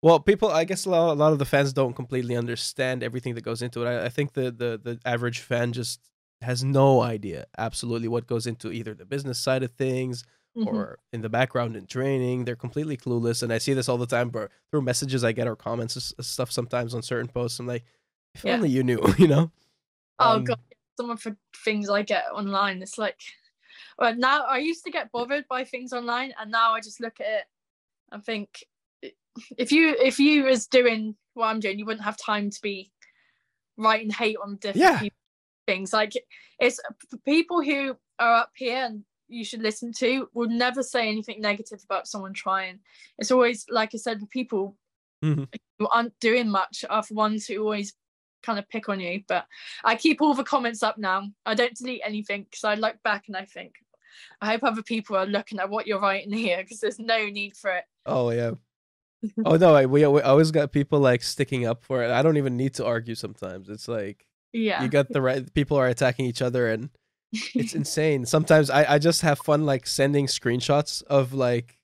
Well, 0.00 0.20
people, 0.20 0.48
I 0.48 0.64
guess 0.64 0.86
a 0.86 0.90
lot, 0.90 1.12
a 1.12 1.18
lot 1.18 1.32
of 1.32 1.40
the 1.40 1.44
fans 1.44 1.72
don't 1.72 1.92
completely 1.92 2.36
understand 2.36 3.02
everything 3.02 3.34
that 3.34 3.42
goes 3.42 3.60
into 3.62 3.84
it. 3.84 3.88
I, 3.88 4.06
I 4.06 4.08
think 4.08 4.32
the, 4.32 4.50
the 4.52 4.80
the 4.82 5.00
average 5.04 5.40
fan 5.40 5.72
just 5.72 6.00
has 6.42 6.62
no 6.64 7.00
idea 7.02 7.46
absolutely 7.58 8.08
what 8.08 8.26
goes 8.26 8.46
into 8.46 8.70
either 8.72 8.94
the 8.94 9.04
business 9.04 9.38
side 9.38 9.62
of 9.62 9.72
things 9.72 10.24
Mhm. 10.56 10.66
or 10.66 10.98
in 11.12 11.20
the 11.20 11.28
background 11.28 11.76
in 11.76 11.86
training. 11.86 12.44
They're 12.44 12.56
completely 12.56 12.96
clueless, 12.96 13.42
and 13.42 13.52
I 13.52 13.58
see 13.58 13.74
this 13.74 13.88
all 13.88 13.98
the 13.98 14.06
time. 14.06 14.30
But 14.30 14.50
through 14.70 14.82
messages 14.82 15.24
I 15.24 15.32
get 15.32 15.48
or 15.48 15.56
comments 15.56 15.94
and 16.16 16.24
stuff 16.26 16.50
sometimes 16.52 16.94
on 16.94 17.02
certain 17.02 17.28
posts, 17.28 17.58
I'm 17.58 17.66
like, 17.66 17.84
if 18.34 18.44
Yeah. 18.44 18.54
only 18.54 18.68
you 18.70 18.82
knew, 18.82 19.00
you 19.18 19.28
know? 19.28 19.50
Oh 20.20 20.36
Um, 20.36 20.44
god, 20.44 20.58
some 20.96 21.10
of 21.10 21.22
the 21.22 21.36
things 21.64 21.88
I 21.88 22.02
get 22.02 22.24
online, 22.32 22.82
it's 22.82 22.98
like, 22.98 23.20
well, 23.98 24.14
now 24.16 24.42
I 24.44 24.58
used 24.58 24.84
to 24.84 24.90
get 24.90 25.12
bothered 25.12 25.46
by 25.48 25.64
things 25.64 25.92
online, 25.92 26.34
and 26.40 26.50
now 26.50 26.72
I 26.74 26.80
just 26.80 27.00
look 27.00 27.20
at 27.20 27.26
it 27.26 27.44
and 28.12 28.24
think, 28.24 28.64
if 29.56 29.70
you 29.70 29.94
if 30.00 30.18
you 30.18 30.44
was 30.44 30.66
doing 30.66 31.16
what 31.34 31.46
I'm 31.46 31.60
doing, 31.60 31.78
you 31.78 31.86
wouldn't 31.86 32.04
have 32.04 32.16
time 32.16 32.50
to 32.50 32.60
be 32.60 32.90
writing 33.76 34.10
hate 34.10 34.36
on 34.42 34.56
different 34.56 34.76
Yeah. 34.76 34.98
people, 34.98 35.18
things. 35.68 35.92
Like 35.92 36.12
it's 36.58 36.80
people 37.24 37.62
who 37.62 37.94
are 38.18 38.34
up 38.42 38.50
here 38.56 38.84
and 38.86 39.04
you 39.28 39.44
should 39.44 39.60
listen 39.60 39.92
to 39.92 40.28
will 40.32 40.48
never 40.48 40.82
say 40.82 41.08
anything 41.08 41.40
negative 41.40 41.80
about 41.84 42.08
someone 42.08 42.32
trying. 42.32 42.78
It's 43.18 43.30
always 43.30 43.66
like 43.68 43.90
I 43.94 43.98
said, 43.98 44.18
people 44.30 44.76
Mhm. 45.22 45.46
who 45.78 45.88
aren't 45.88 46.18
doing 46.20 46.48
much 46.48 46.84
are 46.88 47.02
the 47.02 47.14
ones 47.14 47.46
who 47.46 47.58
always 47.62 47.92
kind 48.42 48.58
of 48.58 48.68
pick 48.68 48.88
on 48.88 49.00
you. 49.00 49.22
But 49.28 49.46
I 49.84 49.96
keep 49.96 50.22
all 50.22 50.32
the 50.34 50.44
comments 50.44 50.82
up 50.82 50.96
now. 50.96 51.28
I 51.44 51.54
don't 51.54 51.74
delete 51.76 52.02
anything 52.04 52.44
because 52.44 52.64
I 52.64 52.74
look 52.76 52.96
back 53.02 53.24
and 53.26 53.36
I 53.36 53.44
think, 53.44 53.74
I 54.40 54.46
hope 54.46 54.62
other 54.64 54.82
people 54.82 55.16
are 55.16 55.26
looking 55.26 55.58
at 55.58 55.68
what 55.68 55.86
you're 55.86 56.00
writing 56.00 56.32
here 56.32 56.58
because 56.62 56.80
there's 56.80 56.98
no 57.00 57.26
need 57.26 57.56
for 57.56 57.70
it. 57.72 57.84
Oh 58.06 58.30
yeah. 58.30 58.52
oh 59.44 59.56
no, 59.56 59.74
I, 59.74 59.86
we, 59.86 60.06
we 60.06 60.20
always 60.22 60.52
got 60.52 60.70
people 60.72 61.00
like 61.00 61.22
sticking 61.22 61.66
up 61.66 61.82
for 61.82 62.02
it. 62.04 62.10
I 62.12 62.22
don't 62.22 62.36
even 62.36 62.56
need 62.56 62.74
to 62.74 62.86
argue 62.86 63.16
sometimes. 63.16 63.68
It's 63.68 63.88
like 63.88 64.24
Yeah. 64.52 64.82
you 64.82 64.88
got 64.88 65.08
the 65.08 65.20
right 65.20 65.52
people 65.54 65.76
are 65.76 65.88
attacking 65.88 66.26
each 66.26 66.42
other 66.42 66.68
and 66.68 66.90
it's 67.54 67.74
insane. 67.82 68.26
Sometimes 68.26 68.70
I, 68.70 68.94
I 68.94 68.98
just 68.98 69.22
have 69.22 69.38
fun 69.38 69.66
like 69.66 69.86
sending 69.86 70.26
screenshots 70.26 71.02
of 71.04 71.34
like 71.34 71.78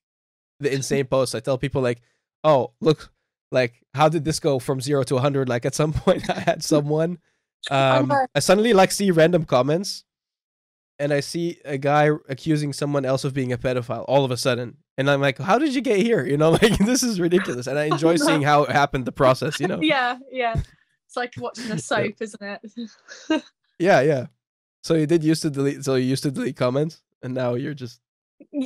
the 0.60 0.72
insane 0.72 1.06
posts. 1.06 1.34
I 1.34 1.40
tell 1.40 1.58
people 1.58 1.82
like, 1.82 2.00
oh 2.42 2.72
look, 2.80 3.12
like 3.50 3.82
how 3.94 4.08
did 4.08 4.24
this 4.24 4.40
go 4.40 4.58
from 4.58 4.80
zero 4.80 5.02
to 5.04 5.18
hundred? 5.18 5.48
Like 5.48 5.64
at 5.64 5.74
some 5.74 5.92
point 6.04 6.28
I 6.30 6.40
had 6.40 6.62
someone 6.62 7.18
um 7.70 8.08
know. 8.08 8.26
I 8.34 8.40
suddenly 8.40 8.72
like 8.72 8.92
see 8.92 9.10
random 9.10 9.44
comments 9.44 10.04
and 10.98 11.12
I 11.12 11.20
see 11.20 11.58
a 11.64 11.78
guy 11.78 12.10
accusing 12.28 12.72
someone 12.72 13.04
else 13.04 13.24
of 13.24 13.34
being 13.34 13.52
a 13.52 13.58
pedophile 13.58 14.04
all 14.06 14.24
of 14.24 14.30
a 14.30 14.36
sudden. 14.36 14.76
And 14.96 15.10
I'm 15.10 15.20
like, 15.20 15.38
how 15.38 15.58
did 15.58 15.74
you 15.74 15.80
get 15.80 15.98
here? 15.98 16.24
You 16.24 16.36
know, 16.36 16.52
like 16.62 16.78
this 16.78 17.02
is 17.02 17.20
ridiculous. 17.20 17.66
And 17.66 17.78
I 17.78 17.84
enjoy 17.84 18.16
seeing 18.16 18.42
how 18.42 18.64
it 18.64 18.70
happened, 18.70 19.06
the 19.06 19.12
process, 19.12 19.58
you 19.58 19.66
know? 19.66 19.80
yeah, 19.80 20.18
yeah. 20.30 20.54
It's 21.14 21.16
like 21.16 21.34
watching 21.38 21.70
a 21.70 21.78
soap, 21.90 22.14
isn't 22.20 22.42
it? 22.42 23.44
Yeah, 23.76 24.02
yeah. 24.02 24.26
So 24.84 24.94
you 24.94 25.04
did 25.04 25.24
used 25.24 25.42
to 25.42 25.50
delete 25.50 25.84
so 25.84 25.96
you 25.96 26.06
used 26.06 26.22
to 26.22 26.30
delete 26.30 26.56
comments 26.56 27.02
and 27.24 27.34
now 27.34 27.54
you're 27.54 27.74
just 27.74 28.00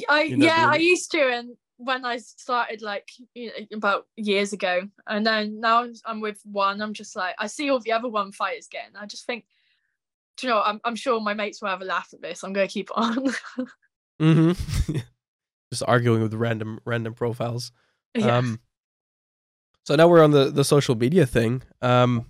I 0.09 0.23
You're 0.23 0.39
yeah, 0.39 0.69
I 0.71 0.77
used 0.77 1.11
to, 1.13 1.21
and 1.21 1.57
when 1.77 2.05
I 2.05 2.19
started 2.19 2.83
like 2.83 3.09
you 3.35 3.47
know, 3.47 3.77
about 3.77 4.07
years 4.17 4.53
ago, 4.53 4.89
and 5.07 5.27
then 5.27 5.61
now 5.61 5.87
I'm 6.05 6.21
with 6.21 6.41
one, 6.45 6.83
I'm 6.83 6.93
just 6.93 7.17
like 7.17 7.35
I 7.39 7.47
see 7.47 7.71
all 7.71 7.81
the 7.81 7.93
other 7.93 8.09
one 8.09 8.33
fighters 8.33 8.69
getting. 8.69 8.97
I 8.97 9.07
just 9.07 9.27
think, 9.27 9.47
do 10.37 10.47
you 10.47 10.53
know, 10.53 10.61
I'm 10.61 10.81
I'm 10.85 10.97
sure 10.97 11.21
my 11.21 11.35
mates 11.35 11.63
will 11.63 11.69
have 11.69 11.83
a 11.83 11.87
laugh 11.87 12.11
at 12.13 12.21
this. 12.21 12.43
I'm 12.43 12.53
gonna 12.53 12.69
keep 12.69 12.91
on. 12.97 13.29
Mm-hmm. 14.21 14.97
Just 15.73 15.85
arguing 15.87 16.23
with 16.23 16.35
random 16.35 16.81
random 16.85 17.15
profiles. 17.15 17.71
yeah. 18.17 18.39
Um 18.39 18.59
so 19.85 19.95
now 19.95 20.09
we're 20.09 20.25
on 20.25 20.33
the 20.33 20.51
the 20.51 20.65
social 20.65 20.97
media 20.97 21.25
thing. 21.25 21.63
Um 21.83 22.27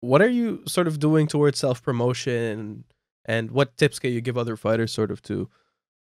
what 0.00 0.22
are 0.22 0.28
you 0.28 0.62
sort 0.66 0.86
of 0.86 0.98
doing 0.98 1.26
towards 1.26 1.58
self 1.58 1.82
promotion 1.82 2.84
and 3.24 3.50
what 3.50 3.76
tips 3.76 3.98
can 3.98 4.12
you 4.12 4.20
give 4.20 4.38
other 4.38 4.56
fighters 4.56 4.92
sort 4.92 5.10
of 5.10 5.20
to 5.22 5.48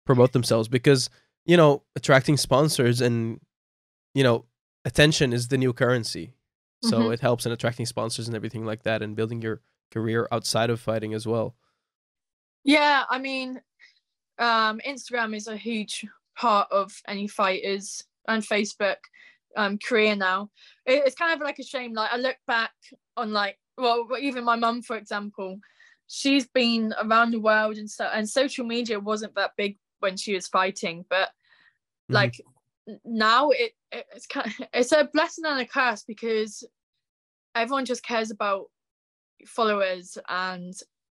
promote 0.05 0.33
themselves 0.33 0.67
because 0.67 1.09
you 1.45 1.57
know 1.57 1.83
attracting 1.95 2.37
sponsors 2.37 3.01
and 3.01 3.39
you 4.13 4.23
know 4.23 4.45
attention 4.85 5.33
is 5.33 5.47
the 5.49 5.57
new 5.57 5.73
currency. 5.73 6.33
So 6.83 7.09
Mhm. 7.09 7.13
it 7.13 7.19
helps 7.21 7.45
in 7.45 7.51
attracting 7.51 7.85
sponsors 7.87 8.27
and 8.27 8.35
everything 8.35 8.65
like 8.65 8.83
that 8.83 9.01
and 9.01 9.15
building 9.15 9.41
your 9.41 9.61
career 9.91 10.27
outside 10.31 10.69
of 10.69 10.79
fighting 10.79 11.13
as 11.13 11.25
well. 11.25 11.55
Yeah, 12.63 13.03
I 13.09 13.17
mean, 13.19 13.61
um, 14.39 14.79
Instagram 14.85 15.35
is 15.35 15.47
a 15.47 15.57
huge 15.57 16.05
part 16.37 16.67
of 16.71 17.01
any 17.07 17.27
fighters 17.27 18.03
and 18.27 18.43
Facebook 18.43 18.97
um, 19.55 19.77
career 19.79 20.15
now. 20.15 20.51
It, 20.85 21.03
it's 21.05 21.15
kind 21.15 21.33
of 21.33 21.43
like 21.45 21.59
a 21.59 21.63
shame. 21.63 21.93
Like 21.93 22.11
I 22.13 22.17
look 22.17 22.37
back 22.45 22.71
on 23.15 23.31
like, 23.31 23.57
well, 23.77 24.07
even 24.19 24.43
my 24.43 24.55
mum, 24.55 24.81
for 24.81 24.97
example, 24.97 25.59
she's 26.07 26.47
been 26.47 26.93
around 27.01 27.31
the 27.31 27.39
world 27.39 27.77
and 27.77 27.89
stuff, 27.89 28.11
and 28.13 28.27
social 28.29 28.65
media 28.65 28.99
wasn't 28.99 29.35
that 29.35 29.51
big 29.57 29.77
when 29.99 30.17
she 30.17 30.33
was 30.33 30.47
fighting, 30.47 31.05
but 31.09 31.29
Mhm. 32.09 32.13
like 32.13 32.41
now 33.03 33.49
it, 33.49 33.73
it 33.91 34.05
it's 34.13 34.27
kind 34.27 34.47
of, 34.47 34.67
it's 34.73 34.91
a 34.91 35.09
blessing 35.13 35.45
and 35.45 35.59
a 35.59 35.65
curse 35.65 36.03
because 36.03 36.63
everyone 37.55 37.85
just 37.85 38.03
cares 38.03 38.31
about 38.31 38.67
followers 39.45 40.17
and 40.29 40.73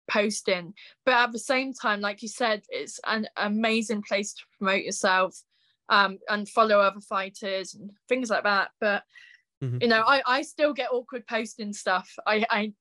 posting 0.09 0.73
but 1.05 1.13
at 1.13 1.31
the 1.31 1.39
same 1.39 1.73
time 1.73 2.01
like 2.01 2.21
you 2.21 2.27
said 2.27 2.61
it's 2.69 2.99
an 3.05 3.25
amazing 3.37 4.01
place 4.01 4.33
to 4.33 4.43
promote 4.57 4.83
yourself 4.83 5.41
um 5.89 6.19
and 6.29 6.49
follow 6.49 6.79
other 6.79 6.99
fighters 6.99 7.73
and 7.73 7.91
things 8.09 8.29
like 8.29 8.43
that 8.43 8.71
but 8.81 9.03
Mhm. 9.63 9.81
you 9.81 9.87
know 9.87 10.03
i 10.07 10.21
i 10.27 10.41
still 10.41 10.73
get 10.73 10.91
awkward 10.91 11.25
posting 11.27 11.73
stuff 11.73 12.13
i 12.27 12.45
i 12.49 12.73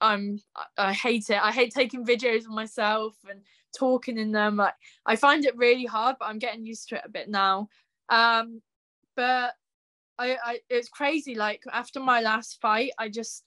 i'm 0.00 0.38
i 0.76 0.92
hate 0.92 1.30
it 1.30 1.42
i 1.42 1.50
hate 1.52 1.72
taking 1.74 2.04
videos 2.06 2.44
of 2.44 2.50
myself 2.50 3.16
and 3.28 3.42
talking 3.76 4.18
in 4.18 4.32
them 4.32 4.56
like 4.56 4.74
i 5.06 5.16
find 5.16 5.44
it 5.44 5.56
really 5.56 5.84
hard 5.84 6.16
but 6.18 6.26
i'm 6.26 6.38
getting 6.38 6.64
used 6.64 6.88
to 6.88 6.96
it 6.96 7.02
a 7.04 7.08
bit 7.10 7.28
now 7.28 7.68
um 8.08 8.62
but 9.16 9.54
i 10.18 10.36
i 10.44 10.60
it's 10.70 10.88
crazy 10.88 11.34
like 11.34 11.62
after 11.72 12.00
my 12.00 12.20
last 12.20 12.60
fight 12.60 12.92
i 12.98 13.08
just 13.08 13.44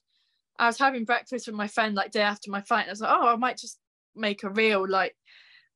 I 0.58 0.66
was 0.66 0.78
having 0.78 1.04
breakfast 1.04 1.46
with 1.46 1.56
my 1.56 1.68
friend 1.68 1.94
like 1.94 2.12
day 2.12 2.22
after 2.22 2.50
my 2.50 2.60
fight. 2.60 2.82
And 2.82 2.90
I 2.90 2.92
was 2.92 3.00
like, 3.00 3.16
oh, 3.16 3.28
I 3.28 3.36
might 3.36 3.58
just 3.58 3.80
make 4.14 4.44
a 4.44 4.50
reel, 4.50 4.88
like 4.88 5.16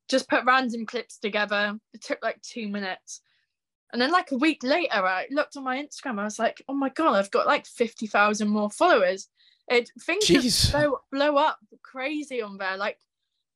just 0.09 0.29
put 0.29 0.45
random 0.45 0.87
clips 0.87 1.19
together. 1.19 1.79
It 1.95 2.03
took 2.03 2.19
like 2.23 2.41
two 2.43 2.69
minutes. 2.69 3.23
And 3.93 4.03
then 4.03 4.11
like 4.11 4.33
a 4.33 4.37
week 4.37 4.63
later, 4.63 4.95
I 4.95 5.27
looked 5.31 5.57
on 5.57 5.65
my 5.65 5.83
Instagram. 5.83 6.19
I 6.19 6.25
was 6.25 6.39
like, 6.39 6.63
oh 6.69 6.75
my 6.75 6.89
god, 6.89 7.15
I've 7.15 7.31
got 7.31 7.47
like 7.47 7.67
fifty 7.67 8.07
thousand 8.07 8.49
more 8.49 8.71
followers. 8.71 9.29
It 9.69 9.91
things 10.03 10.27
Jeez. 10.27 10.43
just 10.43 10.73
blow, 10.73 10.99
blow 11.11 11.37
up 11.37 11.59
crazy 11.83 12.43
on 12.43 12.59
there. 12.59 12.77
Like 12.77 12.99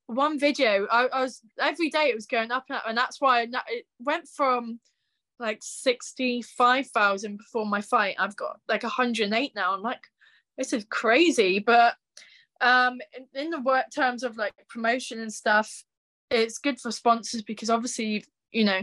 one 0.06 0.38
video, 0.38 0.86
I, 0.90 1.06
I 1.06 1.22
was 1.22 1.40
every 1.60 1.90
day 1.90 2.04
it 2.04 2.14
was 2.14 2.26
going 2.26 2.50
up 2.50 2.64
and 2.68 2.78
up, 2.78 2.84
and 2.86 2.96
that's 2.96 3.20
why 3.20 3.42
it 3.42 3.86
went 4.00 4.28
from 4.28 4.80
like 5.38 5.58
sixty 5.62 6.42
five 6.42 6.86
thousand 6.88 7.38
before 7.38 7.66
my 7.66 7.80
fight. 7.80 8.16
I've 8.18 8.36
got 8.36 8.60
like 8.68 8.82
hundred 8.84 9.24
and 9.24 9.34
eight 9.34 9.52
now. 9.54 9.74
I'm 9.74 9.82
like, 9.82 10.06
this 10.60 10.74
is 10.74 10.84
crazy 10.90 11.58
but 11.58 11.94
um 12.60 12.98
in, 13.16 13.44
in 13.44 13.50
the 13.50 13.60
work 13.60 13.86
terms 13.94 14.22
of 14.22 14.36
like 14.36 14.52
promotion 14.68 15.18
and 15.18 15.32
stuff 15.32 15.84
it's 16.30 16.58
good 16.58 16.78
for 16.78 16.92
sponsors 16.92 17.42
because 17.42 17.70
obviously 17.70 18.24
you 18.52 18.64
know 18.64 18.82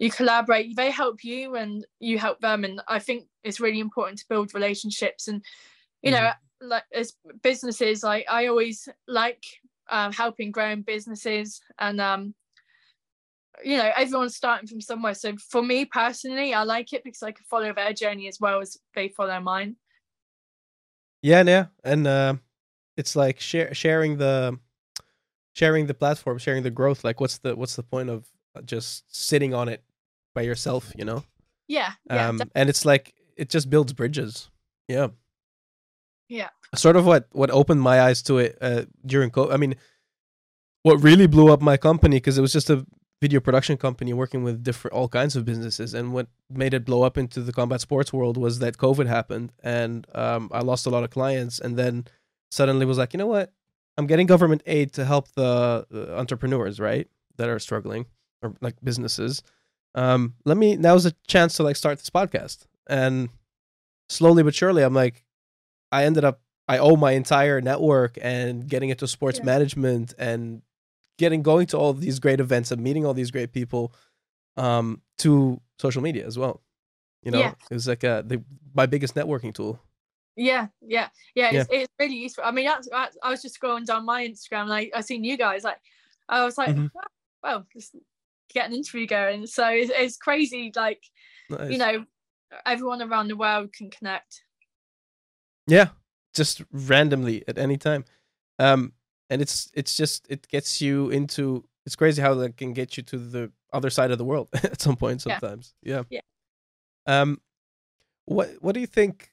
you 0.00 0.10
collaborate 0.10 0.74
they 0.74 0.90
help 0.90 1.22
you 1.22 1.54
and 1.54 1.86
you 2.00 2.18
help 2.18 2.40
them. 2.40 2.64
And 2.64 2.82
i 2.88 2.98
think 2.98 3.28
it's 3.44 3.60
really 3.60 3.78
important 3.78 4.18
to 4.18 4.28
build 4.28 4.54
relationships 4.54 5.28
and 5.28 5.44
you 6.02 6.10
know 6.10 6.30
like 6.60 6.84
as 6.92 7.14
businesses 7.42 8.02
like 8.02 8.26
i 8.28 8.46
always 8.46 8.88
like 9.06 9.44
um, 9.90 10.12
helping 10.12 10.50
growing 10.50 10.82
businesses 10.82 11.60
and 11.78 12.00
um 12.00 12.34
you 13.62 13.76
know 13.76 13.90
everyone's 13.96 14.36
starting 14.36 14.68
from 14.68 14.80
somewhere. 14.80 15.14
So 15.14 15.36
for 15.36 15.62
me 15.62 15.84
personally 15.84 16.54
i 16.54 16.62
like 16.62 16.92
it 16.92 17.04
because 17.04 17.22
i 17.22 17.32
can 17.32 17.44
follow 17.44 17.72
their 17.72 17.92
journey 17.92 18.26
as 18.28 18.38
well 18.40 18.60
as 18.60 18.78
they 18.94 19.08
follow 19.08 19.38
mine. 19.40 19.76
Yeah, 21.22 21.42
yeah, 21.42 21.66
and 21.84 22.06
uh, 22.06 22.34
it's 22.96 23.14
like 23.14 23.40
share, 23.40 23.74
sharing 23.74 24.16
the 24.16 24.58
sharing 25.52 25.86
the 25.86 25.92
platform, 25.92 26.38
sharing 26.38 26.62
the 26.62 26.70
growth. 26.70 27.04
Like, 27.04 27.20
what's 27.20 27.36
the 27.38 27.54
what's 27.54 27.76
the 27.76 27.82
point 27.82 28.08
of 28.08 28.24
just 28.64 29.04
sitting 29.14 29.52
on 29.52 29.68
it 29.68 29.84
by 30.40 30.46
yourself? 30.46 30.92
You 30.96 31.04
know, 31.04 31.24
yeah 31.68 31.92
yeah 32.10 32.28
um, 32.28 32.40
and 32.54 32.68
it's 32.68 32.84
like 32.84 33.14
it 33.36 33.48
just 33.48 33.68
builds 33.70 33.92
bridges. 33.92 34.50
Yeah, 34.88 35.08
Yeah. 36.28 36.48
Sort 36.74 36.96
of 36.96 37.04
what 37.06 37.28
what 37.32 37.50
opened 37.50 37.82
my 37.82 38.00
eyes 38.00 38.22
to 38.22 38.38
it 38.38 38.58
uh, 38.60 38.84
during 39.04 39.30
COVID. 39.30 39.52
I 39.52 39.56
mean, 39.56 39.74
what 40.82 41.02
really 41.02 41.26
blew 41.26 41.52
up 41.52 41.60
my 41.60 41.76
company 41.76 42.16
because 42.16 42.38
it 42.38 42.42
was 42.42 42.52
just 42.52 42.70
a 42.70 42.86
video 43.20 43.40
production 43.40 43.76
company 43.76 44.14
working 44.14 44.42
with 44.42 44.64
different 44.64 44.94
all 44.94 45.08
kinds 45.08 45.36
of 45.36 45.44
businesses 45.44 45.92
and 45.92 46.12
what 46.14 46.26
made 46.48 46.72
it 46.72 46.86
blow 46.86 47.02
up 47.02 47.18
into 47.18 47.42
the 47.42 47.52
combat 47.52 47.80
sports 47.80 48.14
world 48.14 48.38
was 48.38 48.60
that 48.60 48.78
covid 48.78 49.06
happened 49.06 49.52
and 49.62 50.06
um, 50.14 50.48
i 50.52 50.60
lost 50.60 50.86
a 50.86 50.90
lot 50.90 51.04
of 51.04 51.10
clients 51.10 51.60
and 51.60 51.76
then 51.76 52.06
suddenly 52.50 52.86
was 52.86 52.96
like 52.96 53.12
you 53.12 53.18
know 53.18 53.26
what 53.26 53.52
i'm 53.98 54.06
getting 54.06 54.26
government 54.26 54.62
aid 54.64 54.90
to 54.94 55.04
help 55.04 55.28
the 55.32 55.84
entrepreneurs 56.16 56.80
right 56.80 57.08
that 57.36 57.50
are 57.50 57.58
struggling 57.58 58.06
or 58.42 58.54
like 58.62 58.76
businesses 58.82 59.42
um, 59.94 60.34
let 60.44 60.56
me 60.56 60.76
now's 60.76 61.06
a 61.06 61.12
chance 61.26 61.54
to 61.56 61.62
like 61.62 61.76
start 61.76 61.98
this 61.98 62.10
podcast 62.10 62.66
and 62.88 63.28
slowly 64.08 64.42
but 64.42 64.54
surely 64.54 64.82
i'm 64.82 64.94
like 64.94 65.24
i 65.92 66.04
ended 66.04 66.24
up 66.24 66.40
i 66.68 66.78
owe 66.78 66.96
my 66.96 67.12
entire 67.12 67.60
network 67.60 68.18
and 68.20 68.68
getting 68.68 68.90
into 68.90 69.06
sports 69.06 69.38
yeah. 69.38 69.44
management 69.44 70.14
and 70.18 70.62
getting 71.20 71.42
going 71.42 71.66
to 71.66 71.76
all 71.76 71.92
these 71.92 72.18
great 72.18 72.40
events 72.40 72.70
and 72.70 72.82
meeting 72.82 73.04
all 73.04 73.12
these 73.12 73.30
great 73.30 73.52
people 73.52 73.92
um, 74.56 75.02
to 75.18 75.60
social 75.78 76.00
media 76.00 76.26
as 76.26 76.38
well. 76.38 76.62
You 77.22 77.30
know, 77.30 77.40
yeah. 77.40 77.52
it 77.70 77.74
was 77.74 77.86
like 77.86 78.04
a, 78.04 78.24
the, 78.26 78.42
my 78.74 78.86
biggest 78.86 79.14
networking 79.14 79.52
tool. 79.52 79.78
Yeah, 80.34 80.68
yeah, 80.80 81.08
yeah. 81.34 81.50
It's, 81.52 81.68
yeah. 81.70 81.80
it's 81.80 81.92
really 81.98 82.16
useful. 82.16 82.44
I 82.46 82.52
mean, 82.52 82.64
that's, 82.64 82.88
that's, 82.90 83.18
I 83.22 83.30
was 83.30 83.42
just 83.42 83.60
scrolling 83.60 83.84
down 83.84 84.06
my 84.06 84.26
Instagram 84.26 84.62
and 84.62 84.72
I, 84.72 84.90
I 84.94 85.02
seen 85.02 85.22
you 85.22 85.36
guys. 85.36 85.62
Like, 85.62 85.76
I 86.26 86.42
was 86.42 86.56
like, 86.56 86.70
mm-hmm. 86.70 86.86
well, 87.42 87.66
just 87.70 87.94
get 88.52 88.68
an 88.68 88.74
interview 88.74 89.06
going. 89.06 89.46
So 89.46 89.68
it's, 89.68 89.90
it's 89.94 90.16
crazy. 90.16 90.72
Like, 90.74 91.02
nice. 91.48 91.70
you 91.70 91.78
know, 91.78 92.04
everyone 92.66 93.02
around 93.02 93.28
the 93.28 93.36
world 93.36 93.72
can 93.72 93.90
connect. 93.90 94.42
Yeah, 95.66 95.88
just 96.34 96.62
randomly 96.72 97.44
at 97.46 97.58
any 97.58 97.76
time. 97.76 98.04
Um, 98.58 98.92
and 99.30 99.40
it's 99.40 99.70
it's 99.74 99.96
just 99.96 100.26
it 100.28 100.46
gets 100.48 100.82
you 100.82 101.08
into 101.10 101.64
it's 101.86 101.96
crazy 101.96 102.20
how 102.20 102.34
that 102.34 102.56
can 102.56 102.72
get 102.72 102.96
you 102.96 103.02
to 103.04 103.16
the 103.16 103.50
other 103.72 103.88
side 103.88 104.10
of 104.10 104.18
the 104.18 104.24
world 104.24 104.48
at 104.54 104.80
some 104.80 104.96
point 104.96 105.22
sometimes 105.22 105.74
yeah. 105.82 106.02
yeah 106.10 106.20
yeah 107.06 107.20
um 107.20 107.40
what 108.26 108.50
what 108.60 108.74
do 108.74 108.80
you 108.80 108.86
think 108.86 109.32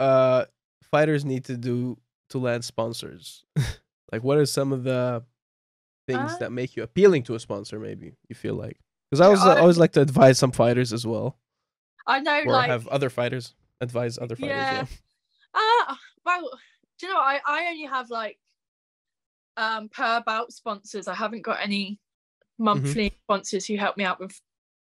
uh 0.00 0.44
fighters 0.82 1.24
need 1.24 1.44
to 1.44 1.56
do 1.56 1.96
to 2.28 2.38
land 2.38 2.64
sponsors 2.64 3.44
like 4.12 4.22
what 4.22 4.36
are 4.36 4.46
some 4.46 4.72
of 4.72 4.82
the 4.82 5.22
things 6.06 6.32
uh, 6.32 6.38
that 6.38 6.52
make 6.52 6.76
you 6.76 6.82
appealing 6.82 7.22
to 7.22 7.34
a 7.34 7.40
sponsor 7.40 7.78
maybe 7.78 8.14
you 8.28 8.34
feel 8.34 8.54
like 8.54 8.78
because 9.10 9.20
i 9.20 9.26
always 9.26 9.40
I, 9.40 9.60
always 9.60 9.78
like 9.78 9.92
to 9.92 10.00
advise 10.00 10.38
some 10.38 10.52
fighters 10.52 10.92
as 10.92 11.06
well 11.06 11.38
i 12.06 12.20
know 12.20 12.42
or 12.44 12.52
like 12.52 12.70
have 12.70 12.88
other 12.88 13.10
fighters 13.10 13.54
advise 13.80 14.18
other 14.18 14.36
fighters 14.36 14.56
yeah, 14.56 14.84
yeah. 15.54 15.86
uh 15.88 15.94
well 16.24 16.50
do 16.98 17.06
you 17.06 17.12
know 17.12 17.18
i 17.18 17.40
i 17.46 17.66
only 17.66 17.84
have 17.84 18.10
like 18.10 18.38
um, 19.60 19.88
per 19.88 20.22
bout 20.24 20.52
sponsors. 20.52 21.06
I 21.06 21.14
haven't 21.14 21.42
got 21.42 21.58
any 21.62 21.98
monthly 22.58 23.10
mm-hmm. 23.10 23.22
sponsors 23.24 23.66
who 23.66 23.76
help 23.76 23.96
me 23.96 24.04
out 24.04 24.18
with, 24.18 24.38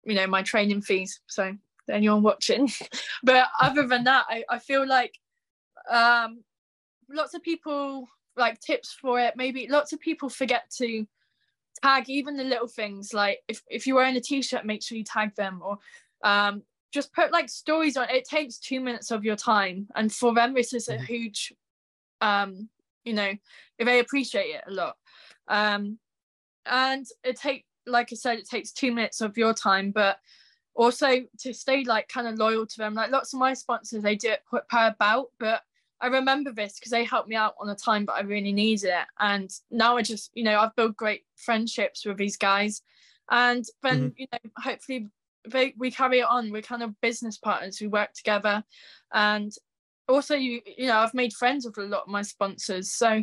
you 0.04 0.14
know, 0.14 0.26
my 0.26 0.42
training 0.42 0.82
fees. 0.82 1.20
So 1.26 1.56
anyone 1.90 2.22
watching, 2.22 2.70
but 3.22 3.48
other 3.60 3.86
than 3.86 4.04
that, 4.04 4.26
I, 4.28 4.44
I 4.48 4.58
feel 4.58 4.86
like 4.86 5.14
um, 5.90 6.44
lots 7.08 7.34
of 7.34 7.42
people 7.42 8.08
like 8.38 8.60
tips 8.60 8.92
for 8.92 9.20
it. 9.20 9.34
Maybe 9.36 9.68
lots 9.68 9.92
of 9.92 10.00
people 10.00 10.28
forget 10.28 10.70
to 10.78 11.06
tag 11.82 12.08
even 12.08 12.36
the 12.36 12.44
little 12.44 12.66
things 12.66 13.12
like 13.14 13.38
if, 13.48 13.62
if 13.68 13.86
you're 13.86 13.96
wearing 13.96 14.16
a 14.16 14.20
t-shirt 14.20 14.64
make 14.64 14.82
sure 14.82 14.98
you 14.98 15.04
tag 15.04 15.34
them 15.36 15.60
or 15.62 15.78
um, 16.24 16.62
just 16.92 17.12
put 17.12 17.32
like 17.32 17.48
stories 17.48 17.96
on 17.96 18.08
it 18.10 18.24
takes 18.24 18.58
two 18.58 18.80
minutes 18.80 19.10
of 19.10 19.24
your 19.24 19.36
time 19.36 19.86
and 19.94 20.12
for 20.12 20.34
them 20.34 20.54
this 20.54 20.72
is 20.72 20.88
a 20.88 20.94
mm-hmm. 20.94 21.04
huge 21.04 21.52
um 22.20 22.68
you 23.04 23.12
know 23.12 23.32
they 23.78 24.00
appreciate 24.00 24.54
it 24.54 24.64
a 24.66 24.72
lot 24.72 24.96
um 25.48 25.98
and 26.66 27.06
it 27.22 27.38
take 27.38 27.64
like 27.86 28.08
i 28.12 28.16
said 28.16 28.38
it 28.38 28.48
takes 28.48 28.72
two 28.72 28.92
minutes 28.92 29.20
of 29.20 29.38
your 29.38 29.54
time 29.54 29.90
but 29.92 30.18
also 30.74 31.22
to 31.38 31.52
stay 31.52 31.84
like 31.84 32.08
kind 32.08 32.26
of 32.26 32.38
loyal 32.38 32.66
to 32.66 32.76
them 32.78 32.94
like 32.94 33.10
lots 33.10 33.32
of 33.32 33.38
my 33.38 33.54
sponsors 33.54 34.02
they 34.02 34.16
do 34.16 34.30
it 34.30 34.42
per 34.68 34.94
bout 34.98 35.28
but 35.38 35.62
i 36.00 36.06
remember 36.06 36.52
this 36.52 36.78
because 36.78 36.90
they 36.90 37.04
helped 37.04 37.28
me 37.28 37.36
out 37.36 37.54
on 37.60 37.68
a 37.68 37.74
time 37.74 38.04
but 38.04 38.16
i 38.16 38.20
really 38.20 38.52
needed 38.52 38.88
it. 38.88 39.06
And 39.18 39.50
now 39.70 39.96
i 39.96 40.02
just 40.02 40.30
you 40.34 40.44
know 40.44 40.58
i've 40.58 40.76
built 40.76 40.96
great 40.96 41.22
friendships 41.36 42.04
with 42.04 42.16
these 42.16 42.36
guys. 42.36 42.82
And 43.30 43.64
then 43.82 43.98
mm-hmm. 43.98 44.08
you 44.16 44.26
know 44.32 44.38
hopefully 44.58 45.08
they, 45.48 45.74
we 45.78 45.90
carry 45.90 46.20
it 46.20 46.26
on 46.28 46.50
we're 46.50 46.62
kind 46.62 46.82
of 46.82 47.00
business 47.00 47.38
partners 47.38 47.80
we 47.80 47.88
work 47.88 48.12
together. 48.12 48.62
And 49.12 49.52
also 50.08 50.34
you 50.34 50.60
you 50.76 50.86
know 50.86 50.98
i've 50.98 51.14
made 51.14 51.32
friends 51.32 51.66
with 51.66 51.78
a 51.78 51.82
lot 51.82 52.02
of 52.02 52.08
my 52.08 52.22
sponsors. 52.22 52.92
So 52.92 53.22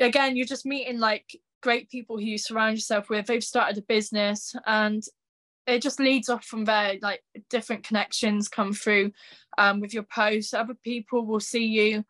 again 0.00 0.36
you're 0.36 0.46
just 0.46 0.66
meeting 0.66 0.98
like 0.98 1.38
great 1.62 1.88
people 1.90 2.18
who 2.18 2.24
you 2.24 2.38
surround 2.38 2.76
yourself 2.76 3.08
with. 3.08 3.26
They've 3.26 3.42
started 3.42 3.78
a 3.78 3.82
business 3.82 4.54
and 4.66 5.02
it 5.66 5.82
just 5.82 6.00
leads 6.00 6.28
off 6.28 6.44
from 6.44 6.64
there 6.64 6.96
like 7.02 7.22
different 7.48 7.84
connections 7.84 8.48
come 8.48 8.72
through 8.72 9.12
um, 9.58 9.80
with 9.80 9.94
your 9.94 10.02
posts. 10.04 10.54
Other 10.54 10.74
people 10.82 11.26
will 11.26 11.40
see 11.40 11.64
you 11.64 12.04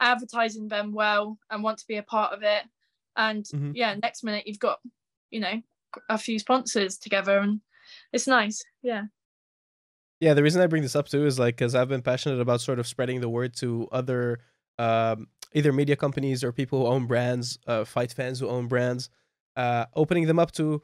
advertising 0.00 0.68
them 0.68 0.92
well 0.92 1.38
and 1.50 1.62
want 1.62 1.78
to 1.78 1.86
be 1.86 1.96
a 1.96 2.02
part 2.02 2.32
of 2.32 2.42
it. 2.42 2.62
And 3.16 3.44
mm-hmm. 3.44 3.72
yeah 3.74 3.94
next 3.94 4.22
minute 4.22 4.46
you've 4.46 4.58
got 4.58 4.78
you 5.30 5.40
know 5.40 5.60
a 6.08 6.18
few 6.18 6.38
sponsors 6.38 6.98
together 6.98 7.38
and 7.38 7.60
it's 8.12 8.26
nice. 8.26 8.62
Yeah. 8.82 9.04
Yeah, 10.20 10.34
the 10.34 10.42
reason 10.42 10.60
I 10.60 10.66
bring 10.66 10.82
this 10.82 10.96
up 10.96 11.08
too 11.08 11.26
is 11.26 11.38
like 11.38 11.56
because 11.56 11.74
I've 11.74 11.88
been 11.88 12.02
passionate 12.02 12.40
about 12.40 12.60
sort 12.60 12.78
of 12.78 12.86
spreading 12.86 13.20
the 13.20 13.28
word 13.28 13.54
to 13.58 13.88
other 13.92 14.40
um, 14.78 15.28
either 15.52 15.72
media 15.72 15.96
companies 15.96 16.42
or 16.42 16.52
people 16.52 16.80
who 16.80 16.86
own 16.86 17.06
brands, 17.06 17.58
uh, 17.66 17.84
fight 17.84 18.12
fans 18.12 18.40
who 18.40 18.48
own 18.48 18.66
brands, 18.66 19.10
uh, 19.56 19.86
opening 19.94 20.26
them 20.26 20.38
up 20.38 20.52
to 20.52 20.82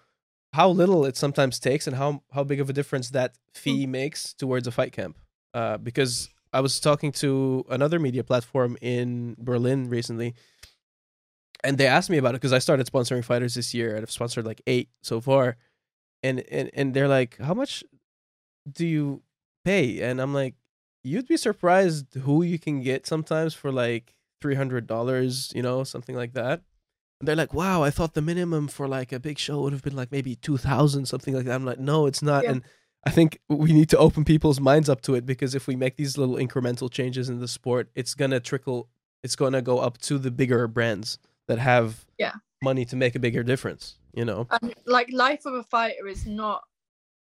how 0.55 0.69
little 0.69 1.05
it 1.05 1.17
sometimes 1.17 1.59
takes 1.59 1.89
and 1.89 1.97
how 1.97 2.23
how 2.33 2.45
big 2.45 2.61
of 2.61 2.71
a 2.71 2.73
difference 2.73 3.11
that 3.11 3.35
fee 3.53 3.87
mm. 3.87 3.91
makes 3.91 4.33
towards 4.35 4.67
a 4.69 4.71
fight 4.71 4.93
camp. 4.93 5.19
Uh, 5.53 5.77
because 5.79 6.29
I 6.53 6.61
was 6.61 6.79
talking 6.79 7.11
to 7.23 7.65
another 7.69 7.99
media 7.99 8.23
platform 8.23 8.77
in 8.81 9.37
Berlin 9.39 9.89
recently, 9.89 10.35
and 11.65 11.77
they 11.77 11.89
asked 11.89 12.09
me 12.09 12.19
about 12.19 12.35
it 12.35 12.41
because 12.41 12.53
I 12.53 12.61
started 12.61 12.87
sponsoring 12.87 13.25
fighters 13.25 13.55
this 13.55 13.75
year 13.75 13.97
and 13.97 14.05
I've 14.05 14.11
sponsored 14.11 14.47
like 14.47 14.63
eight 14.69 14.91
so 15.03 15.21
far, 15.21 15.57
and 16.23 16.45
and 16.51 16.71
and 16.73 16.95
they're 16.95 17.09
like, 17.09 17.37
how 17.39 17.55
much 17.55 17.83
do 18.71 18.87
you 18.87 19.23
pay? 19.65 20.03
And 20.03 20.21
I'm 20.21 20.33
like, 20.33 20.55
you'd 21.03 21.27
be 21.27 21.37
surprised 21.37 22.15
who 22.15 22.45
you 22.45 22.61
can 22.61 22.81
get 22.81 23.07
sometimes 23.07 23.55
for 23.55 23.73
like 23.73 24.15
three 24.41 24.55
hundred 24.55 24.87
dollars, 24.87 25.53
you 25.57 25.63
know, 25.63 25.83
something 25.83 26.15
like 26.15 26.35
that. 26.35 26.63
And 27.21 27.29
they're 27.29 27.37
like, 27.37 27.55
wow, 27.55 27.83
I 27.83 27.91
thought 27.91 28.15
the 28.15 28.23
minimum 28.23 28.69
for 28.69 28.89
like 28.89 29.13
a 29.13 29.21
big 29.21 29.39
show 29.39 29.63
would 29.63 29.73
have 29.73 29.83
been 29.83 29.97
like 29.97 30.13
maybe 30.13 30.37
two 30.37 30.57
thousand, 30.57 31.07
something 31.07 31.35
like 31.35 31.45
that. 31.47 31.55
I'm 31.55 31.65
like, 31.65 31.79
no, 31.79 32.07
it's 32.07 32.23
not. 32.23 32.45
Yeah. 32.45 32.51
And 32.53 32.63
I 33.07 33.11
think 33.11 33.41
we 33.49 33.73
need 33.73 33.89
to 33.91 33.99
open 33.99 34.25
people's 34.25 34.61
minds 34.61 34.89
up 34.89 35.01
to 35.03 35.15
it 35.15 35.27
because 35.27 35.55
if 35.55 35.67
we 35.67 35.77
make 35.77 35.97
these 35.97 36.19
little 36.19 36.37
incremental 36.37 36.91
changes 36.91 37.29
in 37.29 37.39
the 37.39 37.49
sport, 37.49 37.91
it's 37.95 38.15
gonna 38.15 38.41
trickle. 38.41 38.89
It's 39.23 39.37
gonna 39.37 39.63
go 39.63 39.79
up 39.79 39.99
to 39.99 40.19
the 40.19 40.31
bigger 40.31 40.67
brands 40.69 41.19
that 41.47 41.59
have 41.59 42.05
yeah 42.19 42.33
money 42.63 42.85
to 42.87 42.97
make 42.97 43.15
a 43.15 43.19
bigger 43.19 43.43
difference. 43.43 43.99
You 44.13 44.25
know, 44.25 44.47
and 44.63 44.75
like 44.87 45.09
life 45.13 45.45
of 45.45 45.55
a 45.55 45.63
fighter 45.65 46.07
is 46.07 46.27
not 46.27 46.63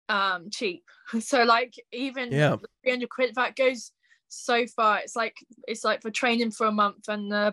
um 0.07 0.49
cheap 0.51 0.83
so 1.19 1.43
like 1.43 1.73
even 1.91 2.31
yeah 2.31 2.55
300 2.83 3.09
quid 3.09 3.35
that 3.35 3.55
goes 3.55 3.91
so 4.27 4.65
far 4.67 4.99
it's 4.99 5.15
like 5.15 5.35
it's 5.67 5.83
like 5.83 6.01
for 6.01 6.11
training 6.11 6.51
for 6.51 6.67
a 6.67 6.71
month 6.71 7.07
and 7.07 7.33
uh, 7.33 7.51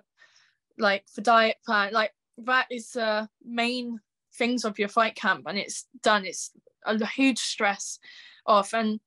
like 0.79 1.05
for 1.09 1.21
diet 1.21 1.57
plan 1.65 1.93
like 1.93 2.13
that 2.39 2.67
is 2.71 2.97
uh 2.97 3.27
main 3.45 4.01
things 4.35 4.65
of 4.65 4.79
your 4.79 4.89
fight 4.89 5.15
camp 5.15 5.45
and 5.47 5.59
it's 5.59 5.87
done. 6.03 6.25
It's 6.25 6.51
a 6.87 7.07
huge 7.07 7.39
stress 7.39 7.99
off 8.47 8.73
and 8.75 8.99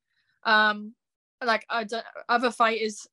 um 0.44 0.94
like 1.44 1.66
I 1.70 1.84
don't, 1.84 2.06
other 2.30 2.52
fighters 2.52 3.08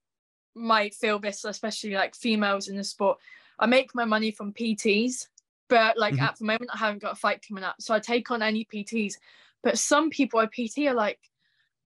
might 0.55 0.95
feel 0.95 1.19
this 1.19 1.45
especially 1.45 1.95
like 1.95 2.15
females 2.15 2.69
in 2.69 2.77
the 2.77 2.85
sport. 2.85 3.19
I 3.59 3.67
make 3.67 3.95
my 3.95 4.05
money 4.05 4.31
from 4.31 4.53
pts 4.53 5.27
but 5.69 5.97
like 5.97 6.15
mm-hmm. 6.15 6.25
at 6.25 6.37
the 6.37 6.45
moment 6.45 6.71
i 6.75 6.77
haven't 6.77 7.01
got 7.01 7.13
a 7.13 7.17
fight 7.17 7.45
coming 7.47 7.63
up 7.65 7.77
so 7.79 7.95
i 7.95 7.99
take 8.01 8.31
on 8.31 8.43
any 8.43 8.65
pts 8.65 9.15
but 9.63 9.79
some 9.79 10.11
people 10.11 10.41
I 10.41 10.47
PT 10.47 10.89
are 10.89 10.95
like 10.95 11.19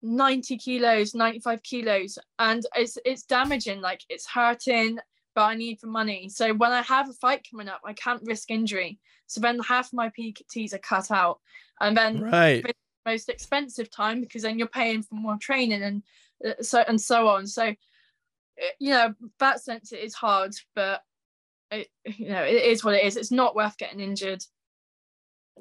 90 0.03 0.57
kilos, 0.59 1.15
95 1.15 1.63
kilos, 1.63 2.19
and 2.39 2.65
it's 2.75 2.99
it's 3.05 3.23
damaging, 3.23 3.81
like 3.81 4.03
it's 4.09 4.27
hurting, 4.27 4.99
but 5.35 5.43
I 5.43 5.55
need 5.55 5.81
the 5.81 5.87
money. 5.87 6.29
So 6.29 6.53
when 6.55 6.73
I 6.73 6.83
have 6.83 7.09
a 7.09 7.15
fight 7.15 7.47
coming 7.51 7.69
up, 7.69 7.81
I 7.85 7.93
can't 7.93 8.23
risk 8.25 8.51
injury. 8.51 8.99
So 9.27 9.41
then 9.41 9.59
half 9.61 9.93
my 9.93 10.11
PTs 10.11 10.75
are 10.75 10.79
cut 10.79 11.11
out. 11.11 11.41
And 11.81 11.97
then 11.97 12.23
right. 12.23 12.63
the 12.63 12.75
most 13.07 13.29
expensive 13.29 13.91
time 13.91 14.21
because 14.21 14.43
then 14.43 14.59
you're 14.59 14.69
paying 14.69 15.03
for 15.03 15.15
more 15.15 15.39
training 15.41 15.83
and 15.83 16.03
uh, 16.45 16.63
so 16.63 16.83
and 16.87 17.01
so 17.01 17.29
on. 17.29 17.47
So 17.47 17.69
uh, 17.69 17.75
you 18.79 18.91
know, 18.91 19.15
that 19.39 19.63
sense 19.63 19.93
it 19.93 20.01
is 20.01 20.15
hard, 20.15 20.55
but 20.75 21.03
it, 21.71 21.89
you 22.05 22.29
know, 22.29 22.43
it 22.43 22.63
is 22.65 22.85
what 22.85 22.95
it 22.95 23.05
is. 23.05 23.17
It's 23.17 23.31
not 23.31 23.55
worth 23.55 23.79
getting 23.79 24.01
injured. 24.01 24.45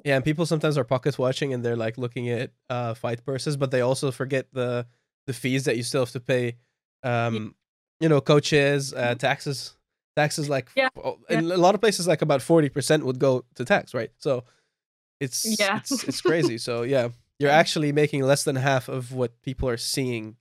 Yeah, 0.04 0.16
and 0.16 0.24
people 0.24 0.46
sometimes 0.46 0.78
are 0.78 0.84
pocket 0.84 1.18
watching 1.18 1.52
and 1.52 1.64
they're 1.64 1.76
like 1.76 1.98
looking 1.98 2.28
at 2.30 2.52
uh 2.68 2.94
fight 2.94 3.24
purses, 3.24 3.56
but 3.56 3.70
they 3.70 3.82
also 3.82 4.10
forget 4.10 4.46
the 4.52 4.86
the 5.26 5.32
fees 5.32 5.64
that 5.64 5.76
you 5.76 5.82
still 5.82 6.02
have 6.02 6.12
to 6.12 6.20
pay. 6.20 6.56
Um. 7.02 7.54
You 8.00 8.08
know, 8.08 8.20
coaches, 8.20 8.92
uh, 8.94 8.98
mm-hmm. 9.14 9.18
taxes. 9.18 9.74
Like 10.48 10.68
Yeah. 10.76 10.88
in 11.30 11.50
a 11.50 11.56
lot 11.56 11.74
of 11.74 11.80
places 11.80 12.06
like 12.06 12.20
about 12.20 12.42
forty 12.42 12.68
percent 12.68 13.06
would 13.06 13.18
go 13.18 13.44
to 13.54 13.64
tax, 13.64 13.94
right? 13.94 14.10
So 14.18 14.44
it's 15.18 15.58
Yeah. 15.58 15.78
it's 15.78 16.04
it's 16.04 16.20
crazy. 16.30 16.58
So 16.58 16.82
yeah, 16.82 17.08
you're 17.38 17.50
actually 17.50 17.92
making 17.92 18.22
less 18.22 18.44
than 18.44 18.56
half 18.56 18.88
of 18.88 19.12
what 19.14 19.40
people 19.42 19.66
are 19.68 19.78
seeing 19.78 20.36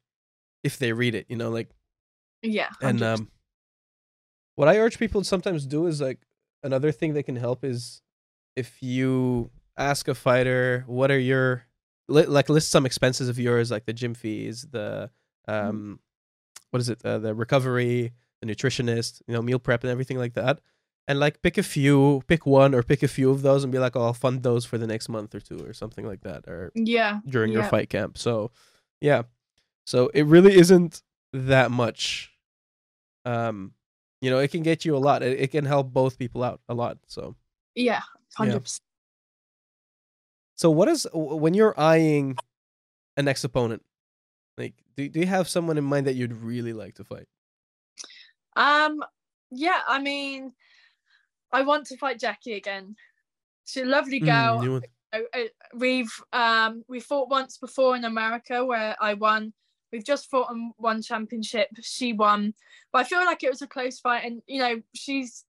if 0.65 0.77
they 0.77 0.91
read 0.91 1.15
it. 1.15 1.27
You 1.29 1.37
know, 1.37 1.49
like 1.49 1.69
Yeah. 2.41 2.69
and 2.81 2.99
100%. 2.99 3.13
um, 3.19 3.31
what 4.55 4.67
I 4.67 4.77
urge 4.79 4.99
people 4.99 5.21
to 5.21 5.25
sometimes 5.27 5.65
do 5.65 5.85
is 5.87 6.01
like 6.01 6.19
another 6.63 6.91
thing 6.91 7.13
that 7.13 7.23
can 7.23 7.37
help 7.37 7.63
is 7.63 8.01
if 8.57 8.83
you 8.83 9.49
ask 9.77 10.09
a 10.09 10.15
fighter, 10.15 10.83
what 10.87 11.09
are 11.11 11.19
your 11.19 11.63
li- 12.09 12.25
like 12.25 12.49
list 12.49 12.69
some 12.69 12.85
expenses 12.85 13.29
of 13.29 13.39
yours, 13.39 13.71
like 13.71 13.85
the 13.85 13.93
gym 13.93 14.13
fees, 14.13 14.67
the 14.69 15.09
um, 15.47 15.99
what 16.71 16.79
is 16.79 16.89
it, 16.89 17.03
uh, 17.03 17.17
the 17.19 17.33
recovery, 17.33 18.13
the 18.41 18.47
nutritionist, 18.47 19.21
you 19.27 19.33
know, 19.33 19.41
meal 19.41 19.59
prep 19.59 19.83
and 19.83 19.91
everything 19.91 20.17
like 20.17 20.33
that. 20.33 20.59
And 21.07 21.19
like 21.19 21.41
pick 21.41 21.57
a 21.57 21.63
few, 21.63 22.21
pick 22.27 22.45
one 22.45 22.75
or 22.75 22.83
pick 22.83 23.01
a 23.01 23.07
few 23.07 23.31
of 23.31 23.41
those 23.41 23.63
and 23.63 23.73
be 23.73 23.79
like, 23.79 23.95
oh, 23.95 24.03
I'll 24.03 24.13
fund 24.13 24.43
those 24.43 24.63
for 24.63 24.77
the 24.77 24.85
next 24.85 25.09
month 25.09 25.33
or 25.33 25.39
two 25.39 25.65
or 25.65 25.73
something 25.73 26.05
like 26.05 26.21
that, 26.21 26.47
or 26.47 26.71
yeah. 26.75 27.19
during 27.27 27.51
your 27.51 27.63
fight 27.63 27.89
camp. 27.89 28.17
So, 28.17 28.51
yeah. 29.01 29.23
So 29.87 30.11
it 30.13 30.27
really 30.27 30.55
isn't 30.55 31.01
that 31.33 31.71
much. 31.71 32.31
Um, 33.25 33.73
you 34.21 34.29
know, 34.29 34.37
it 34.37 34.51
can 34.51 34.61
get 34.61 34.85
you 34.85 34.95
a 34.95 34.99
lot. 34.99 35.23
It, 35.23 35.39
it 35.39 35.51
can 35.51 35.65
help 35.65 35.91
both 35.91 36.19
people 36.19 36.43
out 36.43 36.61
a 36.69 36.75
lot. 36.75 36.99
So, 37.07 37.35
Yeah. 37.73 38.01
Hundred 38.35 38.61
percent. 38.61 38.81
so 40.55 40.69
what 40.69 40.87
is 40.87 41.07
when 41.13 41.55
you're 41.55 41.73
eyeing 41.79 42.37
a 43.17 43.23
next 43.23 43.43
opponent? 43.43 43.81
Do 44.99 45.07
do 45.07 45.21
you 45.21 45.27
have 45.27 45.47
someone 45.47 45.77
in 45.77 45.85
mind 45.85 46.07
that 46.07 46.15
you'd 46.15 46.33
really 46.33 46.73
like 46.73 46.95
to 46.95 47.05
fight? 47.05 47.27
Um. 48.57 49.01
Yeah. 49.49 49.79
I 49.87 50.01
mean, 50.01 50.51
I 51.53 51.61
want 51.61 51.87
to 51.87 51.97
fight 51.97 52.19
Jackie 52.19 52.55
again. 52.55 52.97
She's 53.65 53.83
a 53.83 53.85
lovely 53.85 54.19
girl. 54.19 54.59
Mm, 54.59 54.83
Uh, 55.13 55.19
uh, 55.33 55.49
we've 55.73 56.11
um 56.33 56.83
we 56.89 56.99
fought 56.99 57.29
once 57.29 57.57
before 57.57 57.95
in 57.95 58.03
America 58.03 58.65
where 58.65 58.97
I 58.99 59.13
won. 59.13 59.53
We've 59.93 60.03
just 60.03 60.29
fought 60.29 60.49
on 60.49 60.73
one 60.75 61.01
championship. 61.01 61.69
She 61.81 62.11
won, 62.11 62.53
but 62.91 62.99
I 62.99 63.03
feel 63.05 63.23
like 63.23 63.41
it 63.41 63.49
was 63.49 63.61
a 63.61 63.67
close 63.67 64.01
fight. 64.01 64.25
And 64.25 64.41
you 64.47 64.59
know, 64.59 64.81
she's, 64.93 65.45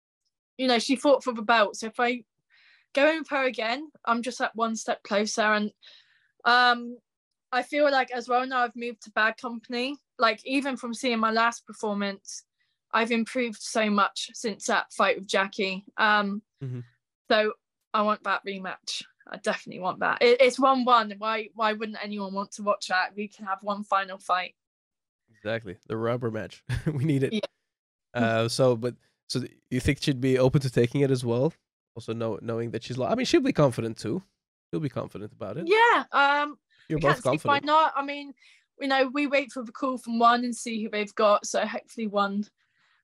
you 0.58 0.68
know, 0.68 0.78
she 0.78 0.94
fought 0.94 1.24
for 1.24 1.32
the 1.32 1.40
belt. 1.42 1.76
So 1.76 1.86
if 1.86 1.98
I 1.98 2.22
go 2.94 3.10
in 3.10 3.20
with 3.20 3.30
her 3.30 3.44
again, 3.44 3.90
I'm 4.04 4.20
just 4.20 4.42
at 4.42 4.54
one 4.54 4.76
step 4.76 5.02
closer. 5.02 5.40
And 5.40 5.72
um, 6.44 6.98
I 7.52 7.62
feel 7.62 7.90
like 7.90 8.10
as 8.10 8.28
well 8.28 8.46
now 8.46 8.58
I've 8.64 8.76
moved 8.76 9.02
to 9.04 9.10
bad 9.10 9.36
company. 9.36 9.96
Like 10.18 10.40
even 10.44 10.76
from 10.76 10.92
seeing 10.94 11.18
my 11.18 11.30
last 11.30 11.66
performance, 11.66 12.44
I've 12.92 13.10
improved 13.12 13.60
so 13.60 13.88
much 13.90 14.30
since 14.34 14.66
that 14.66 14.92
fight 14.92 15.18
with 15.18 15.26
Jackie. 15.28 15.84
Um, 15.96 16.42
Mhm. 16.62 16.84
so 17.30 17.52
I 17.94 18.02
want 18.02 18.22
that 18.24 18.44
rematch. 18.46 19.02
I 19.30 19.36
definitely 19.38 19.80
want 19.80 20.00
that. 20.00 20.22
It, 20.22 20.40
it's 20.40 20.58
one 20.58 20.84
one. 20.84 21.14
Why 21.18 21.48
why 21.54 21.72
wouldn't 21.74 22.02
anyone 22.02 22.32
want 22.34 22.50
to 22.52 22.62
watch 22.62 22.88
that? 22.88 23.14
We 23.14 23.28
can 23.28 23.46
have 23.46 23.62
one 23.62 23.84
final 23.84 24.18
fight. 24.18 24.54
Exactly, 25.30 25.76
the 25.86 25.96
rubber 25.96 26.30
match. 26.30 26.64
we 26.92 27.04
need 27.04 27.22
it. 27.22 27.32
Yeah. 27.34 27.40
Uh, 28.14 28.48
so, 28.48 28.74
but 28.74 28.94
so 29.28 29.42
you 29.70 29.80
think 29.80 30.02
she'd 30.02 30.20
be 30.20 30.38
open 30.38 30.60
to 30.62 30.70
taking 30.70 31.02
it 31.02 31.10
as 31.10 31.24
well? 31.24 31.52
Also, 31.94 32.12
know, 32.12 32.38
knowing 32.42 32.70
that 32.70 32.82
she's, 32.82 32.96
lo- 32.96 33.06
I 33.06 33.14
mean, 33.14 33.26
she'll 33.26 33.40
be 33.42 33.52
confident 33.52 33.98
too. 33.98 34.22
She'll 34.70 34.80
be 34.80 34.88
confident 34.88 35.32
about 35.32 35.58
it. 35.58 35.66
Yeah. 35.68 36.04
Um. 36.12 36.58
You're 36.88 36.98
I 36.98 37.02
both 37.02 37.16
see 37.16 37.38
why 37.42 37.58
confident. 37.58 37.64
not. 37.64 37.92
I 37.96 38.04
mean, 38.04 38.32
you 38.80 38.88
know, 38.88 39.08
we 39.08 39.26
wait 39.26 39.52
for 39.52 39.62
the 39.62 39.72
call 39.72 39.98
from 39.98 40.18
one 40.18 40.44
and 40.44 40.54
see 40.54 40.82
who 40.82 40.90
they've 40.90 41.14
got. 41.14 41.46
So 41.46 41.66
hopefully 41.66 42.06
one 42.06 42.44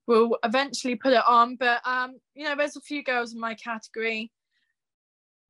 will 0.06 0.38
eventually 0.44 0.94
put 0.96 1.12
it 1.12 1.26
on. 1.26 1.56
But 1.56 1.86
um, 1.86 2.18
you 2.34 2.44
know, 2.44 2.56
there's 2.56 2.76
a 2.76 2.80
few 2.80 3.02
girls 3.02 3.32
in 3.34 3.40
my 3.40 3.54
category. 3.54 4.30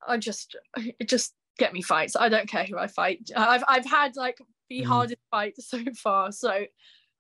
I 0.07 0.17
just 0.19 0.57
it 0.77 1.09
just 1.09 1.35
get 1.59 1.73
me 1.73 1.83
fights. 1.83 2.17
I 2.17 2.29
don't 2.29 2.49
care 2.49 2.65
who 2.65 2.79
I 2.79 2.87
fight. 2.87 3.31
I've 3.37 3.65
I've 3.69 3.87
had 3.87 4.17
like 4.17 4.39
the 4.69 4.83
Mhm. 4.83 4.87
hardest 4.87 5.21
fight 5.31 5.55
so 5.61 5.83
far. 5.97 6.33
So 6.33 6.65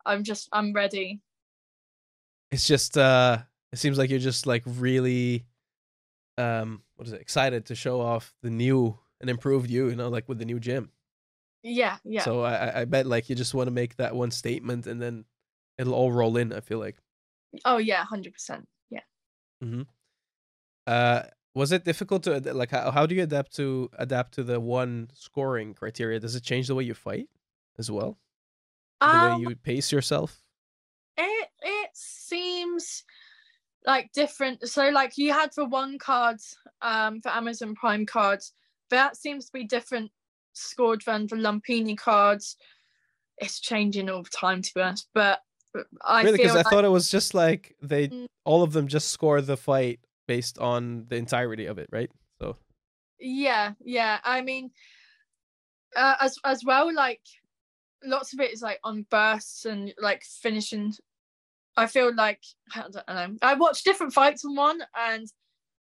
I'm 0.06 0.24
just 0.24 0.48
I'm 0.52 0.72
ready. 0.72 1.20
It's 2.50 2.66
just, 2.66 2.96
uh, 2.96 3.38
it 3.72 3.78
seems 3.78 3.98
like 3.98 4.10
you're 4.10 4.18
just 4.20 4.46
like 4.46 4.62
really, 4.64 5.44
um, 6.38 6.82
what 6.94 7.08
is 7.08 7.12
it? 7.12 7.20
Excited 7.20 7.66
to 7.66 7.74
show 7.74 8.00
off 8.00 8.32
the 8.42 8.50
new 8.50 8.96
and 9.20 9.28
improved 9.28 9.70
you. 9.70 9.88
You 9.88 9.96
know, 9.96 10.08
like 10.08 10.28
with 10.28 10.38
the 10.38 10.44
new 10.44 10.60
gym. 10.60 10.90
Yeah, 11.64 11.96
yeah. 12.04 12.22
So 12.22 12.42
I, 12.42 12.82
I- 12.82 12.84
bet 12.84 13.06
like 13.06 13.28
you 13.30 13.34
just 13.34 13.54
want 13.54 13.66
to 13.68 13.72
make 13.72 13.96
that 13.96 14.14
one 14.14 14.30
statement 14.30 14.86
and 14.86 15.00
then 15.00 15.24
it'll 15.78 15.94
all 15.94 16.12
roll 16.12 16.36
in. 16.36 16.52
I 16.52 16.60
feel 16.60 16.78
like. 16.78 16.96
oh 17.64 17.78
yeah, 17.78 18.04
hundred 18.04 18.34
percent. 18.34 18.68
Yeah. 18.90 19.00
Uh, 20.86 21.22
was 21.54 21.72
it 21.72 21.84
difficult 21.84 22.22
to 22.24 22.40
like 22.52 22.70
how, 22.70 22.90
how 22.90 23.06
do 23.06 23.14
you 23.14 23.22
adapt 23.22 23.54
to 23.56 23.88
adapt 23.98 24.34
to 24.34 24.42
the 24.42 24.60
one 24.60 25.08
scoring 25.14 25.72
criteria? 25.74 26.20
Does 26.20 26.34
it 26.34 26.42
change 26.42 26.66
the 26.68 26.74
way 26.74 26.84
you 26.84 26.94
fight 26.94 27.28
as 27.78 27.90
well? 27.90 28.18
The 29.00 29.06
Um, 29.06 29.22
way 29.22 29.48
you 29.50 29.56
pace 29.56 29.90
yourself? 29.92 30.42
it 31.16 31.48
it 31.62 31.90
seems 31.94 33.04
like 33.86 34.10
different 34.12 34.66
so 34.68 34.88
like 34.88 35.16
you 35.16 35.32
had 35.32 35.54
for 35.54 35.64
one 35.64 35.96
card 35.96 36.38
um 36.82 37.20
for 37.20 37.28
amazon 37.28 37.74
prime 37.76 38.04
cards 38.04 38.52
that 38.90 39.16
seems 39.16 39.44
to 39.46 39.52
be 39.52 39.62
different 39.64 40.10
scored 40.54 41.02
than 41.06 41.26
the 41.26 41.36
lumpini 41.36 41.96
cards 41.96 42.56
it's 43.38 43.60
changing 43.60 44.08
all 44.08 44.22
the 44.22 44.30
time 44.30 44.62
to 44.62 44.72
be 44.74 44.80
honest 44.80 45.08
but 45.14 45.40
i 46.04 46.22
really? 46.22 46.38
Because 46.38 46.54
I 46.54 46.62
thought 46.62 46.84
it 46.84 46.88
was 46.88 47.10
just 47.10 47.34
like 47.34 47.74
they 47.82 48.08
Mm. 48.08 48.26
all 48.44 48.62
of 48.62 48.72
them 48.72 48.86
just 48.86 49.08
score 49.08 49.40
the 49.40 49.56
fight 49.56 50.00
based 50.28 50.58
on 50.58 51.06
the 51.08 51.16
entirety 51.16 51.66
of 51.66 51.78
it, 51.78 51.88
right? 51.90 52.10
So 52.40 52.56
yeah 53.18 53.72
yeah 53.82 54.18
i 54.24 54.40
mean 54.40 54.70
uh, 55.96 56.14
as 56.20 56.36
as 56.44 56.64
well 56.64 56.92
like 56.92 57.20
lots 58.04 58.32
of 58.32 58.40
it 58.40 58.52
is 58.52 58.60
like 58.60 58.78
on 58.84 59.06
bursts 59.10 59.64
and 59.64 59.94
like 59.98 60.22
finishing 60.24 60.92
i 61.76 61.86
feel 61.86 62.14
like 62.14 62.40
i 62.74 62.82
don't 62.82 63.08
know 63.08 63.36
i 63.42 63.54
watched 63.54 63.84
different 63.84 64.12
fights 64.12 64.44
on 64.44 64.54
one 64.54 64.80
and 65.08 65.28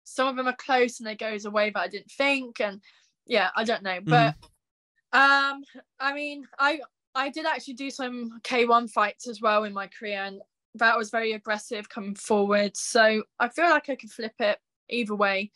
some 0.04 0.28
of 0.28 0.36
them 0.36 0.46
are 0.48 0.56
close 0.56 1.00
and 1.00 1.06
they 1.06 1.16
goes 1.16 1.44
away 1.44 1.70
that 1.70 1.80
i 1.80 1.88
didn't 1.88 2.10
think 2.10 2.60
and 2.60 2.80
yeah 3.28 3.50
i 3.54 3.62
don't 3.62 3.82
know 3.82 3.98
but 4.04 4.34
um 5.12 5.62
i 6.00 6.12
mean 6.12 6.44
i 6.58 6.80
i 7.14 7.28
did 7.28 7.46
actually 7.46 7.74
do 7.74 7.90
some 7.90 8.40
k1 8.42 8.90
fights 8.90 9.28
as 9.28 9.40
well 9.40 9.64
in 9.64 9.72
my 9.72 9.86
career 9.86 10.24
and 10.24 10.40
that 10.74 10.98
was 10.98 11.10
very 11.10 11.32
aggressive 11.32 11.88
coming 11.88 12.14
forward 12.14 12.76
so 12.76 13.22
i 13.38 13.48
feel 13.48 13.70
like 13.70 13.88
i 13.88 13.94
could 13.94 14.10
flip 14.10 14.34
it 14.40 14.58
either 14.90 15.14
way 15.14 15.50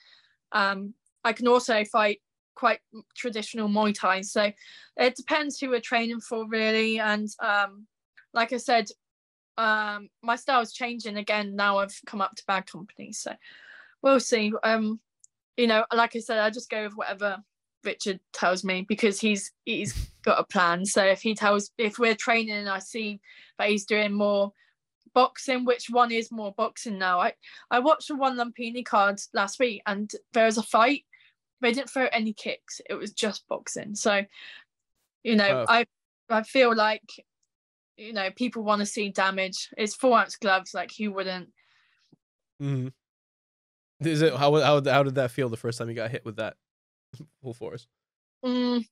um 0.52 0.94
i 1.24 1.32
can 1.32 1.48
also 1.48 1.84
fight 1.84 2.20
quite 2.54 2.80
traditional 3.16 3.68
Muay 3.68 3.94
Thai. 3.94 4.20
So 4.22 4.52
it 4.96 5.16
depends 5.16 5.58
who 5.58 5.70
we're 5.70 5.80
training 5.80 6.20
for, 6.20 6.46
really. 6.48 6.98
And 6.98 7.28
um, 7.40 7.86
like 8.32 8.52
I 8.52 8.58
said, 8.58 8.86
um, 9.58 10.08
my 10.22 10.36
style's 10.36 10.72
changing 10.72 11.16
again 11.16 11.56
now. 11.56 11.78
I've 11.78 11.98
come 12.06 12.20
up 12.20 12.34
to 12.36 12.44
bad 12.46 12.70
company, 12.70 13.12
so 13.12 13.32
we'll 14.02 14.20
see. 14.20 14.52
Um, 14.62 15.00
you 15.56 15.66
know, 15.66 15.84
like 15.92 16.16
I 16.16 16.20
said, 16.20 16.38
I 16.38 16.50
just 16.50 16.70
go 16.70 16.84
with 16.84 16.94
whatever 16.94 17.38
Richard 17.84 18.20
tells 18.32 18.64
me 18.64 18.84
because 18.88 19.20
he's 19.20 19.52
he's 19.64 20.10
got 20.24 20.38
a 20.40 20.44
plan. 20.44 20.84
So 20.86 21.04
if 21.04 21.20
he 21.22 21.34
tells, 21.34 21.70
if 21.78 21.98
we're 21.98 22.14
training 22.14 22.54
and 22.54 22.68
I 22.68 22.78
see 22.78 23.20
that 23.58 23.68
he's 23.68 23.84
doing 23.84 24.12
more 24.12 24.52
boxing, 25.14 25.64
which 25.64 25.88
one 25.90 26.10
is 26.12 26.30
more 26.32 26.52
boxing 26.56 26.98
now? 26.98 27.20
I 27.20 27.34
I 27.70 27.78
watched 27.80 28.08
the 28.08 28.16
one 28.16 28.36
Lumpini 28.36 28.84
card 28.84 29.20
last 29.34 29.58
week, 29.58 29.82
and 29.86 30.10
there 30.32 30.46
was 30.46 30.58
a 30.58 30.62
fight 30.62 31.04
they 31.60 31.72
didn't 31.72 31.90
throw 31.90 32.08
any 32.10 32.32
kicks 32.32 32.80
it 32.90 32.94
was 32.94 33.12
just 33.12 33.46
boxing 33.46 33.94
so 33.94 34.24
you 35.22 35.36
know 35.36 35.60
Oh. 35.60 35.64
i 35.68 35.86
i 36.28 36.42
feel 36.42 36.74
like 36.74 37.08
you 37.96 38.12
know 38.12 38.32
people 38.32 38.64
want 38.64 38.80
to 38.80 38.86
see 38.86 39.10
damage 39.10 39.68
it's 39.78 39.94
four 39.94 40.18
ounce 40.18 40.34
gloves 40.34 40.74
like 40.74 40.90
who 40.98 41.12
wouldn't 41.12 41.50
Mhm. 42.60 42.92
is 44.00 44.22
it 44.22 44.34
how 44.34 44.52
how 44.60 44.82
how 44.82 45.02
did 45.04 45.14
that 45.14 45.30
feel 45.30 45.48
the 45.48 45.56
first 45.56 45.78
time 45.78 45.88
you 45.88 45.94
got 45.94 46.10
hit 46.10 46.24
with 46.24 46.34
that 46.36 46.56
full 47.42 47.54
force? 47.54 47.86
mm, 48.44 48.84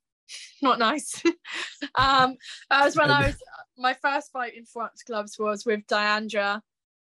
not 0.62 0.78
nice 0.78 1.22
um 1.96 2.36
that 2.70 2.84
was 2.84 2.96
when 2.96 3.10
i 3.10 3.26
was 3.26 3.34
my 3.78 3.94
first 3.94 4.30
fight 4.32 4.54
in 4.54 4.64
four 4.64 4.84
ounce 4.84 5.02
gloves 5.02 5.36
was 5.38 5.66
with 5.66 5.84
diandra 5.86 6.60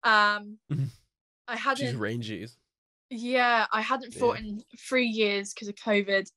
um 0.03 0.57
i 1.47 1.55
hadn't 1.57 1.85
She's 1.87 1.95
rangy. 1.95 2.47
Yeah, 3.09 3.65
I 3.73 3.81
hadn't 3.81 4.13
fought 4.13 4.37
in 4.39 4.63
three 4.79 5.07
years 5.07 5.53
because 5.53 5.67
of 5.67 5.75
COVID, 5.75 6.31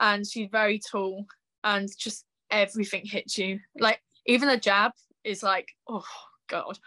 and 0.00 0.26
she's 0.26 0.48
very 0.50 0.78
tall, 0.78 1.26
and 1.62 1.90
just 1.98 2.24
everything 2.50 3.02
hits 3.04 3.36
you. 3.36 3.60
Like 3.78 4.00
even 4.24 4.48
a 4.48 4.58
jab 4.58 4.92
is 5.24 5.42
like, 5.42 5.68
oh 5.88 6.06
god. 6.48 6.78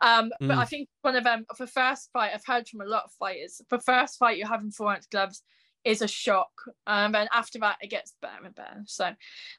Um, 0.00 0.30
but 0.38 0.58
I 0.58 0.64
Mm. 0.64 0.68
think 0.68 0.88
one 1.02 1.16
of 1.16 1.24
them 1.24 1.44
for 1.56 1.66
first 1.66 2.10
fight, 2.12 2.30
I've 2.32 2.46
heard 2.46 2.68
from 2.68 2.82
a 2.82 2.84
lot 2.84 3.04
of 3.06 3.12
fighters. 3.18 3.60
For 3.68 3.80
first 3.80 4.16
fight, 4.16 4.38
you're 4.38 4.46
having 4.46 4.70
four 4.70 4.92
ounce 4.92 5.06
gloves 5.06 5.42
is 5.84 6.02
a 6.02 6.08
shock, 6.08 6.50
um, 6.86 7.14
and 7.14 7.28
after 7.32 7.58
that, 7.60 7.78
it 7.80 7.90
gets 7.90 8.14
better 8.20 8.44
and 8.44 8.54
better. 8.54 8.82
So, 8.86 9.12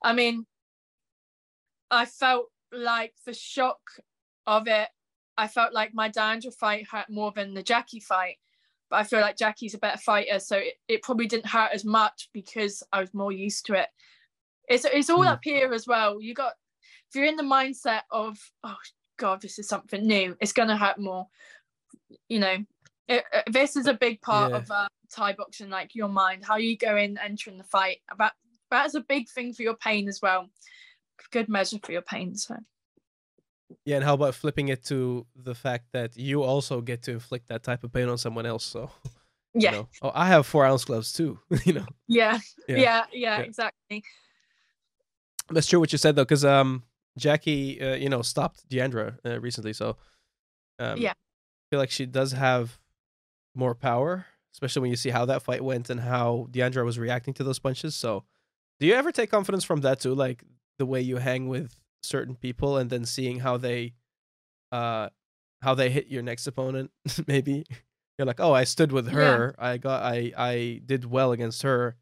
I 0.04 0.14
mean, 0.14 0.46
I 1.90 2.06
felt 2.06 2.48
like 2.72 3.14
the 3.26 3.34
shock 3.34 3.80
of 4.46 4.68
it 4.68 4.90
I 5.40 5.48
felt 5.48 5.74
like 5.74 5.94
my 5.94 6.10
Diandra 6.10 6.54
fight 6.54 6.86
hurt 6.92 7.10
more 7.10 7.32
than 7.32 7.54
the 7.54 7.64
Jackie 7.64 8.02
fight. 8.02 8.36
But 8.90 8.98
I 8.98 9.04
feel 9.04 9.22
like 9.22 9.38
Jackie's 9.38 9.74
a 9.74 9.78
better 9.78 9.98
fighter, 9.98 10.40
so 10.40 10.58
it, 10.58 10.74
it 10.90 11.02
probably 11.02 11.28
didn't 11.28 11.46
hurt 11.46 11.70
as 11.74 11.86
much 11.86 12.30
because 12.34 12.84
I 12.92 13.00
was 13.00 13.14
more 13.14 13.32
used 13.32 13.66
to 13.68 13.74
it. 13.76 13.88
It's 14.68 14.84
it's 14.84 15.10
all 15.10 15.20
mm. 15.20 15.28
up 15.28 15.40
here 15.44 15.72
as 15.74 15.88
well. 15.88 16.20
You 16.20 16.34
got 16.34 16.54
if 17.08 17.16
you're 17.16 17.26
in 17.26 17.38
the 17.38 17.44
mindset 17.44 18.02
of 18.12 18.38
oh 18.64 18.76
god, 19.18 19.42
this 19.42 19.60
is 19.60 19.70
something 19.70 20.06
new, 20.06 20.36
it's 20.42 20.54
gonna 20.54 20.76
hurt 20.76 21.00
more. 21.00 21.28
You 22.28 22.40
know, 22.40 22.58
it, 23.08 23.24
it, 23.32 23.54
this 23.54 23.78
is 23.78 23.86
a 23.86 23.94
big 23.94 24.22
part 24.22 24.52
yeah. 24.52 24.58
of 24.58 24.72
uh, 24.72 24.88
Thai 25.10 25.34
boxing, 25.34 25.70
like 25.70 25.95
your 25.95 26.07
mind, 26.07 26.45
how 26.45 26.57
you 26.57 26.78
go 26.78 26.95
in 26.95 27.18
entering 27.18 27.57
the 27.57 27.64
fight. 27.64 27.97
That 28.18 28.34
that's 28.70 28.95
a 28.95 29.01
big 29.01 29.30
thing 29.30 29.53
for 29.53 29.64
your 29.64 29.76
pain 29.76 30.07
as 30.07 30.22
well. 30.22 30.49
Good 31.32 31.49
measure 31.49 31.80
for 31.84 31.91
your 31.91 32.01
pain. 32.01 32.36
So. 32.36 32.55
Yeah, 33.86 33.97
and 33.97 34.05
how 34.05 34.16
about 34.16 34.36
flipping 34.36 34.70
it 34.70 34.84
to 34.86 35.28
the 35.36 35.53
fact 35.53 35.86
that 35.93 36.18
you 36.18 36.43
also 36.43 36.82
get 36.82 37.03
to 37.03 37.12
inflict 37.12 37.49
that 37.49 37.64
type 37.64 37.84
of 37.84 37.93
pain 37.93 38.10
on 38.10 38.18
someone 38.18 38.45
else? 38.45 38.64
So. 38.64 38.89
Yeah. 39.53 39.72
You 39.72 39.78
know, 39.78 39.89
oh, 40.03 40.12
I 40.14 40.28
have 40.28 40.45
four 40.45 40.66
ounce 40.66 40.86
gloves 40.86 41.12
too. 41.12 41.39
you 41.66 41.74
know. 41.74 41.86
Yeah. 42.07 42.39
Yeah. 42.68 42.78
Yeah. 42.78 42.78
yeah, 42.78 43.05
yeah. 43.14 43.38
Exactly. 43.39 44.03
That's 45.49 45.68
true 45.68 45.80
what 45.80 45.91
you 45.91 45.97
said 45.97 46.16
though, 46.16 46.24
because 46.24 46.45
um 46.45 46.84
Jackie, 47.18 47.82
uh, 47.82 47.95
you 47.95 48.10
know, 48.10 48.22
stopped 48.22 48.68
Diandra 48.70 49.18
uh, 49.26 49.39
recently, 49.39 49.74
so 49.74 49.97
um, 50.78 50.97
yeah, 50.97 51.12
I 51.12 51.66
feel 51.70 51.80
like 51.80 51.91
she 51.91 52.05
does 52.05 52.32
have 52.32 52.80
more 53.55 53.76
power, 53.76 54.26
especially 54.60 54.82
when 54.82 54.91
you 54.91 54.97
see 54.97 55.10
how 55.10 55.24
that 55.26 55.41
fight 55.41 55.64
went 55.64 55.89
and 55.89 56.01
how 56.01 56.47
Diandra 56.51 56.84
was 56.84 56.99
reacting 56.99 57.34
to 57.36 57.45
those 57.45 57.60
punches. 57.60 57.95
So, 57.95 58.26
do 58.82 58.88
you 58.88 58.93
ever 58.93 59.12
take 59.12 59.32
confidence 59.32 59.64
from 59.64 59.82
that 59.82 60.01
too, 60.01 60.14
like 60.14 60.43
the 60.80 60.86
way 60.86 60.99
you 60.99 61.18
hang 61.18 61.47
with 61.47 61.78
certain 62.03 62.36
people 62.36 62.78
and 62.78 62.89
then 62.89 63.05
seeing 63.05 63.39
how 63.39 63.55
they, 63.55 63.93
uh, 64.74 65.10
how 65.62 65.76
they 65.76 65.89
hit 65.89 66.07
your 66.07 66.24
next 66.24 66.45
opponent? 66.45 66.91
Maybe 67.28 67.66
you're 68.18 68.26
like, 68.26 68.41
oh, 68.41 68.53
I 68.53 68.66
stood 68.66 68.91
with 68.91 69.07
her. 69.10 69.55
Yeah. 69.57 69.66
I 69.66 69.78
got, 69.78 70.03
I, 70.03 70.34
I 70.38 70.82
did 70.86 71.05
well 71.05 71.32
against 71.32 71.62
her. 71.62 71.95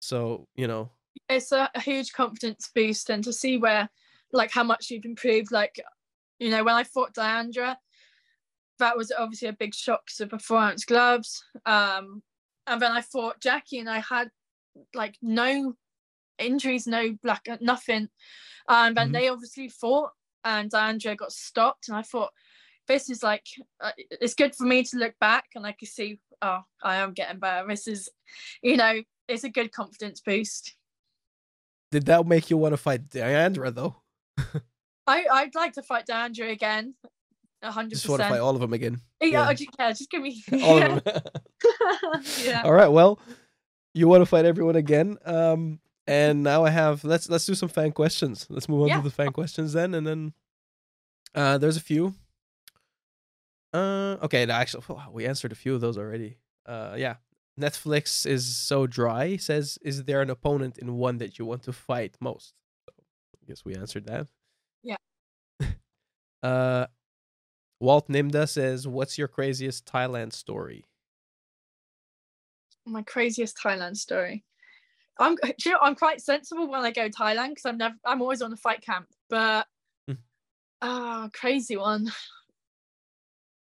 So 0.00 0.46
you 0.54 0.66
know, 0.66 0.90
it's 1.28 1.52
a, 1.52 1.68
a 1.74 1.80
huge 1.80 2.12
confidence 2.12 2.70
boost, 2.74 3.10
and 3.10 3.22
to 3.24 3.32
see 3.32 3.58
where 3.58 3.88
like 4.32 4.50
how 4.50 4.62
much 4.62 4.90
you've 4.90 5.04
improved. 5.04 5.52
Like, 5.52 5.80
you 6.38 6.50
know, 6.50 6.64
when 6.64 6.74
I 6.74 6.84
fought 6.84 7.14
Diandra, 7.14 7.76
that 8.78 8.96
was 8.96 9.12
obviously 9.16 9.48
a 9.48 9.52
big 9.52 9.74
shock 9.74 10.06
to 10.16 10.26
performance 10.26 10.84
gloves. 10.84 11.42
Um, 11.64 12.22
and 12.66 12.80
then 12.80 12.92
I 12.92 13.00
fought 13.00 13.40
Jackie 13.40 13.78
and 13.78 13.88
I 13.88 14.00
had 14.00 14.28
like 14.94 15.16
no 15.22 15.74
injuries, 16.38 16.86
no 16.86 17.16
black, 17.22 17.46
nothing. 17.60 18.08
And 18.68 18.96
then 18.96 19.06
mm-hmm. 19.06 19.12
they 19.12 19.28
obviously 19.28 19.68
fought 19.68 20.10
and 20.44 20.70
Diandra 20.70 21.16
got 21.16 21.32
stopped. 21.32 21.88
And 21.88 21.96
I 21.96 22.02
thought, 22.02 22.30
this 22.88 23.10
is 23.10 23.22
like, 23.22 23.46
uh, 23.80 23.92
it's 23.98 24.34
good 24.34 24.54
for 24.54 24.64
me 24.64 24.84
to 24.84 24.96
look 24.96 25.14
back 25.20 25.44
and 25.54 25.66
I 25.66 25.72
can 25.72 25.88
see, 25.88 26.20
oh, 26.42 26.60
I 26.82 26.96
am 26.96 27.12
getting 27.12 27.40
better. 27.40 27.66
This 27.66 27.88
is, 27.88 28.08
you 28.62 28.76
know, 28.76 29.02
it's 29.28 29.44
a 29.44 29.48
good 29.48 29.72
confidence 29.72 30.20
boost. 30.20 30.76
Did 31.90 32.06
that 32.06 32.26
make 32.26 32.50
you 32.50 32.56
want 32.56 32.72
to 32.72 32.76
fight 32.76 33.08
Diandra 33.08 33.74
though? 33.74 33.96
I 35.06 35.24
I'd 35.30 35.54
like 35.54 35.72
to 35.74 35.82
fight 35.82 36.06
Diandra 36.06 36.50
again. 36.50 36.94
Hundred 37.72 37.90
percent. 37.90 38.02
Just 38.02 38.08
want 38.08 38.22
to 38.22 38.28
fight 38.28 38.40
all 38.40 38.54
of 38.54 38.60
them 38.60 38.72
again. 38.72 39.00
Yeah, 39.20 39.28
yeah. 39.28 39.52
Just, 39.52 39.70
yeah 39.78 39.92
just 39.92 40.10
give 40.10 40.22
me 40.22 40.42
all 40.62 40.82
of 40.82 41.04
them. 41.04 41.22
yeah. 42.44 42.62
All 42.64 42.72
right. 42.72 42.88
Well, 42.88 43.18
you 43.94 44.08
want 44.08 44.22
to 44.22 44.26
fight 44.26 44.44
everyone 44.44 44.76
again. 44.76 45.18
Um, 45.24 45.80
and 46.06 46.42
now 46.42 46.64
I 46.64 46.70
have 46.70 47.04
let's 47.04 47.28
let's 47.28 47.46
do 47.46 47.54
some 47.54 47.68
fan 47.68 47.92
questions. 47.92 48.46
Let's 48.48 48.68
move 48.68 48.82
on 48.82 48.88
yeah. 48.88 48.98
to 48.98 49.02
the 49.02 49.10
fan 49.10 49.32
questions 49.32 49.72
then, 49.72 49.94
and 49.94 50.06
then 50.06 50.32
uh, 51.34 51.58
there's 51.58 51.76
a 51.76 51.80
few. 51.80 52.14
Uh, 53.72 54.16
okay. 54.22 54.48
Actually, 54.48 54.84
oh, 54.88 55.04
we 55.12 55.26
answered 55.26 55.52
a 55.52 55.56
few 55.56 55.74
of 55.74 55.80
those 55.80 55.98
already. 55.98 56.38
Uh, 56.64 56.94
yeah. 56.96 57.16
Netflix 57.58 58.26
is 58.26 58.56
so 58.56 58.86
dry. 58.86 59.36
Says, 59.36 59.78
is 59.82 60.04
there 60.04 60.20
an 60.20 60.30
opponent 60.30 60.78
in 60.78 60.94
one 60.94 61.18
that 61.18 61.38
you 61.38 61.46
want 61.46 61.62
to 61.64 61.72
fight 61.72 62.16
most? 62.20 62.54
I 62.88 63.46
guess 63.48 63.64
we 63.64 63.74
answered 63.74 64.06
that. 64.06 64.28
Yeah. 64.82 64.96
uh, 66.42 66.86
Walt 67.80 68.08
Nimda 68.08 68.48
says, 68.48 68.86
"What's 68.86 69.18
your 69.18 69.28
craziest 69.28 69.86
Thailand 69.86 70.32
story?" 70.32 70.84
My 72.86 73.02
craziest 73.02 73.58
Thailand 73.58 73.96
story. 73.96 74.44
I'm 75.18 75.36
you 75.64 75.72
know, 75.72 75.78
I'm 75.82 75.94
quite 75.94 76.20
sensible 76.20 76.70
when 76.70 76.82
I 76.82 76.90
go 76.90 77.08
Thailand 77.08 77.50
because 77.50 77.66
I'm 77.66 77.78
never 77.78 77.94
I'm 78.04 78.22
always 78.22 78.42
on 78.42 78.50
the 78.50 78.56
fight 78.56 78.82
camp. 78.82 79.06
But 79.28 79.66
oh, 80.82 81.30
crazy 81.32 81.76
one. 81.76 82.10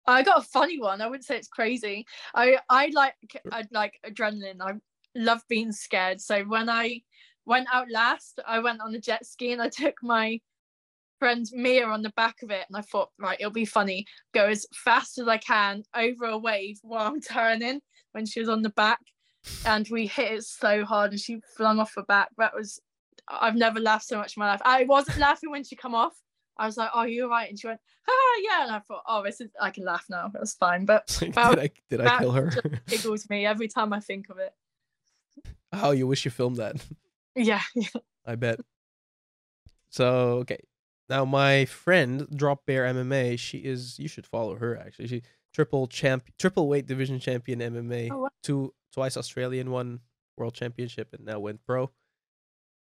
I 0.06 0.22
got 0.22 0.38
a 0.38 0.42
funny 0.42 0.80
one. 0.80 1.02
I 1.02 1.06
wouldn't 1.06 1.26
say 1.26 1.36
it's 1.36 1.48
crazy. 1.48 2.06
I 2.34 2.58
I 2.68 2.90
like 2.94 3.14
I 3.52 3.64
like 3.70 3.94
adrenaline. 4.06 4.60
I 4.60 4.74
love 5.14 5.42
being 5.48 5.72
scared. 5.72 6.20
So 6.20 6.44
when 6.44 6.70
I 6.70 7.02
went 7.46 7.68
out 7.72 7.90
last, 7.90 8.40
I 8.46 8.58
went 8.60 8.80
on 8.80 8.94
a 8.94 9.00
jet 9.00 9.26
ski 9.26 9.52
and 9.52 9.62
I 9.62 9.68
took 9.68 9.94
my 10.02 10.40
friend 11.18 11.46
Mia 11.52 11.86
on 11.86 12.02
the 12.02 12.10
back 12.10 12.36
of 12.42 12.50
it 12.50 12.64
and 12.68 12.76
I 12.76 12.82
thought, 12.82 13.10
right, 13.18 13.38
it'll 13.40 13.52
be 13.52 13.64
funny. 13.64 14.06
Go 14.32 14.46
as 14.46 14.66
fast 14.74 15.18
as 15.18 15.28
I 15.28 15.38
can 15.38 15.82
over 15.94 16.26
a 16.26 16.38
wave 16.38 16.78
while 16.82 17.06
I'm 17.06 17.20
turning 17.20 17.80
when 18.12 18.26
she 18.26 18.40
was 18.40 18.48
on 18.48 18.62
the 18.62 18.70
back. 18.70 19.00
And 19.64 19.86
we 19.90 20.06
hit 20.06 20.32
it 20.32 20.44
so 20.44 20.84
hard 20.84 21.12
and 21.12 21.20
she 21.20 21.40
flung 21.56 21.78
off 21.78 21.94
her 21.96 22.02
back. 22.02 22.28
That 22.38 22.54
was 22.54 22.80
I've 23.28 23.56
never 23.56 23.80
laughed 23.80 24.06
so 24.06 24.16
much 24.18 24.36
in 24.36 24.40
my 24.40 24.48
life. 24.50 24.62
I 24.64 24.84
wasn't 24.84 25.18
laughing 25.26 25.50
when 25.50 25.64
she 25.64 25.76
come 25.76 25.94
off. 25.94 26.14
I 26.56 26.66
was 26.66 26.76
like, 26.76 26.90
"Oh, 26.92 27.04
you're 27.04 27.28
right," 27.28 27.48
and 27.48 27.58
she 27.58 27.68
went, 27.68 27.80
"Ah, 28.08 28.40
yeah," 28.42 28.64
and 28.64 28.72
I 28.72 28.80
thought, 28.80 29.02
"Oh, 29.06 29.22
this 29.22 29.40
is 29.40 29.50
I 29.60 29.70
can 29.70 29.84
laugh 29.84 30.04
now. 30.10 30.28
That's 30.32 30.54
fine." 30.54 30.86
But 30.86 31.06
did 31.20 31.36
I 31.36 31.70
did 31.88 32.00
I 32.00 32.18
kill 32.18 32.32
her? 32.32 32.48
It 32.48 32.86
giggles 32.88 33.30
me 33.30 33.46
every 33.46 33.68
time 33.68 33.92
I 33.92 34.00
think 34.00 34.28
of 34.28 34.38
it. 34.38 34.52
Oh, 35.72 35.92
you 35.92 36.06
wish 36.06 36.24
you 36.24 36.30
filmed 36.30 36.56
that. 36.56 36.76
Yeah. 37.36 37.62
I 38.26 38.34
bet. 38.34 38.58
So 39.90 40.38
okay, 40.40 40.58
now 41.08 41.24
my 41.24 41.64
friend 41.64 42.26
Drop 42.34 42.66
Bear 42.66 42.84
MMA, 42.84 43.38
she 43.38 43.58
is 43.58 43.98
you 43.98 44.08
should 44.08 44.26
follow 44.26 44.56
her 44.56 44.76
actually. 44.76 45.08
She 45.08 45.22
triple 45.52 45.86
champ, 45.86 46.24
triple 46.38 46.68
weight 46.68 46.86
division 46.86 47.20
champion 47.20 47.60
MMA, 47.60 48.10
oh, 48.12 48.22
wow. 48.22 48.28
two 48.42 48.74
twice 48.92 49.16
Australian, 49.16 49.70
one 49.70 50.00
world 50.36 50.54
championship, 50.54 51.12
and 51.12 51.24
now 51.24 51.38
went 51.38 51.64
pro. 51.64 51.90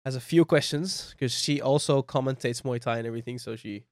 Has 0.03 0.15
a 0.15 0.21
few 0.21 0.45
questions 0.45 1.11
because 1.11 1.33
she 1.33 1.61
also 1.61 2.03
commentates 2.03 2.61
Muay 2.61 2.79
Thai 2.79 2.99
and 2.99 3.07
everything, 3.07 3.39
so 3.39 3.55
she 3.55 3.85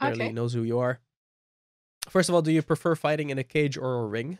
barely 0.00 0.26
okay. 0.26 0.32
knows 0.32 0.52
who 0.52 0.62
you 0.62 0.78
are. 0.78 1.00
First 2.08 2.28
of 2.28 2.34
all, 2.34 2.42
do 2.42 2.52
you 2.52 2.62
prefer 2.62 2.94
fighting 2.94 3.30
in 3.30 3.38
a 3.38 3.44
cage 3.44 3.76
or 3.76 4.00
a 4.00 4.06
ring? 4.06 4.38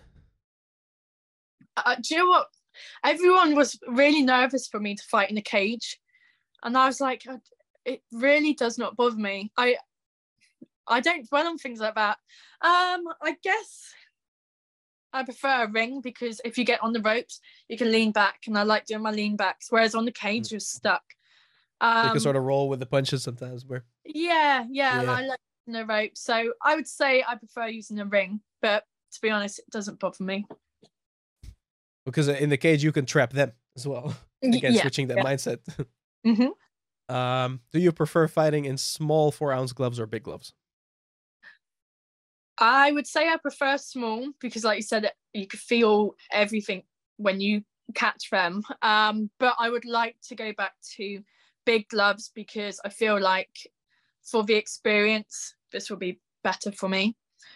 Uh, 1.77 1.97
do 1.97 2.15
you 2.15 2.21
know 2.21 2.31
what? 2.31 2.47
everyone 3.05 3.55
was 3.55 3.79
really 3.89 4.23
nervous 4.23 4.67
for 4.67 4.81
me 4.81 4.95
to 4.95 5.03
fight 5.05 5.31
in 5.31 5.39
a 5.39 5.43
cage 5.43 5.99
and 6.63 6.77
i 6.77 6.87
was 6.87 7.01
like 7.01 7.23
it 7.87 8.03
really 8.13 8.53
does 8.53 8.79
not 8.79 8.97
bother 8.97 9.17
me 9.17 9.51
i 9.57 9.77
i 10.87 11.01
don't 11.01 11.29
dwell 11.29 11.47
on 11.47 11.59
things 11.59 11.81
like 11.81 11.95
that 11.95 12.19
um 12.61 13.03
i 13.23 13.35
guess 13.43 13.93
i 15.13 15.23
prefer 15.23 15.65
a 15.65 15.71
ring 15.71 16.01
because 16.01 16.41
if 16.45 16.59
you 16.59 16.65
get 16.65 16.83
on 16.83 16.93
the 16.93 17.01
ropes 17.01 17.41
you 17.69 17.79
can 17.79 17.91
lean 17.91 18.13
back 18.13 18.41
and 18.47 18.59
i 18.59 18.63
like 18.63 18.85
doing 18.87 19.03
my 19.03 19.11
lean 19.11 19.37
backs 19.37 19.69
whereas 19.71 19.95
on 19.95 20.05
the 20.05 20.13
cage 20.13 20.49
mm. 20.49 20.53
you're 20.53 20.61
stuck 20.61 21.03
um, 21.81 22.07
you 22.07 22.13
can 22.13 22.21
sort 22.21 22.37
of 22.37 22.43
roll 22.43 22.69
with 22.69 22.81
the 22.81 22.87
punches 22.87 23.23
sometimes 23.23 23.65
where 23.65 23.85
yeah 24.05 24.65
yeah, 24.71 25.03
yeah. 25.03 25.13
i 25.13 25.27
like 25.27 25.39
the 25.67 25.85
ropes 25.85 26.23
so 26.23 26.53
i 26.63 26.75
would 26.75 26.87
say 26.87 27.25
i 27.27 27.35
prefer 27.35 27.67
using 27.67 27.99
a 28.01 28.05
ring 28.05 28.41
but 28.63 28.85
to 29.13 29.21
be 29.21 29.31
honest 29.31 29.59
it 29.59 29.69
doesn't 29.71 29.99
bother 29.99 30.23
me 30.23 30.47
because 32.07 32.29
in 32.29 32.49
the 32.49 32.57
cage 32.57 32.83
you 32.83 32.93
can 32.93 33.05
trap 33.05 33.33
them 33.33 33.53
as 33.77 33.87
well. 33.87 34.17
Again, 34.43 34.73
yeah, 34.73 34.81
switching 34.81 35.09
that 35.09 35.19
yeah. 35.19 35.25
mindset. 35.25 35.59
mm-hmm. 36.27 36.49
Um, 37.09 37.61
do 37.73 37.79
you 37.79 37.93
prefer 37.93 38.27
fighting 38.27 38.65
in 38.65 38.77
small 38.77 39.31
four 39.31 39.53
ounce 39.53 39.73
gloves 39.73 40.01
or 40.01 40.07
big 40.07 40.25
gloves? 40.25 40.53
I 42.59 42.91
would 42.93 43.07
say 43.07 43.29
I 43.29 43.37
prefer 43.37 43.77
small 43.77 44.31
because, 44.41 44.65
like 44.65 44.79
you 44.79 44.83
said, 44.83 45.11
you 45.35 45.47
could 45.47 45.61
feel 45.61 46.15
everything 46.33 46.83
when 47.19 47.41
you 47.41 47.63
catch 47.95 48.31
them. 48.31 48.63
Um, 48.83 49.31
but 49.39 49.55
I 49.59 49.71
would 49.71 49.85
like 49.85 50.17
to 50.29 50.35
go 50.35 50.53
back 50.53 50.73
to 50.97 51.21
big 51.65 51.89
gloves 51.89 52.31
because 52.35 52.81
I 52.85 52.89
feel 52.89 53.21
like 53.21 53.71
for 54.23 54.43
the 54.43 54.55
experience, 54.55 55.55
this 55.71 55.91
will 55.91 55.99
be 55.99 56.21
better 56.43 56.73
for 56.73 56.89
me. 56.89 57.15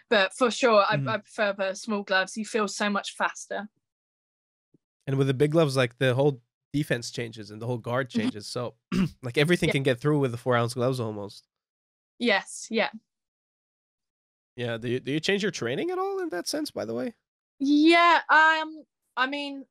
But 0.09 0.33
for 0.35 0.51
sure, 0.51 0.85
I, 0.89 0.97
mm. 0.97 1.09
I 1.09 1.19
prefer 1.19 1.55
the 1.57 1.75
small 1.75 2.03
gloves. 2.03 2.37
You 2.37 2.45
feel 2.45 2.69
so 2.69 2.91
much 2.91 3.15
faster. 3.17 3.69
And 5.07 5.17
with 5.17 5.27
the 5.27 5.35
big 5.35 5.53
gloves, 5.53 5.77
like 5.77 5.99
the 5.99 6.15
whole 6.15 6.41
defense 6.73 7.11
changes 7.11 7.51
and 7.51 7.61
the 7.61 7.67
whole 7.67 7.79
guard 7.79 8.11
mm-hmm. 8.11 8.21
changes. 8.21 8.47
so 8.47 8.75
like 9.23 9.39
everything 9.39 9.69
yeah. 9.69 9.73
can 9.75 9.83
get 9.83 10.01
through 10.01 10.19
with 10.19 10.31
the 10.33 10.37
four 10.37 10.57
ounce 10.57 10.75
gloves 10.75 11.01
almost. 11.01 11.47
Yes. 12.19 12.67
Yeah. 12.71 12.91
Yeah. 14.57 14.77
Do 14.77 14.89
you 14.89 15.01
do 15.01 15.13
you 15.13 15.21
change 15.21 15.43
your 15.43 15.53
training 15.53 15.91
at 15.91 15.99
all 15.99 16.21
in 16.21 16.29
that 16.31 16.49
sense? 16.49 16.71
By 16.71 16.85
the 16.85 16.95
way. 16.95 17.15
Yeah. 17.59 18.21
Um. 18.29 18.85
I 19.17 19.27
mean, 19.27 19.65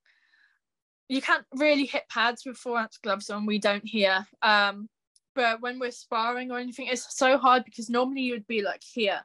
you 1.08 1.22
can't 1.22 1.46
really 1.54 1.86
hit 1.86 2.04
pads 2.10 2.44
with 2.46 2.58
four 2.58 2.78
ounce 2.78 2.98
gloves 2.98 3.30
on. 3.30 3.46
We 3.46 3.60
don't 3.60 3.86
here. 3.86 4.26
Um. 4.42 4.90
But 5.36 5.62
when 5.62 5.80
we're 5.80 5.92
sparring 5.92 6.52
or 6.52 6.58
anything, 6.58 6.88
it's 6.88 7.16
so 7.16 7.38
hard 7.38 7.64
because 7.64 7.90
normally 7.90 8.22
you 8.22 8.34
would 8.34 8.48
be 8.48 8.62
like 8.62 8.82
here, 8.84 9.22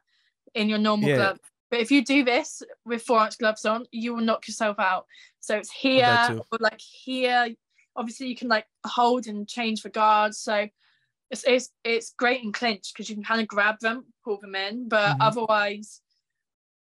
in 0.55 0.68
your 0.68 0.79
normal 0.79 1.09
Yeah. 1.09 1.16
glove. 1.16 1.39
But 1.70 1.81
if 1.81 1.91
you 1.91 2.05
do 2.05 2.25
this 2.25 2.62
with 2.85 3.03
four 3.03 3.18
ounce 3.18 3.37
gloves 3.37 3.64
on, 3.64 3.87
you 3.91 4.14
will 4.14 4.22
knock 4.22 4.47
yourself 4.47 4.79
out. 4.79 5.07
So 5.41 5.57
it's 5.57 5.72
here 5.72 6.41
or 6.53 6.59
like 6.61 6.81
here. 6.81 7.49
Obviously, 7.97 8.26
you 8.28 8.36
can 8.36 8.49
like 8.49 8.66
hold 8.86 9.26
and 9.26 9.49
change 9.49 9.82
the 9.82 9.90
guards. 9.90 10.38
So 10.38 10.68
it's 11.30 11.45
it's, 11.47 11.70
it's 11.84 12.12
great 12.16 12.42
in 12.42 12.53
clinch 12.53 12.92
because 12.92 13.09
you 13.09 13.14
can 13.16 13.24
kind 13.24 13.40
of 13.40 13.49
grab 13.49 13.76
them, 13.80 14.05
pull 14.24 14.38
them 14.40 14.55
in. 14.55 14.88
But 14.88 15.16
Mhm. 15.16 15.18
otherwise, 15.20 16.01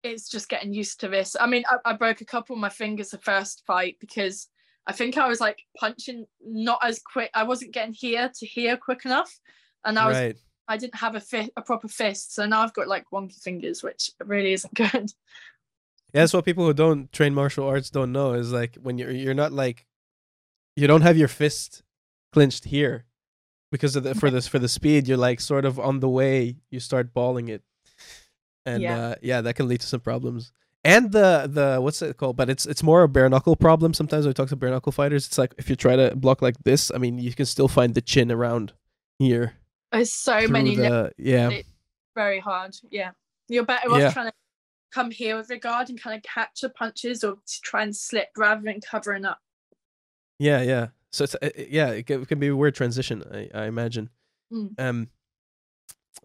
it's 0.03 0.29
just 0.29 0.47
getting 0.49 0.73
used 0.73 0.99
to 1.01 1.07
this. 1.07 1.35
I 1.39 1.47
mean, 1.47 1.63
I, 1.69 1.91
I 1.91 1.93
broke 1.93 2.21
a 2.21 2.25
couple 2.25 2.55
of 2.55 2.59
my 2.61 2.69
fingers 2.69 3.09
the 3.09 3.17
first 3.17 3.63
fight 3.65 3.97
because 3.99 4.47
I 4.85 4.93
think 4.93 5.17
I 5.17 5.27
was 5.27 5.41
like 5.41 5.59
punching 5.77 6.25
not 6.45 6.79
as 6.83 6.99
quick. 6.99 7.29
I 7.33 7.43
wasn't 7.43 7.73
getting 7.73 7.93
here 7.93 8.31
to 8.37 8.45
here 8.45 8.77
quick 8.77 9.05
enough, 9.05 9.39
and 9.83 9.97
I 9.99 10.07
was 10.07 10.15
right. 10.17 10.37
I 10.69 10.77
didn't 10.77 10.95
have 10.95 11.15
a 11.15 11.19
fi- 11.21 11.49
a 11.57 11.61
proper 11.61 11.87
fist, 11.87 12.33
so 12.35 12.45
now 12.45 12.61
I've 12.61 12.73
got 12.73 12.87
like 12.87 13.05
wonky 13.11 13.41
fingers, 13.41 13.81
which 13.83 14.11
really 14.23 14.53
isn't 14.53 14.73
good. 14.75 15.11
Yeah, 16.13 16.21
that's 16.21 16.33
what 16.33 16.45
people 16.45 16.65
who 16.65 16.73
don't 16.73 17.11
train 17.11 17.33
martial 17.33 17.67
arts 17.67 17.89
don't 17.89 18.11
know 18.13 18.33
is 18.33 18.53
like 18.53 18.75
when 18.75 18.97
you're 18.97 19.11
you're 19.11 19.33
not 19.33 19.51
like 19.51 19.85
you 20.77 20.87
don't 20.87 21.01
have 21.01 21.17
your 21.17 21.27
fist 21.27 21.83
clinched 22.31 22.65
here 22.65 23.05
because 23.71 23.95
of 23.97 24.03
the 24.03 24.15
for 24.15 24.29
this 24.29 24.47
for 24.47 24.59
the 24.59 24.69
speed 24.69 25.07
you're 25.07 25.17
like 25.29 25.41
sort 25.41 25.65
of 25.65 25.79
on 25.79 25.99
the 25.99 26.07
way 26.09 26.55
you 26.69 26.79
start 26.79 27.13
balling 27.13 27.49
it 27.49 27.63
and 28.65 28.81
Yeah. 28.83 28.97
uh 28.99 29.15
yeah 29.21 29.41
that 29.41 29.55
can 29.55 29.67
lead 29.67 29.81
to 29.81 29.87
some 29.87 29.99
problems 29.99 30.51
and 30.83 31.11
the 31.11 31.49
the 31.51 31.81
what's 31.81 32.01
it 32.01 32.15
called 32.17 32.37
but 32.37 32.49
it's 32.49 32.65
it's 32.65 32.83
more 32.83 33.03
a 33.03 33.09
bare 33.09 33.27
knuckle 33.29 33.55
problem 33.55 33.93
sometimes 33.93 34.25
when 34.25 34.29
we 34.29 34.33
talk 34.33 34.49
to 34.49 34.55
bare 34.55 34.69
knuckle 34.69 34.91
fighters 34.91 35.25
it's 35.27 35.37
like 35.37 35.53
if 35.57 35.69
you 35.69 35.75
try 35.75 35.95
to 35.95 36.15
block 36.15 36.41
like 36.41 36.55
this 36.63 36.91
i 36.93 36.97
mean 36.97 37.17
you 37.17 37.33
can 37.33 37.45
still 37.45 37.67
find 37.67 37.93
the 37.95 38.01
chin 38.01 38.31
around 38.31 38.73
here 39.19 39.55
There's 39.91 40.13
so 40.13 40.47
many 40.47 40.75
the 40.75 41.11
yeah 41.17 41.49
very 42.15 42.39
hard. 42.39 42.75
Yeah, 42.89 43.11
you're 43.47 43.63
better 43.63 43.91
off 43.91 43.99
Yeah. 43.99 44.11
trying 44.11 44.27
to 44.29 44.33
come 44.91 45.11
here 45.11 45.37
with 45.37 45.51
guard 45.61 45.89
and 45.89 46.01
kind 46.01 46.17
of 46.17 46.23
catch 46.23 46.61
the 46.61 46.69
punches 46.69 47.23
or 47.23 47.33
to 47.35 47.61
try 47.61 47.83
and 47.83 47.95
slip 47.95 48.29
rather 48.35 48.61
than 48.63 48.81
covering 48.81 49.23
up. 49.23 49.37
Yeah, 50.39 50.61
yeah. 50.61 50.87
So 51.11 51.23
it's 51.23 51.35
uh, 51.35 51.49
yeah, 51.69 51.89
it 51.89 52.05
can, 52.05 52.21
it 52.21 52.27
can 52.27 52.39
be 52.39 52.47
a 52.47 52.55
weird 52.55 52.75
transition. 52.75 53.23
I, 53.33 53.49
I 53.53 53.65
imagine. 53.65 54.09
Mm. 54.51 54.79
Um. 54.79 55.07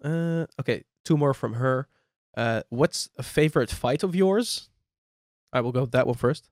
Uh. 0.02 0.46
Okay. 0.60 0.84
Two 1.04 1.16
more 1.16 1.34
from 1.34 1.54
her. 1.54 1.88
Uh. 2.36 2.62
What's 2.68 3.08
a 3.16 3.22
favorite 3.22 3.70
fight 3.70 4.02
of 4.02 4.14
yours? 4.14 4.68
I 5.52 5.60
will 5.60 5.72
go 5.72 5.82
with 5.82 5.92
that 5.92 6.06
one 6.06 6.16
first. 6.16 6.48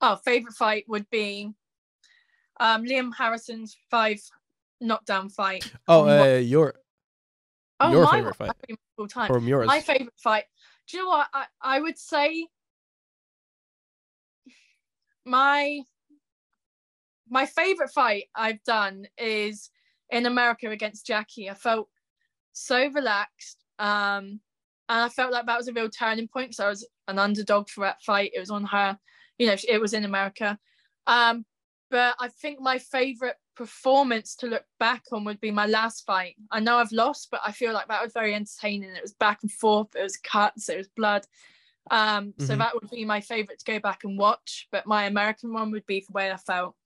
Oh, 0.00 0.16
favorite 0.16 0.54
fight 0.54 0.84
would 0.86 1.10
be 1.10 1.52
um, 2.60 2.84
Liam 2.84 3.10
Harrison's 3.16 3.76
five 3.90 4.20
knockdown 4.80 5.28
fight. 5.28 5.70
Oh, 5.88 6.06
uh, 6.08 6.36
your 6.38 6.74
Oh, 7.80 7.90
your 7.90 8.04
my 8.04 8.12
favorite 8.12 8.36
fight. 8.36 8.50
All 8.98 9.06
time. 9.06 9.28
from 9.28 9.46
yours. 9.46 9.66
My 9.66 9.80
favorite 9.80 10.14
fight. 10.16 10.44
Do 10.88 10.96
you 10.96 11.04
know 11.04 11.10
what? 11.10 11.28
I, 11.32 11.46
I 11.62 11.80
would 11.80 11.98
say 11.98 12.46
my 15.24 15.80
my 17.30 17.46
favorite 17.46 17.90
fight 17.90 18.26
I've 18.34 18.62
done 18.64 19.06
is 19.18 19.70
in 20.10 20.26
America 20.26 20.70
against 20.70 21.06
Jackie. 21.06 21.50
I 21.50 21.54
felt 21.54 21.88
so 22.52 22.88
relaxed. 22.88 23.64
Um 23.78 24.40
and 24.90 25.02
I 25.02 25.08
felt 25.10 25.32
like 25.32 25.46
that 25.46 25.58
was 25.58 25.68
a 25.68 25.72
real 25.72 25.90
turning 25.90 26.28
point 26.28 26.48
because 26.50 26.60
I 26.60 26.68
was 26.68 26.88
an 27.08 27.18
underdog 27.18 27.68
for 27.68 27.82
that 27.82 28.02
fight. 28.02 28.32
It 28.34 28.40
was 28.40 28.50
on 28.50 28.64
her, 28.64 28.98
you 29.38 29.46
know, 29.46 29.56
it 29.68 29.80
was 29.80 29.92
in 29.92 30.04
America. 30.04 30.58
Um, 31.06 31.44
but 31.90 32.16
I 32.20 32.28
think 32.28 32.60
my 32.60 32.78
favorite 32.78 33.36
performance 33.54 34.34
to 34.36 34.46
look 34.46 34.64
back 34.78 35.04
on 35.12 35.24
would 35.24 35.40
be 35.40 35.50
my 35.50 35.66
last 35.66 36.06
fight. 36.06 36.36
I 36.50 36.60
know 36.60 36.78
I've 36.78 36.92
lost, 36.92 37.28
but 37.30 37.40
I 37.44 37.52
feel 37.52 37.74
like 37.74 37.88
that 37.88 38.02
was 38.02 38.14
very 38.14 38.34
entertaining. 38.34 38.90
It 38.90 39.02
was 39.02 39.12
back 39.14 39.40
and 39.42 39.52
forth, 39.52 39.94
it 39.94 40.02
was 40.02 40.16
cuts, 40.16 40.70
it 40.70 40.78
was 40.78 40.88
blood. 40.88 41.26
Um, 41.90 42.34
so 42.38 42.56
Mhm. 42.56 42.58
that 42.58 42.74
would 42.74 42.90
be 42.90 43.04
my 43.04 43.20
favorite 43.20 43.60
to 43.60 43.66
go 43.66 43.80
back 43.80 44.04
and 44.04 44.18
watch. 44.18 44.68
But 44.72 44.86
my 44.86 45.06
American 45.06 45.52
one 45.54 45.72
would 45.72 45.86
be 45.86 46.00
the 46.00 46.12
way 46.12 46.32
I 46.32 46.38
felt. 46.38 46.77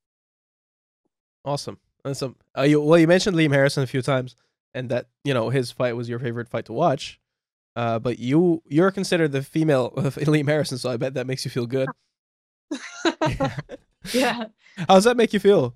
Awesome. 1.45 1.78
Awesome. 2.05 2.36
Uh, 2.57 2.62
you, 2.62 2.80
well, 2.80 2.99
you 2.99 3.07
mentioned 3.07 3.36
Liam 3.36 3.53
Harrison 3.53 3.82
a 3.82 3.86
few 3.86 4.03
times, 4.03 4.36
and 4.74 4.88
that 4.90 5.07
you 5.24 5.34
know 5.34 5.51
his 5.51 5.70
fight 5.70 5.97
was 5.97 6.09
your 6.09 6.18
favorite 6.18 6.49
fight 6.49 6.66
to 6.66 6.72
watch. 6.72 7.20
Uh, 7.74 7.99
but 7.99 8.18
you 8.18 8.62
you're 8.66 8.90
considered 8.90 9.32
the 9.32 9.43
female 9.43 9.86
of 9.97 10.16
Liam 10.16 10.49
Harrison, 10.49 10.78
so 10.78 10.90
I 10.90 10.97
bet 10.97 11.14
that 11.14 11.26
makes 11.26 11.45
you 11.45 11.51
feel 11.51 11.66
good. 11.66 11.88
yeah. 14.12 14.45
How 14.76 14.95
does 14.95 15.05
that 15.05 15.16
make 15.16 15.32
you 15.32 15.40
feel? 15.40 15.74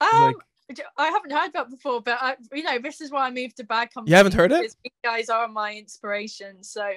Um, 0.00 0.08
Like- 0.12 0.36
I 0.96 1.08
haven't 1.08 1.32
heard 1.32 1.52
that 1.54 1.68
before, 1.68 2.00
but 2.00 2.16
I, 2.20 2.36
you 2.54 2.62
know, 2.62 2.78
this 2.78 3.00
is 3.00 3.10
why 3.10 3.26
I 3.26 3.30
moved 3.32 3.56
to 3.56 3.64
Bad 3.64 3.92
Company. 3.92 4.12
You 4.12 4.16
haven't 4.16 4.34
heard 4.34 4.52
it? 4.52 4.72
You 4.84 4.90
guys 5.02 5.28
are 5.28 5.48
my 5.48 5.74
inspiration. 5.74 6.62
So, 6.62 6.88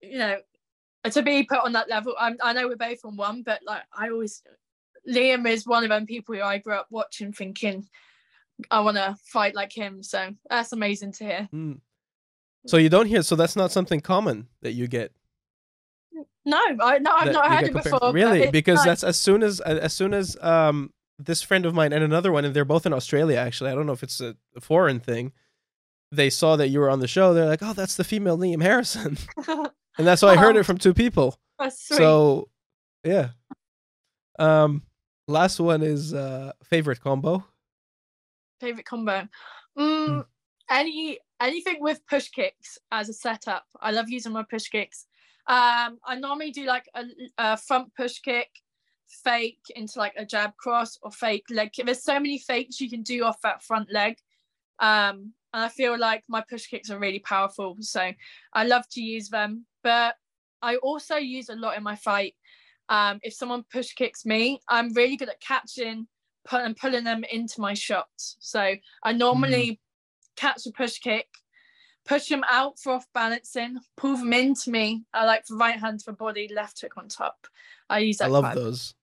you 0.00 0.18
know, 0.18 0.36
to 1.10 1.22
be 1.22 1.42
put 1.42 1.64
on 1.64 1.72
that 1.72 1.88
level, 1.90 2.14
I'm, 2.16 2.36
I 2.40 2.52
know 2.52 2.68
we're 2.68 2.76
both 2.76 3.04
on 3.04 3.16
one, 3.16 3.42
but 3.42 3.60
like 3.66 3.82
I 3.92 4.10
always, 4.10 4.44
Liam 5.08 5.48
is 5.48 5.66
one 5.66 5.84
of 5.84 5.90
them 5.90 6.06
people 6.06 6.34
who 6.34 6.42
I 6.42 6.58
grew 6.58 6.74
up 6.74 6.86
watching, 6.90 7.32
thinking 7.32 7.86
I 8.70 8.80
want 8.80 8.96
to 8.96 9.16
fight 9.24 9.54
like 9.54 9.72
him. 9.72 10.02
So 10.02 10.30
that's 10.50 10.72
amazing 10.72 11.12
to 11.12 11.24
hear. 11.24 11.48
Hmm. 11.50 11.72
So 12.66 12.76
you 12.76 12.88
don't 12.88 13.06
hear. 13.06 13.22
So 13.22 13.36
that's 13.36 13.56
not 13.56 13.72
something 13.72 14.00
common 14.00 14.48
that 14.62 14.72
you 14.72 14.86
get. 14.88 15.12
No, 16.44 16.58
I 16.80 16.98
no, 16.98 17.12
I've 17.12 17.32
not 17.32 17.50
heard 17.50 17.64
it 17.64 17.72
compared- 17.72 17.84
before. 17.92 18.12
Really? 18.12 18.50
Because 18.50 18.78
nice. 18.78 18.86
that's 18.86 19.04
as 19.04 19.16
soon 19.16 19.42
as 19.42 19.60
as 19.60 19.92
soon 19.92 20.12
as 20.14 20.36
um 20.40 20.92
this 21.18 21.42
friend 21.42 21.66
of 21.66 21.74
mine 21.74 21.92
and 21.92 22.02
another 22.02 22.32
one, 22.32 22.44
and 22.44 22.54
they're 22.54 22.64
both 22.64 22.86
in 22.86 22.92
Australia. 22.92 23.36
Actually, 23.38 23.70
I 23.70 23.74
don't 23.74 23.86
know 23.86 23.92
if 23.92 24.02
it's 24.02 24.20
a, 24.20 24.36
a 24.56 24.60
foreign 24.60 24.98
thing. 25.00 25.32
They 26.10 26.30
saw 26.30 26.56
that 26.56 26.68
you 26.68 26.80
were 26.80 26.88
on 26.90 27.00
the 27.00 27.08
show. 27.08 27.34
They're 27.34 27.44
like, 27.46 27.62
"Oh, 27.62 27.74
that's 27.74 27.96
the 27.96 28.04
female 28.04 28.38
Liam 28.38 28.62
Harrison," 28.62 29.18
and 29.46 30.06
that's 30.06 30.22
why 30.22 30.30
I 30.30 30.36
heard 30.36 30.56
Oh. 30.56 30.60
it 30.60 30.66
from 30.66 30.78
two 30.78 30.94
people. 30.94 31.36
So, 31.70 32.48
yeah. 33.04 33.30
Um, 34.38 34.82
last 35.28 35.60
one 35.60 35.82
is 35.82 36.14
uh 36.14 36.52
favorite 36.64 37.00
combo. 37.00 37.44
favorite 38.60 38.86
combo. 38.86 39.28
Mm, 39.78 40.24
Any 40.70 41.18
anything 41.40 41.76
with 41.80 42.04
push 42.06 42.28
kicks 42.28 42.78
as 42.90 43.08
a 43.08 43.12
setup. 43.12 43.64
I 43.80 43.92
love 43.92 44.08
using 44.08 44.32
my 44.32 44.42
push 44.50 44.68
kicks. 44.68 45.06
Um, 45.46 45.98
I 46.04 46.16
normally 46.18 46.50
do 46.50 46.64
like 46.66 46.86
a, 46.94 47.04
a 47.38 47.56
front 47.56 47.94
push 47.94 48.18
kick, 48.18 48.48
fake 49.06 49.60
into 49.76 49.98
like 49.98 50.14
a 50.16 50.26
jab 50.26 50.56
cross 50.56 50.98
or 51.02 51.10
fake 51.10 51.44
leg 51.50 51.72
kick. 51.72 51.86
There's 51.86 52.02
so 52.02 52.14
many 52.14 52.38
fakes 52.38 52.80
you 52.80 52.90
can 52.90 53.02
do 53.02 53.24
off 53.24 53.40
that 53.42 53.62
front 53.62 53.90
leg. 53.92 54.16
Um, 54.80 55.32
and 55.54 55.64
I 55.64 55.68
feel 55.68 55.98
like 55.98 56.24
my 56.28 56.42
push 56.50 56.66
kicks 56.66 56.90
are 56.90 56.98
really 56.98 57.20
powerful. 57.20 57.76
So 57.80 58.12
I 58.52 58.64
love 58.64 58.86
to 58.90 59.00
use 59.00 59.28
them. 59.30 59.64
But 59.82 60.16
I 60.60 60.76
also 60.76 61.16
use 61.16 61.48
a 61.48 61.54
lot 61.54 61.76
in 61.76 61.82
my 61.82 61.96
fight. 61.96 62.34
Um, 62.88 63.18
if 63.22 63.34
someone 63.34 63.64
push 63.70 63.92
kicks 63.92 64.24
me, 64.24 64.60
I'm 64.68 64.92
really 64.94 65.16
good 65.16 65.28
at 65.28 65.40
catching 65.40 66.06
and 66.50 66.76
pulling 66.76 67.04
them 67.04 67.24
into 67.30 67.60
my 67.60 67.74
shots. 67.74 68.36
So 68.40 68.74
I 69.02 69.12
normally 69.12 69.80
catch 70.36 70.66
a 70.66 70.72
push 70.72 70.98
kick, 70.98 71.26
push 72.06 72.28
them 72.28 72.44
out 72.48 72.78
for 72.78 72.92
off 72.92 73.06
balancing, 73.12 73.78
pull 73.96 74.16
them 74.16 74.32
into 74.32 74.70
me. 74.70 75.04
I 75.12 75.26
like 75.26 75.44
the 75.46 75.56
right 75.56 75.78
hand 75.78 76.02
for 76.02 76.12
body, 76.12 76.50
left 76.54 76.80
hook 76.80 76.94
on 76.96 77.08
top. 77.08 77.46
I 77.90 77.98
use 78.00 78.18
that. 78.18 78.26
I 78.26 78.28
love 78.28 78.54
those. 78.54 78.94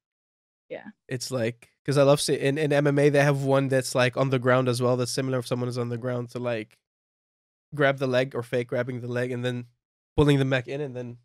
Yeah. 0.70 0.86
It's 1.08 1.30
like 1.30 1.70
because 1.84 1.98
I 1.98 2.04
love 2.04 2.20
see 2.20 2.34
in 2.36 2.58
in 2.58 2.72
MMA 2.72 3.12
they 3.12 3.24
have 3.24 3.44
one 3.44 3.68
that's 3.68 3.94
like 3.94 4.18
on 4.18 4.32
the 4.32 4.40
ground 4.40 4.68
as 4.68 4.82
well. 4.82 4.98
That's 4.98 5.12
similar 5.12 5.40
if 5.40 5.48
someone 5.48 5.70
is 5.70 5.78
on 5.78 5.90
the 5.90 5.98
ground 5.98 6.32
to 6.32 6.40
like 6.40 6.78
grab 7.76 8.00
the 8.00 8.08
leg 8.08 8.34
or 8.34 8.42
fake 8.42 8.70
grabbing 8.70 9.02
the 9.02 9.08
leg 9.08 9.32
and 9.32 9.46
then 9.46 9.66
pulling 10.16 10.40
them 10.40 10.50
back 10.50 10.68
in 10.68 10.82
and 10.82 10.96
then 10.96 11.18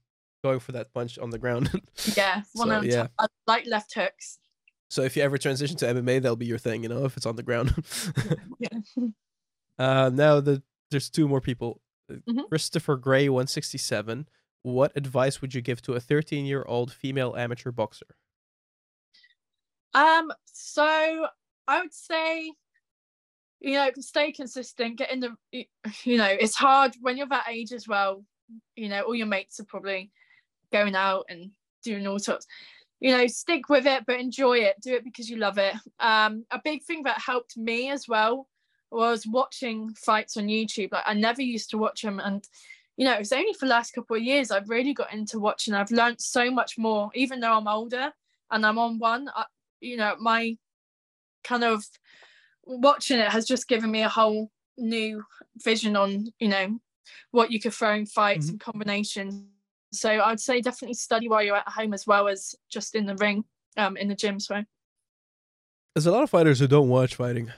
going 0.42 0.60
for 0.60 0.72
that 0.72 0.92
punch 0.92 1.18
on 1.18 1.30
the 1.30 1.38
ground. 1.38 1.70
Yeah, 2.16 2.42
one 2.54 2.68
So, 2.68 2.74
on 2.76 2.84
yeah. 2.86 3.06
I 3.18 3.26
like 3.46 3.66
left 3.66 3.94
hooks. 3.94 4.38
so 4.88 5.02
if 5.02 5.16
you 5.16 5.22
ever 5.22 5.38
transition 5.38 5.76
to 5.78 5.86
MMA, 5.86 6.22
that'll 6.22 6.36
be 6.36 6.46
your 6.46 6.58
thing. 6.58 6.82
You 6.82 6.88
know, 6.88 7.04
if 7.04 7.16
it's 7.16 7.26
on 7.26 7.36
the 7.36 7.42
ground. 7.42 7.74
Yeah. 8.58 8.78
uh, 9.78 10.10
now 10.12 10.40
the 10.40 10.62
there's 10.90 11.10
two 11.10 11.28
more 11.28 11.40
people. 11.40 11.80
Uh, 12.10 12.16
Mhm. 12.28 12.48
Christopher 12.48 12.96
Gray, 12.96 13.28
one 13.28 13.46
sixty 13.46 13.78
seven. 13.78 14.28
What 14.62 14.92
advice 14.94 15.40
would 15.40 15.54
you 15.54 15.62
give 15.62 15.80
to 15.82 15.94
a 15.94 16.00
13 16.00 16.44
year 16.44 16.64
old 16.68 16.92
female 16.92 17.34
amateur 17.36 17.70
boxer? 17.70 18.06
Um, 19.94 20.30
so 20.44 21.26
I 21.66 21.80
would 21.80 21.94
say, 21.94 22.52
you 23.60 23.72
know, 23.72 23.90
stay 24.00 24.32
consistent, 24.32 24.98
get 24.98 25.10
in 25.10 25.20
the, 25.20 25.34
you 26.04 26.18
know, 26.18 26.26
it's 26.28 26.54
hard 26.54 26.94
when 27.00 27.16
you're 27.16 27.26
that 27.28 27.46
age 27.48 27.72
as 27.72 27.88
well. 27.88 28.22
You 28.76 28.88
know, 28.90 29.00
all 29.02 29.14
your 29.14 29.26
mates 29.28 29.58
are 29.60 29.64
probably 29.64 30.10
going 30.72 30.94
out 30.94 31.26
and 31.28 31.50
doing 31.84 32.06
all 32.06 32.18
sorts. 32.18 32.46
You 33.00 33.16
know, 33.16 33.26
stick 33.26 33.68
with 33.70 33.86
it, 33.86 34.04
but 34.06 34.20
enjoy 34.20 34.58
it. 34.58 34.76
Do 34.82 34.94
it 34.94 35.04
because 35.04 35.30
you 35.30 35.36
love 35.36 35.56
it. 35.58 35.74
Um, 36.00 36.44
a 36.50 36.60
big 36.62 36.82
thing 36.82 37.02
that 37.04 37.18
helped 37.18 37.56
me 37.56 37.90
as 37.90 38.06
well 38.06 38.46
was 38.90 39.26
watching 39.26 39.94
fights 39.94 40.36
on 40.36 40.48
YouTube. 40.48 40.92
Like 40.92 41.04
I 41.06 41.14
never 41.14 41.40
used 41.42 41.70
to 41.70 41.78
watch 41.78 42.02
them, 42.02 42.20
and 42.20 42.46
you 42.96 43.06
know, 43.06 43.14
it's 43.14 43.32
only 43.32 43.54
for 43.54 43.64
the 43.66 43.70
last 43.70 43.92
couple 43.92 44.16
of 44.16 44.22
years 44.22 44.50
I've 44.50 44.68
really 44.68 44.92
got 44.92 45.12
into 45.14 45.38
watching. 45.38 45.72
I've 45.72 45.90
learned 45.90 46.20
so 46.20 46.50
much 46.50 46.76
more, 46.76 47.10
even 47.14 47.40
though 47.40 47.56
I'm 47.56 47.68
older 47.68 48.12
and 48.50 48.66
I'm 48.66 48.78
on 48.78 48.98
one. 48.98 49.30
I, 49.34 49.44
you 49.80 49.96
know, 49.96 50.16
my 50.20 50.58
kind 51.44 51.64
of 51.64 51.82
watching 52.64 53.18
it 53.18 53.28
has 53.28 53.46
just 53.46 53.68
given 53.68 53.90
me 53.90 54.02
a 54.02 54.08
whole 54.08 54.50
new 54.76 55.22
vision 55.64 55.96
on, 55.96 56.26
you 56.38 56.48
know, 56.48 56.78
what 57.30 57.50
you 57.50 57.58
could 57.60 57.72
throw 57.72 57.94
in 57.94 58.04
fights 58.04 58.46
Mhm. 58.46 58.50
and 58.50 58.60
combinations. 58.60 59.44
So 59.92 60.10
I'd 60.10 60.40
say 60.40 60.60
definitely 60.60 60.94
study 60.94 61.28
while 61.28 61.42
you're 61.42 61.56
at 61.56 61.68
home 61.68 61.92
as 61.92 62.06
well 62.06 62.28
as 62.28 62.54
just 62.68 62.94
in 62.94 63.06
the 63.06 63.16
ring, 63.16 63.44
um, 63.76 63.96
in 63.96 64.08
the 64.08 64.14
gym. 64.14 64.38
So 64.38 64.62
There's 65.94 66.06
a 66.06 66.12
lot 66.12 66.22
of 66.22 66.30
fighters 66.30 66.60
who 66.60 66.68
don't 66.68 66.88
watch 66.88 67.16
fighting. 67.16 67.52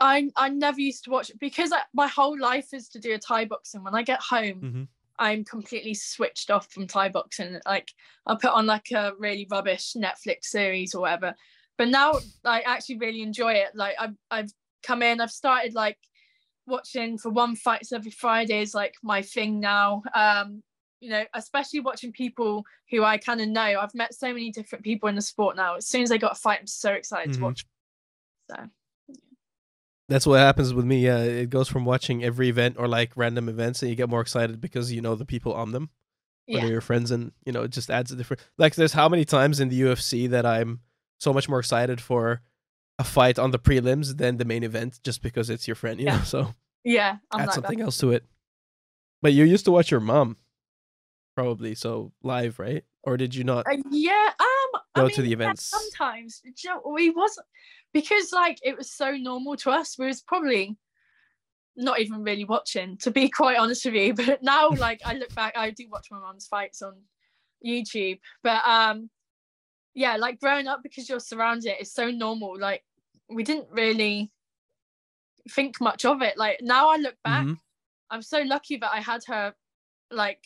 I 0.00 0.30
I 0.36 0.48
never 0.48 0.80
used 0.80 1.04
to 1.04 1.10
watch 1.10 1.30
because 1.38 1.72
I, 1.72 1.82
my 1.94 2.08
whole 2.08 2.38
life 2.38 2.74
is 2.74 2.88
to 2.90 2.98
do 2.98 3.14
a 3.14 3.18
Thai 3.18 3.44
boxing. 3.44 3.84
When 3.84 3.94
I 3.94 4.02
get 4.02 4.20
home, 4.20 4.60
hmm 4.60 4.84
I'm 5.20 5.44
completely 5.44 5.94
switched 5.94 6.50
off 6.50 6.70
from 6.70 6.86
Thai 6.86 7.08
boxing. 7.08 7.60
Like 7.66 7.92
I'll 8.26 8.38
put 8.38 8.52
on 8.52 8.66
like 8.66 8.90
a 8.92 9.12
really 9.18 9.46
rubbish 9.50 9.94
Netflix 9.96 10.44
series 10.44 10.94
or 10.94 11.02
whatever. 11.02 11.34
But 11.76 11.88
now 11.88 12.14
I 12.44 12.60
actually 12.60 12.98
really 12.98 13.22
enjoy 13.22 13.54
it. 13.54 13.70
Like 13.74 13.94
I've 13.98 14.16
I've 14.30 14.52
come 14.82 15.02
in, 15.02 15.20
I've 15.20 15.30
started 15.30 15.74
like 15.74 15.98
watching 16.66 17.18
for 17.18 17.30
one 17.30 17.56
fights 17.56 17.92
every 17.92 18.10
Friday 18.10 18.60
is 18.60 18.74
like 18.74 18.94
my 19.02 19.22
thing 19.22 19.60
now. 19.60 20.02
Um, 20.14 20.62
you 21.00 21.10
know, 21.10 21.24
especially 21.34 21.80
watching 21.80 22.12
people 22.12 22.64
who 22.90 23.04
I 23.04 23.18
kind 23.18 23.40
of 23.40 23.48
know. 23.48 23.60
I've 23.80 23.94
met 23.94 24.14
so 24.14 24.28
many 24.28 24.50
different 24.50 24.84
people 24.84 25.08
in 25.08 25.14
the 25.14 25.22
sport 25.22 25.56
now. 25.56 25.76
As 25.76 25.86
soon 25.86 26.02
as 26.02 26.08
they 26.08 26.18
got 26.18 26.32
a 26.32 26.34
fight, 26.40 26.58
I'm 26.60 26.66
so 26.66 26.92
excited 26.92 27.30
Mhm. 27.32 27.36
to 27.36 27.42
watch. 27.42 27.66
So 28.50 28.56
That's 30.08 30.26
what 30.26 30.38
happens 30.40 30.72
with 30.72 30.86
me. 30.86 31.04
Yeah, 31.04 31.18
it 31.18 31.50
goes 31.50 31.68
from 31.68 31.84
watching 31.84 32.24
every 32.24 32.48
event 32.48 32.76
or 32.78 32.88
like 32.88 33.12
random 33.14 33.48
events, 33.48 33.82
and 33.82 33.90
you 33.90 33.96
get 33.96 34.08
more 34.08 34.22
excited 34.22 34.60
because 34.60 34.90
you 34.90 35.02
know 35.02 35.14
the 35.14 35.26
people 35.26 35.52
on 35.52 35.72
them, 35.72 35.90
or 36.48 36.54
yeah. 36.54 36.60
they're 36.62 36.70
your 36.72 36.80
friends, 36.80 37.10
and 37.10 37.32
you 37.44 37.52
know 37.52 37.62
it 37.62 37.70
just 37.72 37.90
adds 37.90 38.10
a 38.10 38.16
different. 38.16 38.40
Like, 38.56 38.74
there's 38.74 38.94
how 38.94 39.08
many 39.08 39.26
times 39.26 39.60
in 39.60 39.68
the 39.68 39.80
UFC 39.82 40.26
that 40.30 40.46
I'm 40.46 40.80
so 41.20 41.32
much 41.34 41.46
more 41.48 41.58
excited 41.60 42.00
for 42.00 42.40
a 42.98 43.04
fight 43.04 43.38
on 43.38 43.50
the 43.50 43.58
prelims 43.58 44.16
than 44.16 44.38
the 44.38 44.44
main 44.46 44.62
event, 44.64 44.98
just 45.04 45.20
because 45.22 45.50
it's 45.50 45.68
your 45.68 45.74
friend, 45.74 46.00
you 46.00 46.06
Yeah. 46.06 46.16
know. 46.16 46.24
So 46.24 46.54
Yeah. 46.84 47.18
I'm 47.30 47.40
add 47.40 47.46
like 47.46 47.46
that. 47.48 47.54
something 47.54 47.80
else 47.82 47.98
to 47.98 48.10
it. 48.12 48.24
But 49.20 49.34
you 49.34 49.44
used 49.44 49.66
to 49.66 49.70
watch 49.70 49.90
your 49.90 50.00
mom, 50.00 50.36
probably 51.38 51.72
so 51.76 52.12
live, 52.24 52.58
right? 52.58 52.82
Or 53.04 53.16
did 53.16 53.32
you 53.32 53.44
not? 53.44 53.64
Uh, 53.68 53.76
yeah, 53.90 54.30
um, 54.40 54.80
I 54.96 55.00
Go 55.02 55.08
to 55.08 55.22
the 55.22 55.28
yeah, 55.28 55.34
events. 55.34 55.62
sometimes. 55.64 56.42
You 56.44 56.52
know, 56.70 56.82
we 56.92 57.10
wasn't 57.10 57.46
because 57.92 58.32
like 58.32 58.58
it 58.64 58.76
was 58.76 58.92
so 58.92 59.12
normal 59.12 59.54
to 59.58 59.70
us. 59.70 59.96
We 59.96 60.06
was 60.06 60.20
probably 60.20 60.76
not 61.76 62.00
even 62.00 62.24
really 62.24 62.44
watching, 62.44 62.96
to 62.98 63.12
be 63.12 63.28
quite 63.40 63.56
honest 63.56 63.84
with 63.84 63.94
you. 63.94 64.14
But 64.14 64.42
now, 64.42 64.70
like 64.78 65.00
I 65.04 65.14
look 65.14 65.32
back, 65.36 65.56
I 65.56 65.70
do 65.70 65.86
watch 65.88 66.08
my 66.10 66.18
mum's 66.18 66.48
fights 66.48 66.82
on 66.82 66.94
YouTube. 67.64 68.18
But 68.42 68.64
um, 68.66 69.08
yeah, 69.94 70.16
like 70.16 70.40
growing 70.40 70.66
up 70.66 70.80
because 70.82 71.08
you're 71.08 71.20
surrounded, 71.20 71.76
it's 71.78 71.92
so 71.92 72.10
normal. 72.10 72.58
Like 72.58 72.82
we 73.30 73.44
didn't 73.44 73.68
really 73.70 74.32
think 75.52 75.80
much 75.80 76.04
of 76.04 76.20
it. 76.20 76.36
Like 76.36 76.58
now, 76.62 76.88
I 76.88 76.96
look 76.96 77.14
back, 77.22 77.46
Mhm. 77.46 77.58
I'm 78.10 78.22
so 78.22 78.40
lucky 78.40 78.76
that 78.78 78.90
I 78.92 79.00
had 79.00 79.20
her 79.28 79.54
like 80.10 80.44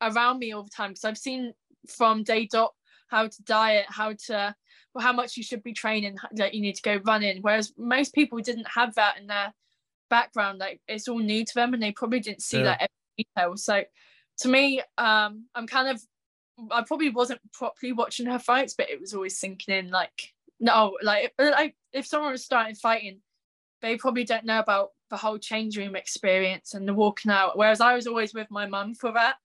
around 0.00 0.38
me 0.38 0.52
all 0.52 0.62
the 0.62 0.70
time 0.70 0.90
because 0.90 1.04
I've 1.04 1.18
seen 1.18 1.52
from 1.88 2.22
day 2.22 2.46
dot 2.46 2.72
how 3.08 3.26
to 3.28 3.42
diet, 3.44 3.86
how 3.88 4.12
to 4.26 4.54
well, 4.94 5.04
how 5.04 5.12
much 5.12 5.36
you 5.36 5.42
should 5.42 5.62
be 5.62 5.72
training, 5.72 6.16
that 6.32 6.54
you 6.54 6.60
need 6.60 6.74
to 6.76 6.82
go 6.82 7.00
running. 7.04 7.42
Whereas 7.42 7.72
most 7.76 8.14
people 8.14 8.38
didn't 8.38 8.66
have 8.74 8.94
that 8.94 9.18
in 9.18 9.26
their 9.26 9.52
background. 10.08 10.58
Like 10.58 10.80
it's 10.88 11.08
all 11.08 11.18
new 11.18 11.44
to 11.44 11.54
them 11.54 11.74
and 11.74 11.82
they 11.82 11.92
probably 11.92 12.20
didn't 12.20 12.42
see 12.42 12.58
Yeah. 12.58 12.64
that 12.64 12.82
every 12.82 13.26
detail. 13.36 13.56
So 13.56 13.84
to 14.38 14.48
me, 14.48 14.82
um, 14.98 15.46
I'm 15.54 15.66
kind 15.66 15.88
of 15.88 16.02
I 16.70 16.82
probably 16.82 17.10
wasn't 17.10 17.40
properly 17.52 17.92
watching 17.92 18.26
her 18.26 18.38
fights, 18.38 18.74
but 18.76 18.88
it 18.88 18.98
was 19.00 19.12
always 19.12 19.38
sinking 19.38 19.74
in 19.74 19.90
like 19.90 20.32
no, 20.58 20.96
like 21.02 21.34
like 21.38 21.76
if 21.92 22.06
someone 22.06 22.32
was 22.32 22.44
starting 22.44 22.74
fighting, 22.74 23.20
they 23.82 23.96
probably 23.96 24.24
don't 24.24 24.44
know 24.46 24.58
about 24.58 24.90
the 25.10 25.16
whole 25.16 25.38
change 25.38 25.76
room 25.76 25.94
experience 25.94 26.72
and 26.74 26.88
the 26.88 26.94
walking 26.94 27.30
out. 27.30 27.58
Whereas 27.58 27.80
I 27.80 27.94
was 27.94 28.06
always 28.06 28.32
with 28.32 28.50
my 28.50 28.66
mum 28.66 28.94
for 28.94 29.12
that. 29.12 29.36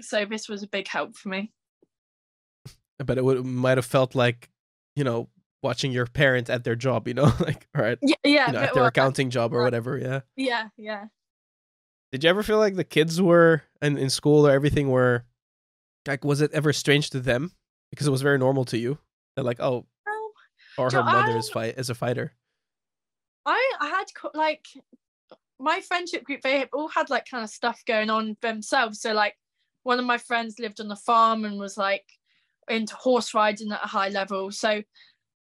So 0.00 0.24
this 0.24 0.48
was 0.48 0.62
a 0.62 0.68
big 0.68 0.88
help 0.88 1.16
for 1.16 1.28
me. 1.28 1.52
But 2.98 3.18
it 3.18 3.24
would 3.24 3.44
might 3.44 3.78
have 3.78 3.86
felt 3.86 4.14
like, 4.14 4.50
you 4.96 5.04
know, 5.04 5.28
watching 5.62 5.92
your 5.92 6.06
parents 6.06 6.50
at 6.50 6.64
their 6.64 6.76
job, 6.76 7.08
you 7.08 7.14
know, 7.14 7.24
like 7.40 7.66
all 7.76 7.82
right, 7.82 7.98
Yeah, 8.02 8.14
yeah, 8.24 8.46
you 8.46 8.52
know, 8.52 8.60
at 8.60 8.74
their 8.74 8.82
well, 8.82 8.88
accounting 8.88 9.30
job 9.30 9.52
or 9.52 9.62
whatever. 9.62 9.98
Yeah. 9.98 10.20
yeah, 10.36 10.68
yeah. 10.76 11.06
Did 12.12 12.22
you 12.22 12.30
ever 12.30 12.44
feel 12.44 12.58
like 12.58 12.76
the 12.76 12.84
kids 12.84 13.20
were 13.20 13.62
in, 13.82 13.98
in 13.98 14.10
school 14.10 14.46
or 14.46 14.52
everything 14.52 14.90
were 14.90 15.24
like 16.06 16.24
was 16.24 16.40
it 16.40 16.52
ever 16.52 16.72
strange 16.72 17.10
to 17.10 17.20
them? 17.20 17.52
Because 17.90 18.06
it 18.06 18.10
was 18.10 18.22
very 18.22 18.38
normal 18.38 18.64
to 18.66 18.78
you. 18.78 18.98
They're 19.34 19.44
like, 19.44 19.60
oh, 19.60 19.86
or 20.78 20.90
her 20.90 21.02
mother 21.02 21.36
is 21.36 21.48
fight 21.50 21.74
is 21.76 21.90
a 21.90 21.94
fighter. 21.94 22.32
I 23.46 23.72
I 23.80 23.88
had 23.88 24.06
like 24.34 24.66
my 25.58 25.80
friendship 25.80 26.24
group. 26.24 26.42
They 26.42 26.66
all 26.72 26.88
had 26.88 27.10
like 27.10 27.28
kind 27.28 27.44
of 27.44 27.50
stuff 27.50 27.82
going 27.86 28.10
on 28.10 28.36
themselves. 28.42 29.00
So 29.00 29.12
like 29.12 29.36
one 29.84 29.98
of 29.98 30.04
my 30.04 30.18
friends 30.18 30.58
lived 30.58 30.80
on 30.80 30.88
the 30.88 30.96
farm 30.96 31.44
and 31.44 31.58
was 31.58 31.76
like 31.76 32.04
into 32.68 32.96
horse 32.96 33.34
riding 33.34 33.70
at 33.70 33.84
a 33.84 33.88
high 33.88 34.08
level. 34.08 34.50
So 34.50 34.82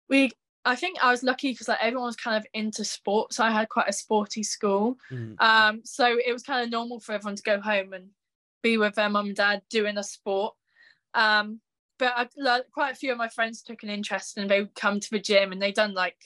we, 0.10 0.32
I 0.64 0.76
think 0.76 0.98
I 1.04 1.12
was 1.12 1.24
lucky 1.24 1.52
because 1.52 1.68
like 1.68 1.80
everyone 1.82 2.08
was 2.08 2.16
kind 2.16 2.38
of 2.38 2.46
into 2.54 2.86
sports. 2.86 3.36
So 3.36 3.44
I 3.44 3.52
had 3.52 3.68
quite 3.70 3.90
a 3.90 3.94
sporty 3.94 4.44
school. 4.44 4.98
Mm. 5.12 5.42
Um, 5.42 5.82
so 5.84 6.18
it 6.24 6.32
was 6.32 6.44
kind 6.44 6.64
of 6.64 6.72
normal 6.72 7.00
for 7.00 7.14
everyone 7.14 7.36
to 7.36 7.44
go 7.44 7.60
home 7.60 7.94
and 7.94 8.10
be 8.64 8.78
with 8.78 8.96
their 8.96 9.10
mum 9.10 9.28
and 9.28 9.36
dad 9.36 9.62
doing 9.70 9.98
a 9.98 10.04
sport. 10.04 10.54
Um, 11.14 11.60
but 12.00 12.14
I, 12.16 12.28
like, 12.38 12.72
quite 12.72 12.94
a 12.94 12.96
few 12.96 13.12
of 13.12 13.18
my 13.18 13.28
friends 13.28 13.64
took 13.64 13.82
an 13.84 13.90
interest 13.90 14.38
and 14.38 14.50
they 14.50 14.62
would 14.62 14.76
come 14.76 15.00
to 15.00 15.10
the 15.10 15.20
gym 15.20 15.52
and 15.52 15.62
they 15.62 15.72
done 15.72 15.94
like 15.94 16.18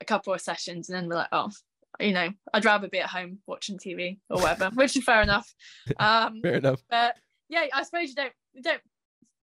a 0.00 0.04
couple 0.04 0.32
of 0.32 0.40
sessions 0.40 0.88
and 0.88 0.96
then 0.96 1.08
we're 1.08 1.16
like, 1.16 1.28
oh, 1.32 1.50
you 1.98 2.12
know, 2.12 2.30
I'd 2.54 2.64
rather 2.64 2.88
be 2.88 3.00
at 3.00 3.10
home 3.10 3.38
watching 3.46 3.76
TV 3.76 4.18
or 4.30 4.40
whatever, 4.40 4.70
which 4.74 4.96
is 4.96 5.04
fair 5.04 5.22
enough. 5.22 5.52
Um, 5.98 6.40
Fair 6.42 6.54
enough. 6.54 6.80
but 6.88 7.16
yeah, 7.50 7.66
I 7.74 7.82
suppose 7.82 8.08
you 8.08 8.14
don't, 8.14 8.32
you 8.54 8.62
don't. 8.62 8.80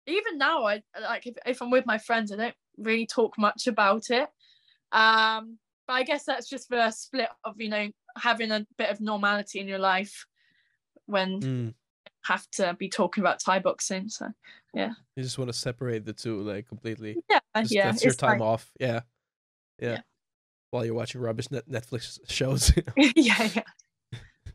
Even 0.07 0.39
now, 0.39 0.65
I 0.65 0.83
like 1.03 1.27
if, 1.27 1.35
if 1.45 1.61
I'm 1.61 1.71
with 1.71 1.85
my 1.85 1.99
friends, 1.99 2.33
I 2.33 2.37
don't 2.37 2.55
really 2.79 3.07
talk 3.07 3.37
much 3.37 3.67
about 3.67 4.09
it. 4.11 4.29
Um, 4.93 5.59
but 5.87 5.93
I 5.95 6.03
guess 6.05 6.25
that's 6.25 6.49
just 6.49 6.69
the 6.71 6.91
split 6.93 7.29
of 7.45 7.61
you 7.61 7.69
know 7.69 7.89
having 8.17 8.51
a 8.53 8.65
bit 8.79 8.89
of 8.91 9.01
normality 9.01 9.59
in 9.61 9.69
your 9.69 9.79
life 9.81 10.25
when 11.07 11.33
you 11.33 11.39
Mm. 11.49 11.75
have 12.25 12.49
to 12.53 12.75
be 12.79 12.89
talking 12.89 13.23
about 13.23 13.41
Thai 13.41 13.59
boxing. 13.59 14.09
So 14.09 14.29
yeah. 14.75 14.93
You 15.17 15.23
just 15.23 15.39
want 15.39 15.49
to 15.49 15.53
separate 15.59 16.05
the 16.05 16.13
two 16.13 16.41
like 16.43 16.69
completely. 16.69 17.17
yeah, 17.31 17.41
Just, 17.59 17.73
yeah, 17.73 17.91
that's 17.91 18.05
your 18.05 18.13
time 18.15 18.39
fine. 18.39 18.49
off. 18.49 18.71
Yeah. 18.81 19.01
yeah. 19.81 19.91
Yeah. 19.93 20.01
While 20.71 20.85
you're 20.85 20.95
watching 20.95 21.21
rubbish 21.21 21.51
net- 21.51 21.69
Netflix 21.69 22.19
shows. 22.29 22.73
yeah, 22.97 23.49
yeah. 23.55 23.63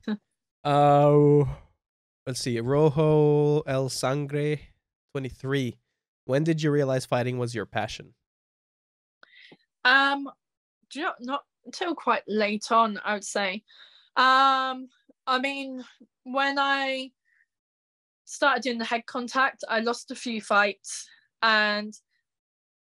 Uh, 0.63 1.45
let's 2.31 2.39
see. 2.39 2.57
Rojo 2.61 3.59
El 3.67 3.89
Sangre, 3.89 4.57
23. 5.11 5.77
When 6.23 6.45
did 6.45 6.63
you 6.63 6.71
realize 6.71 7.05
fighting 7.05 7.37
was 7.37 7.53
your 7.53 7.65
passion? 7.65 8.13
Um, 9.83 10.29
you 10.93 11.01
know, 11.01 11.11
not 11.19 11.41
until 11.65 11.93
quite 11.93 12.23
late 12.29 12.71
on, 12.71 13.01
I 13.03 13.15
would 13.15 13.25
say. 13.25 13.63
Um, 14.15 14.87
I 15.27 15.39
mean, 15.41 15.83
when 16.23 16.57
I 16.57 17.11
started 18.23 18.63
doing 18.63 18.77
the 18.77 18.85
head 18.85 19.05
contact, 19.07 19.65
I 19.67 19.81
lost 19.81 20.11
a 20.11 20.15
few 20.15 20.39
fights, 20.39 21.09
and 21.43 21.93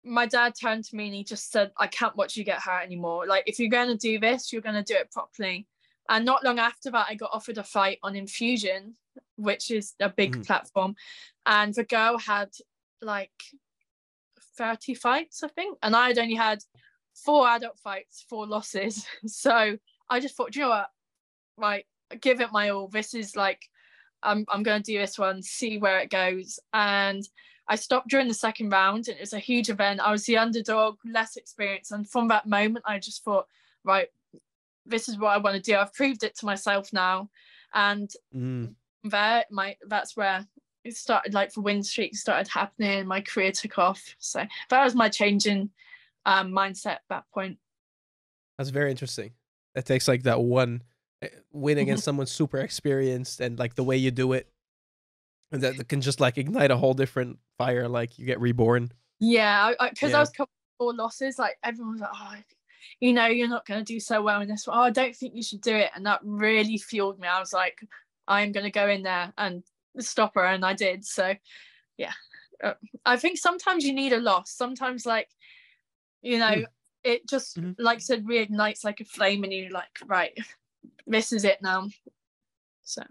my 0.04 0.26
dad 0.26 0.56
turned 0.62 0.84
to 0.86 0.96
me 0.98 1.06
and 1.06 1.16
he 1.16 1.24
just 1.24 1.54
said, 1.54 1.72
"I 1.78 1.88
can't 1.88 2.18
watch 2.18 2.36
you 2.36 2.44
get 2.44 2.60
hurt 2.60 2.84
anymore. 2.84 3.26
Like, 3.26 3.46
if 3.48 3.60
you're 3.60 3.70
going 3.70 3.88
to 3.88 3.96
do 3.96 4.20
this, 4.20 4.52
you're 4.52 4.62
going 4.62 4.76
to 4.76 4.84
do 4.84 5.00
it 5.00 5.10
properly." 5.10 5.68
And 6.10 6.26
not 6.26 6.44
long 6.44 6.60
after 6.60 6.92
that, 6.92 7.08
I 7.10 7.16
got 7.16 7.30
offered 7.32 7.58
a 7.58 7.64
fight 7.64 8.00
on 8.04 8.16
Enfusion, 8.16 8.96
which 9.36 9.72
is 9.72 9.94
a 10.00 10.10
big 10.10 10.36
Mhm. 10.38 10.46
platform, 10.46 10.96
and 11.46 11.74
the 11.74 11.84
girl 11.84 12.18
had 12.18 12.50
like 13.02 13.32
30 14.58 14.94
fights, 14.96 15.44
I 15.44 15.48
think, 15.50 15.78
and 15.84 15.96
I 15.96 16.08
had 16.10 16.18
only 16.18 16.36
had 16.36 16.64
four 17.14 17.48
adult 17.48 17.80
fights, 17.80 18.26
four 18.28 18.46
losses. 18.48 19.06
So 19.28 19.78
I 20.10 20.20
just 20.20 20.36
thought, 20.36 20.52
"Do 20.52 20.60
you 20.60 20.66
know 20.66 20.70
what? 20.70 20.92
Right, 21.58 21.86
give 22.22 22.42
it 22.42 22.52
my 22.52 22.70
all. 22.70 22.88
This 22.88 23.14
is 23.14 23.36
like, 23.36 23.70
I'm 24.24 24.46
I'm 24.50 24.64
going 24.64 24.82
to 24.84 24.92
do 24.92 24.98
this 25.00 25.18
one, 25.20 25.42
see 25.42 25.78
where 25.78 26.00
it 26.00 26.10
goes. 26.10 26.60
And 26.74 27.28
I 27.68 27.76
stopped 27.76 28.08
during 28.10 28.28
the 28.28 28.34
second 28.34 28.70
round, 28.70 29.08
and 29.08 29.18
it 29.18 29.22
was 29.22 29.34
a 29.34 29.40
huge 29.40 29.70
event. 29.70 30.00
I 30.00 30.12
was 30.12 30.26
the 30.26 30.38
underdog, 30.38 30.98
less 31.06 31.36
experience, 31.36 31.92
and 31.92 32.10
from 32.10 32.28
that 32.30 32.46
moment, 32.46 32.86
I 32.88 32.98
just 33.00 33.24
thought, 33.24 33.48
right, 33.84 34.10
this 34.86 35.10
is 35.10 35.18
what 35.18 35.30
I 35.34 35.38
want 35.38 35.56
to 35.56 35.62
do. 35.62 35.76
I've 35.76 35.94
proved 35.94 36.24
it 36.24 36.36
to 36.38 36.46
myself 36.46 36.94
now, 36.94 37.30
and 37.74 38.10
Mm. 38.34 38.76
There, 39.10 39.46
my 39.52 39.76
that's 39.88 40.16
where 40.18 40.46
it 40.84 40.96
started. 40.96 41.34
Like 41.34 41.54
the 41.54 41.62
win 41.62 41.84
streak 41.84 42.16
started 42.16 42.48
happening, 42.50 43.06
my 43.08 43.22
career 43.22 43.52
took 43.52 43.78
off. 43.78 44.16
So 44.20 44.44
that 44.70 44.84
was 44.84 44.96
my 44.96 45.10
changing 45.10 45.70
um, 46.26 46.52
mindset 46.52 46.86
at 46.88 47.02
that 47.10 47.26
point. 47.34 47.58
That's 48.58 48.70
very 48.70 48.92
interesting. 48.92 49.32
It 49.76 49.86
takes 49.86 50.08
like 50.08 50.24
that 50.24 50.42
one 50.42 50.82
eh, 51.22 51.28
win 51.52 51.78
Mm-hmm. 51.78 51.84
against 51.84 52.04
someone 52.04 52.26
super 52.26 52.58
experienced 52.60 53.40
and 53.42 53.60
like 53.60 53.76
the 53.76 53.84
way 53.84 53.98
you 53.98 54.12
do 54.12 54.34
it. 54.34 54.48
And 55.52 55.62
that 55.62 55.88
can 55.88 56.02
just 56.02 56.20
like 56.20 56.38
ignite 56.38 56.72
a 56.72 56.78
whole 56.78 56.94
different 56.94 57.40
fire. 57.58 57.88
Like 57.88 58.18
you 58.20 58.26
get 58.26 58.40
reborn. 58.42 58.92
Yeah, 59.20 59.70
because 59.70 59.80
I, 59.80 59.90
'cause 59.90 60.12
Yeah. 60.12 60.18
I 60.18 60.20
was 60.20 60.30
couple 60.32 60.96
losses. 60.96 61.40
Like 61.40 61.58
everyone 61.64 61.94
was 61.94 62.02
like, 62.02 62.10
oh, 62.14 62.36
you 63.00 63.14
know 63.14 63.26
you're 63.28 63.48
not 63.50 63.66
going 63.66 63.84
to 63.84 63.94
do 63.94 64.00
so 64.00 64.22
well 64.22 64.40
in 64.40 64.48
this 64.48 64.66
oh 64.68 64.72
i 64.72 64.90
don't 64.90 65.14
think 65.16 65.36
you 65.36 65.44
should 65.44 65.60
do 65.62 65.76
it 65.76 65.90
and 65.96 66.06
that 66.06 66.20
really 66.24 66.78
fueled 66.78 67.20
me 67.20 67.28
i 67.28 67.38
was 67.40 67.52
like 67.52 67.80
i'm 68.28 68.52
going 68.52 68.66
to 68.66 68.72
go 68.72 68.88
in 68.88 69.04
there 69.04 69.34
and 69.38 69.64
stop 70.00 70.34
her 70.36 70.46
and 70.46 70.66
i 70.66 70.74
did 70.74 71.04
so 71.06 71.34
yeah. 71.98 72.14
Uh, 72.64 72.74
i 73.06 73.18
think 73.18 73.38
sometimes 73.38 73.84
you 73.84 73.94
need 73.94 74.14
a 74.14 74.20
loss. 74.20 74.52
Sometimes 74.52 75.06
like 75.06 75.30
you 76.22 76.40
know 76.40 76.46
mm. 76.46 76.66
it 77.04 77.28
just 77.28 77.58
mm-hmm. 77.58 77.72
like 77.78 77.98
I 77.98 78.00
said 78.00 78.26
reignites 78.26 78.84
like 78.84 79.00
a 79.00 79.06
flame 79.06 79.44
and 79.44 79.54
you're 79.54 79.72
like 79.72 79.86
right 80.06 80.36
this 81.06 81.32
is 81.32 81.44
it 81.44 81.60
now. 81.62 81.88
So. 82.84 83.04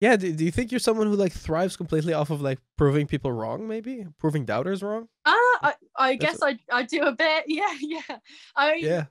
Yeah 0.00 0.16
do, 0.16 0.32
do 0.32 0.44
you 0.44 0.50
think 0.50 0.70
you're 0.70 0.78
someone 0.78 1.06
who 1.06 1.16
like 1.16 1.32
thrives 1.32 1.76
completely 1.76 2.12
off 2.12 2.30
of 2.30 2.42
like 2.42 2.58
proving 2.76 3.06
people 3.06 3.32
wrong 3.32 3.66
maybe? 3.66 4.06
Proving 4.18 4.44
doubters 4.44 4.82
wrong? 4.82 5.08
Uh, 5.24 5.34
i 5.62 5.74
i 5.96 6.14
guess 6.14 6.40
i 6.42 6.56
i 6.70 6.82
do 6.82 7.02
a 7.02 7.12
bit. 7.12 7.44
Yeah 7.48 7.74
yeah. 7.80 8.16
I 8.56 8.74
yeah. 8.74 9.04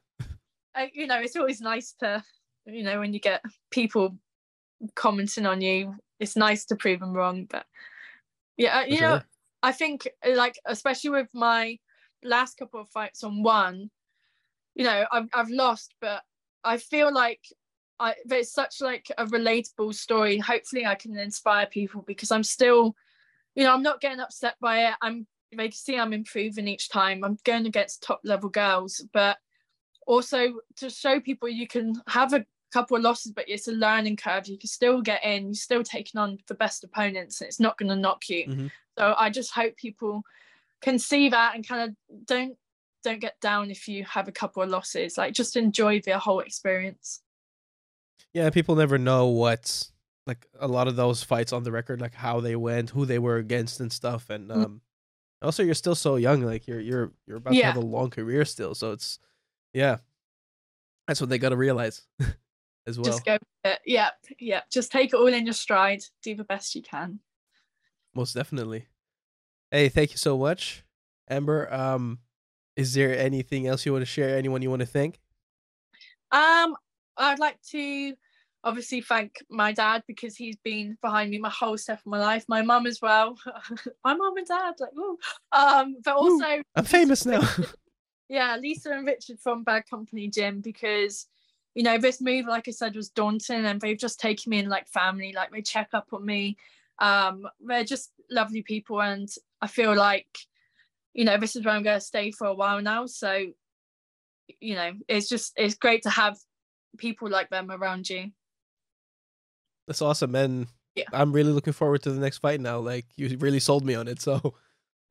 I, 0.74 0.89
you 0.93 1.07
know 1.07 1.20
it's 1.20 1.36
always 1.36 1.59
nice 1.59 1.93
to 1.99 2.24
you 2.66 2.84
know 2.84 2.99
when 2.99 3.14
you 3.14 3.20
get 3.20 3.41
people 3.72 4.16
commenting 4.95 5.45
on 5.45 5.61
you. 5.61 5.95
It's 6.19 6.36
nice 6.36 6.65
to 6.65 6.75
prove 6.75 6.99
them 6.99 7.13
wrong 7.13 7.47
but 7.49 7.65
yeah 8.57 8.79
uh, 8.79 8.86
you 8.86 8.97
sure. 8.97 9.09
know 9.09 9.21
i 9.63 9.71
think 9.71 10.07
uh, 10.25 10.36
like 10.36 10.59
especially 10.65 11.09
with 11.09 11.27
my 11.34 11.77
last 12.23 12.57
couple 12.57 12.79
of 12.79 12.89
fights 12.89 13.23
on 13.23 13.41
one 13.41 13.89
you 14.75 14.84
know 14.84 15.05
I've, 15.11 15.27
I've 15.34 15.49
lost 15.49 15.95
but 15.99 16.21
i 16.63 16.77
feel 16.77 17.13
like 17.13 17.41
I, 17.99 18.15
it's 18.32 18.51
such 18.51 18.82
like 18.82 19.11
a 19.19 19.27
relatable 19.27 19.93
story. 19.93 20.39
Hopefully 20.39 20.86
i 20.86 20.95
can 20.95 21.15
inspire 21.17 21.67
people 21.67 22.03
because 22.07 22.32
i'm 22.32 22.43
still 22.43 22.95
you 23.55 23.63
know 23.63 23.73
i'm 23.73 23.84
not 23.84 24.01
getting 24.01 24.19
upset 24.19 24.55
by 24.59 24.88
it. 24.88 24.93
I'm 25.01 25.27
they 25.55 25.67
can 25.67 25.73
see 25.73 25.97
i'm 25.97 26.13
improving 26.13 26.67
each 26.67 26.89
time. 26.89 27.23
I'm 27.23 27.38
going 27.43 27.67
against 27.67 28.01
top 28.01 28.21
level 28.23 28.49
girls 28.49 29.05
but 29.13 29.38
also 30.07 30.53
to 30.77 30.89
show 30.89 31.19
people 31.19 31.47
you 31.47 31.67
can 31.67 31.93
have 32.07 32.34
a 32.34 32.43
couple 32.72 32.97
of 32.97 33.03
losses 33.03 33.32
but 33.32 33.45
it's 33.47 33.67
a 33.67 33.72
learning 33.72 34.15
curve 34.15 34.47
you 34.47 34.57
can 34.57 34.67
still 34.67 35.01
get 35.01 35.24
in 35.24 35.45
you're 35.47 35.53
still 35.53 35.84
taking 35.84 36.19
on 36.19 36.38
the 36.47 36.53
best 36.53 36.84
opponents 36.84 37.41
and 37.41 37.47
it's 37.47 37.59
not 37.59 37.78
going 37.78 37.89
to 37.89 37.95
knock 37.95 38.28
you 38.30 38.45
mm-hmm. 38.47 38.67
so 38.97 39.13
i 39.17 39.30
just 39.30 39.51
hope 39.51 39.76
people 39.78 40.24
can 40.82 40.97
see 40.97 41.30
that 41.30 41.55
and 41.55 41.67
kind 41.67 41.89
of 41.89 42.26
don't 42.26 42.55
don't 43.03 43.19
get 43.19 43.39
down 43.41 43.72
if 43.72 43.88
you 43.88 44.03
have 44.03 44.28
a 44.28 44.32
couple 44.32 44.61
of 44.61 44.69
losses 44.69 45.17
like 45.17 45.34
just 45.34 45.55
enjoy 45.55 45.99
the 46.01 46.17
whole 46.17 46.39
experience 46.39 47.22
yeah 48.34 48.49
people 48.49 48.76
never 48.76 48.97
know 48.97 49.28
what 49.28 49.89
like 50.28 50.47
a 50.59 50.67
lot 50.67 50.88
of 50.88 50.95
those 50.95 51.24
fights 51.24 51.51
on 51.51 51.63
the 51.63 51.72
record 51.72 51.99
like 51.99 52.13
how 52.13 52.39
they 52.39 52.55
went 52.55 52.91
who 52.91 53.05
they 53.05 53.19
were 53.19 53.38
against 53.38 53.80
and 53.80 53.91
stuff 53.91 54.30
and 54.30 54.49
mm. 54.49 54.55
um 54.55 54.65
mm 54.65 54.80
also 55.41 55.63
you're 55.63 55.74
still 55.74 55.95
so 55.95 56.15
young 56.15 56.41
like 56.41 56.67
you're 56.67 56.80
you're 56.80 57.11
you're 57.26 57.38
about 57.38 57.53
yeah. 57.53 57.61
to 57.61 57.74
have 57.74 57.84
a 57.84 57.86
long 57.86 58.09
career 58.09 58.45
still 58.45 58.76
so 58.76 58.91
it's 58.91 59.19
yeah 59.74 59.97
that's 61.07 61.19
what 61.19 61.30
they 61.30 61.38
got 61.38 61.49
to 61.49 61.57
realize 61.57 62.05
as 62.88 62.97
well 62.97 63.05
just 63.05 63.25
go 63.25 63.38
yeah 63.86 64.09
yeah 64.39 64.61
just 64.71 64.91
take 64.91 65.13
it 65.13 65.15
all 65.15 65.27
in 65.27 65.45
your 65.45 65.53
stride 65.53 66.01
do 66.23 66.36
the 66.36 66.43
best 66.43 66.73
you 66.75 66.82
can 66.82 67.19
most 68.13 68.34
definitely 68.34 68.88
Hey, 69.73 69.88
thank 69.88 70.11
you 70.11 70.17
so 70.17 70.38
much, 70.38 70.84
Amber. 71.29 71.73
Um, 71.73 72.19
is 72.75 72.93
there 72.93 73.17
anything 73.17 73.67
else 73.67 73.86
you 73.86 73.93
want 73.93 74.01
to 74.01 74.05
share? 74.05 74.38
Anyone 74.38 74.61
you 74.61 74.69
want 74.69 74.82
to 74.82 74.86
thank? 74.86 75.17
Um, 76.34 76.75
I'd 77.15 77.39
like 77.39 77.61
to 77.71 78.13
obviously 78.65 78.99
thank 78.99 79.38
my 79.49 79.71
dad 79.71 80.03
because 80.07 80.36
he's 80.36 80.57
been 80.57 80.97
behind 81.01 81.32
me 81.32 81.38
my 81.38 81.49
whole 81.49 81.77
step 81.77 81.99
of 81.99 82.05
my 82.05 82.19
life. 82.19 82.43
My 82.49 82.61
mum 82.61 82.86
as 82.86 83.01
well. 83.01 83.38
my 84.03 84.13
mum 84.13 84.36
and 84.36 84.45
dad, 84.45 84.73
like, 84.77 84.91
ooh. 84.97 85.17
Um, 85.53 85.95
but 86.03 86.15
also 86.17 86.45
ooh, 86.45 86.63
I'm 86.75 86.84
famous 86.84 87.25
now. 87.25 87.41
yeah, 88.27 88.57
Lisa 88.57 88.91
and 88.91 89.07
Richard 89.07 89.39
from 89.39 89.63
Bad 89.63 89.84
Company 89.89 90.27
Gym 90.27 90.59
because 90.59 91.27
you 91.76 91.84
know 91.84 91.97
this 91.97 92.22
move, 92.22 92.45
like 92.47 92.67
I 92.67 92.72
said, 92.72 92.95
was 92.95 93.09
daunting, 93.09 93.65
and 93.65 93.80
they've 93.80 93.97
just 93.97 94.19
taken 94.19 94.49
me 94.49 94.59
in 94.59 94.69
like 94.69 94.88
family. 94.88 95.34
Like 95.34 95.51
they 95.51 95.61
check 95.61 95.89
up 95.93 96.07
on 96.11 96.26
me. 96.26 96.57
Um, 96.99 97.47
they're 97.59 97.84
just 97.84 98.11
lovely 98.30 98.61
people, 98.61 99.01
and 99.01 99.30
I 99.61 99.67
feel 99.67 99.95
like, 99.95 100.28
you 101.13 101.26
know, 101.26 101.38
this 101.38 101.55
is 101.55 101.65
where 101.65 101.74
I'm 101.74 101.84
going 101.84 101.99
to 101.99 102.05
stay 102.05 102.32
for 102.32 102.47
a 102.47 102.53
while 102.53 102.82
now. 102.82 103.05
So, 103.05 103.47
you 104.59 104.76
know, 104.76 104.93
it's 105.07 105.30
just, 105.30 105.53
it's 105.55 105.76
great 105.76 106.03
to 106.03 106.09
have 106.09 106.38
people 106.97 107.30
like 107.30 107.49
them 107.49 107.72
around 107.72 108.09
you. 108.09 108.32
That's 109.88 110.01
awesome. 110.01 110.36
And 110.36 110.67
yeah. 110.95 111.05
I'm 111.13 111.32
really 111.32 111.51
looking 111.51 111.74
forward 111.74 112.01
to 112.03 112.11
the 112.11 112.19
next 112.19 112.39
fight 112.39 112.61
now. 112.61 112.80
Like, 112.80 113.05
you 113.15 113.38
really 113.39 113.59
sold 113.59 113.86
me 113.86 113.95
on 113.95 114.07
it. 114.07 114.22
So, 114.22 114.55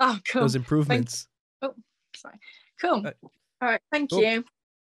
oh, 0.00 0.18
cool. 0.28 0.42
Those 0.42 0.56
improvements. 0.56 1.28
Oh, 1.62 1.74
sorry. 2.16 2.38
Cool. 2.80 2.90
All 2.90 3.02
right. 3.02 3.16
All 3.62 3.68
right. 3.68 3.80
Thank 3.92 4.10
cool. 4.10 4.22
you. 4.22 4.44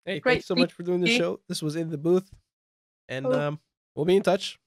Hey, 0.04 0.20
Great 0.20 0.34
thanks 0.34 0.46
so 0.46 0.56
much 0.56 0.72
for 0.72 0.82
doing 0.82 1.00
the 1.00 1.08
show. 1.08 1.40
This 1.48 1.62
was 1.62 1.76
in 1.76 1.90
the 1.90 1.98
booth. 1.98 2.30
And 3.08 3.26
cool. 3.26 3.34
um, 3.34 3.60
we'll 3.94 4.04
be 4.04 4.16
in 4.16 4.22
touch. 4.22 4.58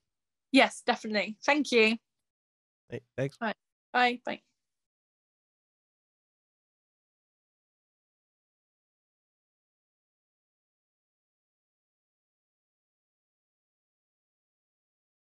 Yes, 0.52 0.82
definitely. 0.86 1.38
Thank 1.46 1.72
you. 1.72 1.98
Hey, 2.90 3.02
thanks. 3.18 3.38
Bye. 3.38 3.54
Bye. 3.92 4.22
Bye. 4.26 4.42